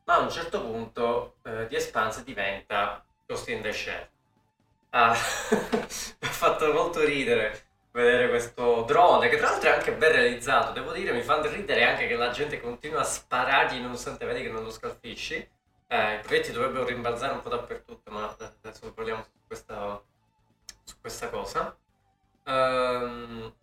ma 0.04 0.14
a 0.14 0.18
un 0.20 0.30
certo 0.30 0.60
punto 0.60 1.36
eh, 1.42 1.66
di 1.66 1.76
Expanse 1.76 2.24
diventa 2.24 3.04
Ghost 3.26 3.48
in 3.48 3.62
the 3.62 3.72
Shell. 3.72 4.08
Ah, 4.90 5.12
mi 5.50 6.28
ha 6.28 6.30
fatto 6.30 6.72
molto 6.72 7.04
ridere 7.04 7.64
vedere 7.90 8.28
questo 8.28 8.82
drone, 8.82 9.28
che 9.28 9.36
tra 9.36 9.50
l'altro 9.50 9.70
è 9.70 9.72
anche 9.72 9.92
ben 9.92 10.12
realizzato, 10.12 10.72
devo 10.72 10.92
dire, 10.92 11.12
mi 11.12 11.22
fa 11.22 11.40
ridere 11.46 11.84
anche 11.84 12.08
che 12.08 12.16
la 12.16 12.30
gente 12.30 12.60
continua 12.60 13.00
a 13.00 13.04
sparargli 13.04 13.80
nonostante 13.80 14.26
vedi 14.26 14.42
che 14.42 14.50
non 14.50 14.64
lo 14.64 14.70
scalfisci. 14.70 15.34
Eh, 15.86 16.14
I 16.14 16.20
proiettili 16.20 16.54
dovrebbero 16.54 16.84
rimbalzare 16.86 17.34
un 17.34 17.42
po' 17.42 17.50
dappertutto, 17.50 18.10
ma 18.10 18.36
adesso 18.60 18.92
parliamo 18.92 19.22
su 19.22 19.30
questa, 19.46 20.02
su 20.82 20.94
questa 21.00 21.28
cosa. 21.28 21.76
Um, 22.46 23.54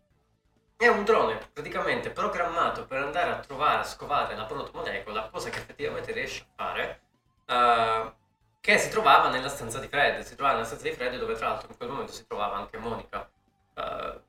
è 0.81 0.87
un 0.87 1.03
drone 1.03 1.37
praticamente 1.53 2.09
programmato 2.09 2.87
per 2.87 3.03
andare 3.03 3.29
a 3.29 3.37
trovare, 3.37 3.81
a 3.81 3.83
scovare 3.83 4.35
la 4.35 4.45
protomolecola, 4.45 5.29
cosa 5.29 5.51
che 5.51 5.59
effettivamente 5.59 6.11
riesce 6.11 6.41
a 6.41 6.63
fare, 6.63 7.01
uh, 7.45 8.11
che 8.59 8.79
si 8.79 8.89
trovava 8.89 9.29
nella 9.29 9.47
stanza 9.47 9.77
di 9.77 9.87
Fred, 9.87 10.21
si 10.21 10.33
trovava 10.33 10.55
nella 10.55 10.65
stanza 10.65 10.89
di 10.89 10.95
Fred 10.95 11.19
dove 11.19 11.35
tra 11.35 11.49
l'altro 11.49 11.69
in 11.69 11.77
quel 11.77 11.89
momento 11.89 12.11
si 12.13 12.25
trovava 12.25 12.55
anche 12.55 12.79
Monica. 12.79 13.29
Uh, 13.75 14.19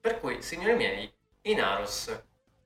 per 0.00 0.20
cui, 0.20 0.42
signori 0.42 0.76
miei, 0.76 1.12
Inaros 1.42 2.22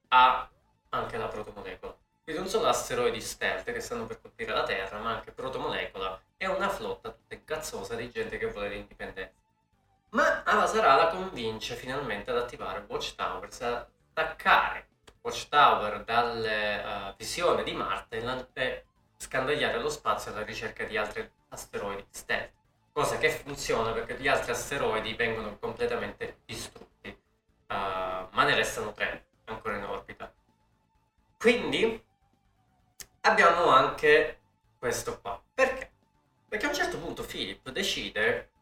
ha 0.09 0.47
anche 0.91 1.17
la 1.17 1.29
protomolecola. 1.29 1.97
Quindi 2.25 2.43
non 2.43 2.51
solo 2.51 2.69
asteroidi 2.69 3.23
stealth 3.23 3.73
che 3.73 3.81
stanno 3.81 4.05
per 4.05 4.21
colpire 4.21 4.53
la 4.53 4.65
Terra, 4.65 4.99
ma 4.99 5.15
anche 5.15 5.33
protomolecola 5.33 6.21
e 6.37 6.47
una 6.47 6.69
flotta 6.69 7.11
tutta 7.11 7.35
incazzosa 7.35 7.95
di 7.95 8.11
gente 8.11 8.37
che 8.37 8.49
vuole 8.49 8.69
l'indipendenza. 8.69 9.46
Ma 10.17 10.43
Avasarala 10.45 11.05
la 11.05 11.09
convince 11.11 11.75
finalmente 11.75 12.31
ad 12.31 12.39
attivare 12.39 12.87
Watchtowers, 12.89 13.61
a 13.61 13.87
staccare 14.13 14.89
Watchtower 15.21 16.05
dalle 16.05 16.83
uh, 16.83 17.15
visioni 17.19 17.63
di 17.63 17.75
Marte 17.75 18.51
e 18.55 18.85
scandagliare 19.19 19.79
lo 19.79 19.91
spazio 19.91 20.33
alla 20.33 20.43
ricerca 20.43 20.85
di 20.85 20.97
altri 20.97 21.31
asteroidi 21.51 22.07
stealth. 22.09 22.51
Cosa 22.93 23.19
che 23.19 23.29
funziona 23.29 23.93
perché 23.93 24.17
gli 24.17 24.27
altri 24.27 24.53
asteroidi 24.53 25.13
vengono 25.13 25.59
completamente 25.59 26.39
distrutti, 26.47 27.09
uh, 27.11 27.75
ma 27.75 28.45
ne 28.45 28.55
restano 28.55 28.93
tre 28.93 29.27
ancora 29.45 29.77
in 29.77 29.85
orbita. 29.85 30.33
Quindi 31.37 32.03
abbiamo 33.21 33.69
anche 33.69 34.41
questo 34.79 35.21
qua. 35.21 35.39
Perché? 35.53 35.91
Perché 36.49 36.65
a 36.65 36.69
un 36.71 36.75
certo 36.75 36.97
punto 36.97 37.23
Philip 37.23 37.69
decide 37.69 38.53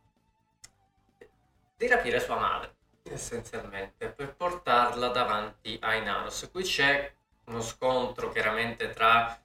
di 1.85 1.91
rapire 1.91 2.19
sua 2.19 2.37
madre, 2.37 2.75
essenzialmente, 3.03 4.09
per 4.09 4.35
portarla 4.35 5.09
davanti 5.09 5.79
a 5.83 5.95
Inaros. 5.95 6.49
Qui 6.51 6.63
c'è 6.63 7.13
uno 7.45 7.61
scontro 7.61 8.31
chiaramente 8.31 8.89
tra 8.89 9.39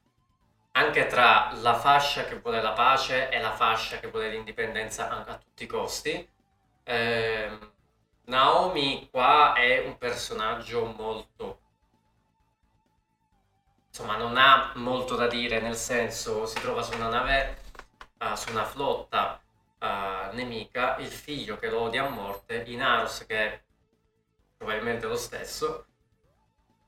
anche 0.71 1.07
tra 1.07 1.51
la 1.55 1.73
fascia 1.73 2.23
che 2.23 2.39
vuole 2.39 2.61
la 2.61 2.71
pace 2.71 3.27
e 3.29 3.41
la 3.41 3.51
fascia 3.51 3.99
che 3.99 4.07
vuole 4.07 4.29
l'indipendenza 4.29 5.25
a, 5.25 5.35
tutti 5.35 5.63
i 5.63 5.67
costi. 5.67 6.29
Eh, 6.83 7.59
Naomi 8.25 9.09
qua 9.11 9.53
è 9.53 9.79
un 9.85 9.97
personaggio 9.97 10.85
molto 10.85 11.59
insomma 13.87 14.15
non 14.17 14.37
ha 14.37 14.71
molto 14.75 15.15
da 15.15 15.27
dire 15.27 15.59
nel 15.59 15.75
senso 15.75 16.45
si 16.45 16.59
trova 16.59 16.83
su 16.83 16.93
una 16.95 17.09
nave 17.09 17.57
uh, 18.19 18.35
su 18.35 18.51
una 18.51 18.63
flotta 18.63 19.41
uh, 19.79 20.35
nemica, 20.35 20.97
il 20.97 21.07
figlio 21.07 21.57
che 21.57 21.69
lo 21.69 21.81
odia 21.81 22.05
a 22.05 22.09
morte, 22.09 22.63
Inaros 22.67 23.25
che 23.25 23.37
è 23.37 23.61
probabilmente 24.57 25.07
lo 25.07 25.15
stesso, 25.15 25.85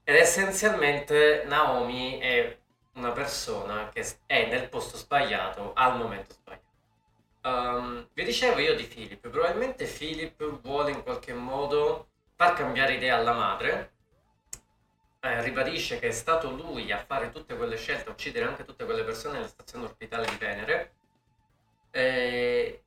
ed 0.03 0.15
essenzialmente 0.15 1.43
Naomi 1.45 2.19
è 2.19 2.57
una 2.93 3.11
persona 3.11 3.89
che 3.89 4.05
è 4.25 4.47
nel 4.47 4.67
posto 4.67 4.97
sbagliato 4.97 5.73
al 5.73 5.97
momento 5.97 6.33
sbagliato. 6.33 6.59
Um, 7.43 8.07
vi 8.13 8.23
dicevo 8.23 8.59
io 8.59 8.75
di 8.75 8.83
Philip, 8.83 9.27
probabilmente 9.29 9.85
Philip 9.85 10.61
vuole 10.61 10.91
in 10.91 11.01
qualche 11.01 11.33
modo 11.33 12.09
far 12.35 12.53
cambiare 12.53 12.93
idea 12.93 13.15
alla 13.15 13.33
madre, 13.33 13.93
eh, 15.21 15.41
ribadisce 15.41 15.99
che 15.99 16.09
è 16.09 16.11
stato 16.11 16.51
lui 16.51 16.91
a 16.91 17.03
fare 17.03 17.31
tutte 17.31 17.55
quelle 17.55 17.77
scelte, 17.77 18.09
a 18.09 18.13
uccidere 18.13 18.45
anche 18.45 18.65
tutte 18.65 18.85
quelle 18.85 19.03
persone 19.03 19.35
nella 19.35 19.47
stazione 19.47 19.85
orbitale 19.85 20.27
di 20.27 20.35
Venere, 20.35 20.93
eh, 21.91 22.83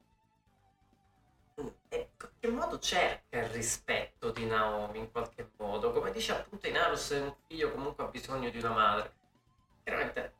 in 1.57 2.07
qualche 2.17 2.49
modo 2.49 2.79
cerca 2.79 3.39
il 3.39 3.49
rispetto 3.51 4.31
di 4.31 4.47
Naomi, 4.47 4.99
in 4.99 5.11
qualche 5.11 5.51
modo. 5.57 5.93
Come 5.93 6.11
dice 6.11 6.33
appunto 6.33 6.67
Inarus, 6.67 7.11
un 7.11 7.35
figlio 7.47 7.71
comunque 7.71 8.05
ha 8.05 8.09
bisogno 8.09 8.51
di 8.51 8.59
una 8.59 8.71
madre. 8.71 9.13
Chiaramente 9.83 10.35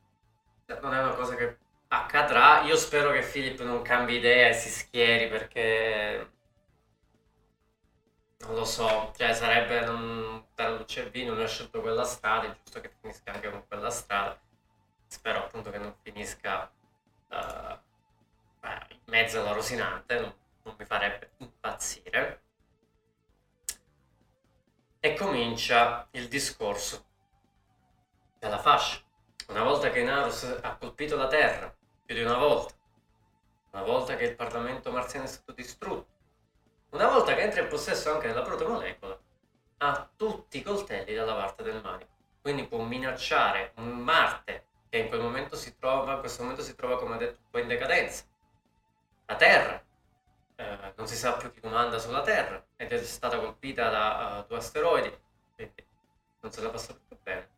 non 0.81 0.93
è 0.93 0.99
una 0.99 1.13
cosa 1.13 1.35
che 1.35 1.57
accadrà. 1.87 2.61
Io 2.61 2.75
spero 2.75 3.11
che 3.11 3.21
Philip 3.21 3.61
non 3.61 3.81
cambi 3.81 4.15
idea 4.15 4.49
e 4.49 4.53
si 4.53 4.69
schieri 4.69 5.29
perché... 5.29 6.29
Non 8.39 8.55
lo 8.55 8.65
so, 8.65 9.11
cioè 9.17 9.33
sarebbe 9.33 9.81
non, 9.85 10.45
per 10.53 10.71
Lucervino 10.71 11.33
non 11.33 11.43
ha 11.43 11.47
scelto 11.47 11.81
quella 11.81 12.03
strada, 12.03 12.45
è 12.45 12.55
giusto 12.55 12.79
che 12.79 12.91
finisca 13.01 13.31
anche 13.31 13.49
con 13.49 13.65
quella 13.67 13.89
strada. 13.89 14.39
Spero 15.07 15.39
appunto 15.39 15.71
che 15.71 15.79
non 15.79 15.95
finisca 16.03 16.71
uh, 17.29 17.79
in 18.89 18.99
mezzo 19.05 19.39
alla 19.39 19.51
rosinante, 19.51 20.19
non, 20.19 20.33
non 20.63 20.75
mi 20.77 20.85
farebbe 20.85 21.31
impazzire. 21.37 22.41
E 24.99 25.13
comincia 25.13 26.07
il 26.11 26.27
discorso 26.27 27.05
della 28.39 28.59
fascia. 28.59 29.01
Una 29.47 29.63
volta 29.63 29.89
che 29.91 30.03
Narus 30.03 30.59
ha 30.61 30.75
colpito 30.77 31.15
la 31.15 31.27
Terra, 31.27 31.73
più 32.05 32.15
di 32.15 32.23
una 32.23 32.37
volta, 32.37 32.73
una 33.71 33.83
volta 33.83 34.15
che 34.15 34.25
il 34.25 34.35
Parlamento 34.35 34.91
marziano 34.91 35.25
è 35.25 35.27
stato 35.27 35.51
distrutto, 35.51 36.13
una 36.89 37.07
volta 37.07 37.35
che 37.35 37.41
entra 37.41 37.61
in 37.61 37.67
possesso 37.67 38.11
anche 38.11 38.27
della 38.27 38.41
protomolecola, 38.41 39.19
ha 39.77 40.09
tutti 40.15 40.57
i 40.59 40.63
coltelli 40.63 41.13
dalla 41.13 41.35
parte 41.35 41.61
del 41.61 41.81
manico. 41.81 42.13
Quindi 42.41 42.67
può 42.67 42.81
minacciare 42.81 43.73
un 43.75 43.89
Marte 43.97 44.67
che 44.89 44.99
in 44.99 45.07
quel 45.09 45.19
momento 45.19 45.55
si 45.55 45.75
trova, 45.77 46.13
in 46.13 46.19
questo 46.19 46.43
momento 46.43 46.63
si 46.63 46.73
trova, 46.75 46.97
come 46.97 47.17
detto, 47.17 47.39
un 47.43 47.49
po' 47.49 47.59
in 47.59 47.67
decadenza, 47.67 48.23
la 49.25 49.35
Terra. 49.35 49.83
Eh, 50.57 50.93
non 50.95 51.07
si 51.07 51.15
sa 51.15 51.33
più 51.33 51.51
chi 51.51 51.59
comanda 51.59 51.99
sulla 51.99 52.21
Terra 52.21 52.65
ed 52.77 52.91
è 52.93 53.03
stata 53.03 53.37
colpita 53.37 53.89
da 53.89 54.39
uh, 54.39 54.47
due 54.47 54.57
asteroidi, 54.57 55.13
quindi 55.53 55.85
non 56.39 56.51
se 56.51 56.61
la 56.61 56.69
passa 56.69 56.93
più 57.07 57.17
bene. 57.21 57.49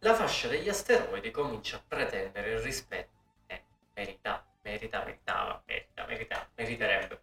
La 0.00 0.14
fascia 0.14 0.48
degli 0.48 0.68
asteroidi 0.68 1.30
comincia 1.30 1.76
a 1.76 1.82
pretendere 1.86 2.52
il 2.52 2.60
rispetto 2.60 3.18
che 3.46 3.64
merita, 3.94 4.46
merita, 4.62 5.04
meritava, 5.04 5.62
merita, 5.66 6.06
merita, 6.06 6.48
meriterebbe. 6.54 7.22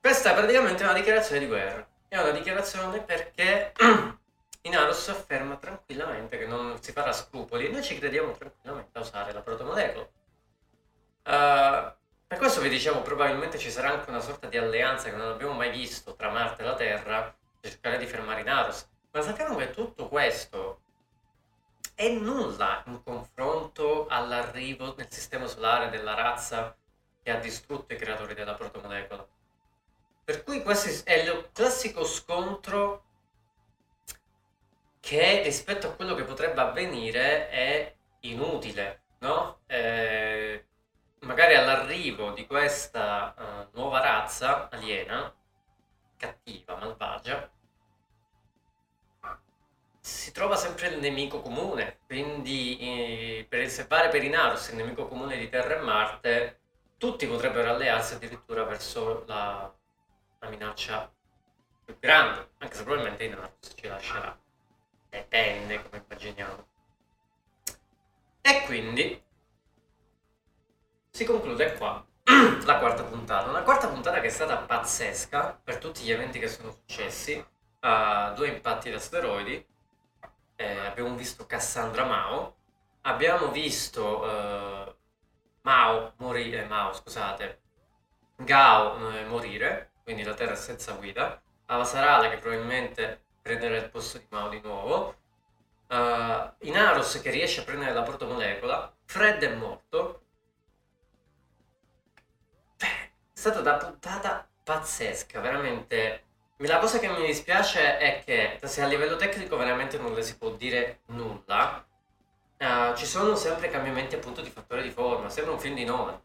Questa 0.00 0.32
è 0.32 0.34
praticamente 0.34 0.82
una 0.82 0.92
dichiarazione 0.92 1.40
di 1.40 1.46
guerra. 1.46 1.88
È 2.08 2.18
una 2.18 2.30
dichiarazione 2.30 3.00
perché 3.02 3.72
Inaros 4.66 5.08
afferma 5.10 5.56
tranquillamente 5.56 6.38
che 6.38 6.46
non 6.46 6.82
si 6.82 6.92
farà 6.92 7.12
scrupoli 7.12 7.66
e 7.66 7.70
noi 7.70 7.82
ci 7.82 7.98
crediamo 7.98 8.32
tranquillamente 8.32 8.96
a 8.96 9.02
usare 9.02 9.32
la 9.32 9.42
protomolecola. 9.42 10.08
Uh, 11.24 11.92
per 12.26 12.38
questo 12.38 12.62
vi 12.62 12.70
dicevo, 12.70 13.02
probabilmente 13.02 13.58
ci 13.58 13.70
sarà 13.70 13.90
anche 13.90 14.08
una 14.08 14.20
sorta 14.20 14.46
di 14.46 14.56
alleanza 14.56 15.10
che 15.10 15.16
non 15.16 15.28
abbiamo 15.28 15.52
mai 15.52 15.70
visto 15.70 16.14
tra 16.14 16.30
Marte 16.30 16.62
e 16.62 16.64
la 16.64 16.74
Terra 16.74 17.36
per 17.60 17.70
cercare 17.70 17.98
di 17.98 18.06
fermare 18.06 18.40
Inaros. 18.40 18.88
Ma 19.10 19.20
sappiamo 19.20 19.54
che 19.56 19.70
tutto 19.70 20.08
questo 20.08 20.80
è 21.94 22.08
nulla 22.08 22.82
in 22.86 23.02
confronto 23.02 24.06
all'arrivo 24.08 24.94
nel 24.96 25.10
sistema 25.10 25.46
solare 25.46 25.90
della 25.90 26.14
razza 26.14 26.74
che 27.22 27.30
ha 27.30 27.36
distrutto 27.36 27.92
i 27.92 27.98
creatori 27.98 28.32
della 28.32 28.54
protomolecola. 28.54 29.26
Per 30.24 30.42
cui 30.42 30.62
questo 30.62 31.04
è 31.04 31.18
il 31.18 31.50
classico 31.52 32.06
scontro 32.06 33.02
che 35.04 35.42
rispetto 35.42 35.88
a 35.88 35.92
quello 35.92 36.14
che 36.14 36.24
potrebbe 36.24 36.62
avvenire 36.62 37.50
è 37.50 37.94
inutile, 38.20 39.02
no? 39.18 39.60
Eh, 39.66 40.64
magari 41.20 41.54
all'arrivo 41.54 42.30
di 42.30 42.46
questa 42.46 43.34
uh, 43.36 43.76
nuova 43.76 44.00
razza 44.00 44.70
aliena, 44.70 45.30
cattiva, 46.16 46.76
malvagia, 46.76 47.50
si 50.00 50.32
trova 50.32 50.56
sempre 50.56 50.88
il 50.88 50.98
nemico 51.00 51.42
comune, 51.42 51.98
quindi 52.06 52.78
eh, 52.80 53.46
per 53.46 53.60
il 53.60 53.70
seppare 53.70 54.08
per 54.08 54.24
Inarus, 54.24 54.68
il 54.70 54.76
nemico 54.76 55.06
comune 55.06 55.36
di 55.36 55.50
Terra 55.50 55.76
e 55.76 55.82
Marte, 55.82 56.60
tutti 56.96 57.26
potrebbero 57.26 57.68
allearsi 57.68 58.14
addirittura 58.14 58.64
verso 58.64 59.24
la, 59.26 59.70
la 60.38 60.48
minaccia 60.48 61.12
più 61.84 61.98
grande, 61.98 62.52
anche 62.58 62.74
se 62.74 62.84
probabilmente 62.84 63.24
Inarus 63.24 63.74
ci 63.76 63.86
lascerà 63.86 64.38
le 65.14 65.24
penne, 65.28 65.82
come 65.82 66.02
immaginiamo. 66.04 66.66
E 68.40 68.62
quindi 68.66 69.22
si 71.10 71.24
conclude 71.24 71.74
qua 71.74 72.04
la 72.64 72.78
quarta 72.78 73.04
puntata. 73.04 73.48
Una 73.48 73.62
quarta 73.62 73.88
puntata 73.88 74.20
che 74.20 74.26
è 74.26 74.30
stata 74.30 74.56
pazzesca 74.56 75.60
per 75.62 75.78
tutti 75.78 76.02
gli 76.02 76.10
eventi 76.10 76.40
che 76.40 76.48
sono 76.48 76.72
successi. 76.72 77.44
Uh, 77.80 78.34
due 78.34 78.48
impatti 78.48 78.88
di 78.88 78.96
asteroidi. 78.96 79.64
Eh, 80.56 80.78
abbiamo 80.78 81.14
visto 81.14 81.46
Cassandra 81.46 82.04
Mao. 82.04 82.56
Abbiamo 83.02 83.50
visto 83.50 84.22
uh, 84.22 84.94
Mao 85.62 86.14
morire, 86.16 86.64
Mao, 86.64 86.92
scusate, 86.92 87.60
Gao 88.36 89.10
eh, 89.10 89.24
morire, 89.26 89.92
quindi 90.02 90.22
la 90.22 90.34
Terra 90.34 90.56
senza 90.56 90.92
guida. 90.92 91.40
Avasarala 91.66 92.28
che 92.30 92.38
probabilmente 92.38 93.24
prendere 93.44 93.76
il 93.76 93.90
posto 93.90 94.16
di 94.16 94.24
Mao 94.30 94.48
di 94.48 94.58
nuovo. 94.62 95.16
Uh, 95.90 96.50
Inaros 96.60 97.20
che 97.20 97.30
riesce 97.30 97.60
a 97.60 97.64
prendere 97.64 97.92
la 97.92 98.02
protomolecola. 98.02 98.90
Fred 99.04 99.42
è 99.42 99.54
morto. 99.54 100.22
Beh, 102.78 102.86
è 102.86 103.10
stata 103.34 103.60
una 103.60 103.76
puntata 103.76 104.48
pazzesca, 104.64 105.40
veramente. 105.40 106.22
La 106.58 106.78
cosa 106.78 106.98
che 106.98 107.08
mi 107.08 107.26
dispiace 107.26 107.98
è 107.98 108.22
che 108.24 108.66
se 108.66 108.80
a 108.80 108.86
livello 108.86 109.16
tecnico 109.16 109.58
veramente 109.58 109.98
non 109.98 110.14
le 110.14 110.22
si 110.22 110.38
può 110.38 110.48
dire 110.52 111.00
nulla, 111.08 111.86
uh, 112.56 112.96
ci 112.96 113.04
sono 113.04 113.36
sempre 113.36 113.68
cambiamenti 113.68 114.14
appunto 114.14 114.40
di 114.40 114.48
fattore 114.48 114.80
di 114.82 114.90
forma, 114.90 115.28
sembra 115.28 115.52
un 115.52 115.60
film 115.60 115.74
di 115.74 115.84
Nolan. 115.84 116.18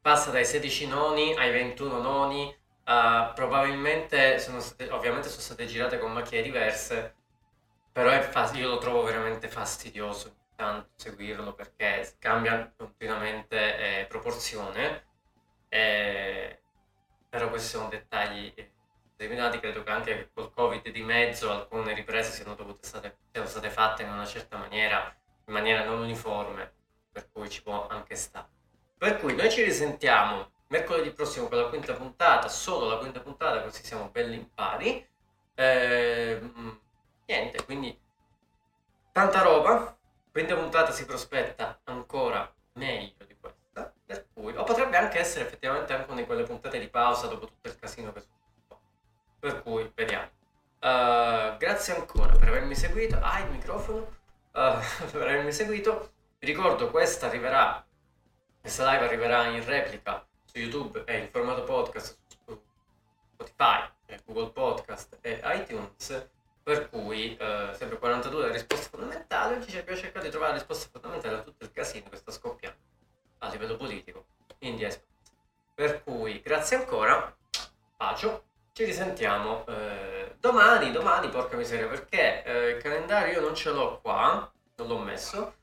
Passa 0.00 0.30
dai 0.30 0.44
16 0.44 0.86
noni 0.86 1.34
ai 1.36 1.50
21 1.50 2.00
noni, 2.00 2.56
Uh, 2.90 3.32
probabilmente 3.34 4.40
sono 4.40 4.58
state, 4.58 4.90
ovviamente 4.90 5.28
sono 5.28 5.42
state 5.42 5.64
girate 5.66 5.98
con 5.98 6.12
macchine 6.12 6.42
diverse, 6.42 7.14
però 7.92 8.20
fast- 8.22 8.56
io 8.56 8.68
lo 8.68 8.78
trovo 8.78 9.04
veramente 9.04 9.46
fastidioso. 9.48 10.38
tanto 10.56 10.90
seguirlo 10.96 11.54
perché 11.54 12.16
cambia 12.18 12.72
continuamente 12.76 14.00
eh, 14.00 14.06
proporzione, 14.06 15.04
eh, 15.68 16.60
però 17.28 17.48
questi 17.48 17.68
sono 17.68 17.88
dettagli 17.88 18.52
determinati, 19.16 19.60
credo 19.60 19.82
che 19.84 19.90
anche 19.90 20.30
col 20.34 20.52
Covid 20.52 20.88
di 20.90 21.02
mezzo 21.02 21.50
alcune 21.52 21.94
riprese 21.94 22.32
siano, 22.32 22.54
dovute 22.54 22.86
state, 22.86 23.18
siano 23.30 23.48
state 23.48 23.70
fatte 23.70 24.02
in 24.02 24.10
una 24.10 24.26
certa 24.26 24.56
maniera, 24.58 25.16
in 25.46 25.52
maniera 25.52 25.84
non 25.84 26.00
uniforme, 26.00 26.72
per 27.12 27.30
cui 27.30 27.48
ci 27.48 27.62
può 27.62 27.86
anche 27.86 28.16
stare. 28.16 28.48
Per 28.98 29.18
cui 29.18 29.34
noi 29.36 29.50
ci 29.50 29.62
risentiamo 29.62 30.50
mercoledì 30.70 31.10
prossimo 31.10 31.48
con 31.48 31.58
la 31.58 31.68
quinta 31.68 31.94
puntata, 31.94 32.48
solo 32.48 32.88
la 32.88 32.98
quinta 32.98 33.20
puntata, 33.20 33.62
così 33.62 33.84
siamo 33.84 34.08
belli 34.08 34.36
in 34.36 34.52
pari. 34.52 35.06
Eh, 35.54 36.40
niente, 37.26 37.64
quindi 37.64 37.98
tanta 39.12 39.42
roba. 39.42 39.96
Quinta 40.30 40.54
puntata 40.54 40.92
si 40.92 41.04
prospetta 41.06 41.80
ancora 41.84 42.52
meglio 42.74 43.24
di 43.26 43.36
questa, 43.40 43.92
per 44.06 44.26
cui, 44.32 44.56
o 44.56 44.62
potrebbe 44.62 44.96
anche 44.96 45.18
essere 45.18 45.44
effettivamente 45.44 45.92
anche 45.92 46.10
una 46.10 46.20
di 46.20 46.26
quelle 46.26 46.44
puntate 46.44 46.78
di 46.78 46.88
pausa 46.88 47.26
dopo 47.26 47.46
tutto 47.46 47.68
il 47.68 47.76
casino 47.76 48.12
che 48.12 48.20
è 48.20 48.22
successo. 48.22 48.80
Per 49.40 49.62
cui, 49.62 49.90
vediamo. 49.92 50.28
Uh, 50.78 51.56
grazie 51.58 51.96
ancora 51.96 52.36
per 52.36 52.48
avermi 52.48 52.76
seguito. 52.76 53.18
Ah, 53.20 53.40
il 53.40 53.50
microfono. 53.50 54.18
Uh, 54.52 54.78
per 55.10 55.22
avermi 55.22 55.50
seguito. 55.50 56.12
Vi 56.38 56.46
ricordo, 56.46 56.90
questa 56.90 57.26
arriverà, 57.26 57.84
questa 58.60 58.88
live 58.92 59.04
arriverà 59.04 59.46
in 59.46 59.64
replica 59.64 60.24
su 60.52 60.58
YouTube 60.58 61.04
e 61.04 61.18
in 61.18 61.28
formato 61.30 61.62
podcast 61.62 62.18
su 62.44 62.60
Spotify, 63.34 63.88
Google 64.24 64.50
Podcast 64.50 65.18
e 65.20 65.40
iTunes. 65.44 66.28
Per 66.62 66.90
cui, 66.90 67.36
eh, 67.36 67.70
sempre 67.74 67.98
42 67.98 68.46
la 68.46 68.52
risposta 68.52 68.88
fondamentale, 68.88 69.56
oggi 69.56 69.78
abbiamo 69.78 69.98
cercato 69.98 70.24
di 70.24 70.30
trovare 70.30 70.52
la 70.52 70.58
risposta 70.58 70.88
fondamentale 70.90 71.36
a 71.36 71.42
tutto 71.42 71.64
il 71.64 71.70
casino 71.70 72.08
che 72.10 72.16
sta 72.16 72.32
scoppiando 72.32 72.78
a 73.38 73.48
livello 73.48 73.76
politico 73.76 74.26
in 74.58 74.76
diaspora. 74.76 75.06
Per 75.72 76.02
cui, 76.02 76.40
grazie 76.40 76.78
ancora, 76.78 77.34
bacio, 77.96 78.44
ci 78.72 78.84
risentiamo 78.84 79.64
eh, 79.66 80.34
domani, 80.40 80.90
domani, 80.90 81.28
porca 81.28 81.56
miseria, 81.56 81.86
perché 81.86 82.42
eh, 82.42 82.70
il 82.70 82.82
calendario 82.82 83.34
io 83.34 83.40
non 83.40 83.54
ce 83.54 83.70
l'ho 83.70 84.00
qua, 84.00 84.50
non 84.76 84.88
l'ho 84.88 84.98
messo. 84.98 85.54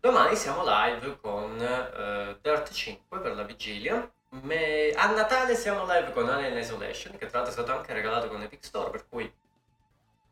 Domani 0.00 0.34
siamo 0.36 0.62
live 0.64 1.20
con 1.20 1.60
eh, 1.60 2.38
Dirt 2.40 2.72
5 2.72 3.20
per 3.20 3.34
la 3.36 3.44
vigilia 3.44 4.10
Me... 4.32 4.90
A 4.92 5.10
Natale 5.12 5.54
siamo 5.54 5.84
live 5.84 6.12
con 6.12 6.28
Alien 6.28 6.56
Isolation, 6.56 7.16
che 7.18 7.26
tra 7.26 7.40
l'altro 7.40 7.50
è 7.50 7.64
stato 7.64 7.78
anche 7.78 7.92
regalato 7.92 8.28
con 8.28 8.40
Epic 8.42 8.64
Store, 8.64 8.90
per 8.90 9.06
cui 9.08 9.32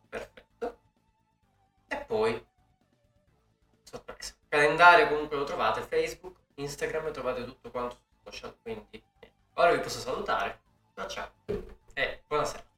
perfetto. 0.09 0.79
E 1.87 1.97
poi 2.07 2.47
sorpresa. 3.83 4.35
Calendario 4.49 5.09
comunque 5.09 5.37
lo 5.37 5.45
trovate, 5.45 5.83
Facebook, 5.83 6.37
Instagram, 6.55 7.13
trovate 7.13 7.45
tutto 7.45 7.71
quanto 7.71 7.97
su 7.97 8.31
social, 8.31 8.57
quindi 8.63 9.03
ora 9.55 9.73
vi 9.73 9.81
posso 9.81 9.99
salutare. 9.99 10.61
Ciao 10.95 11.07
ciao 11.07 11.31
e 11.95 12.23
buonasera. 12.27 12.70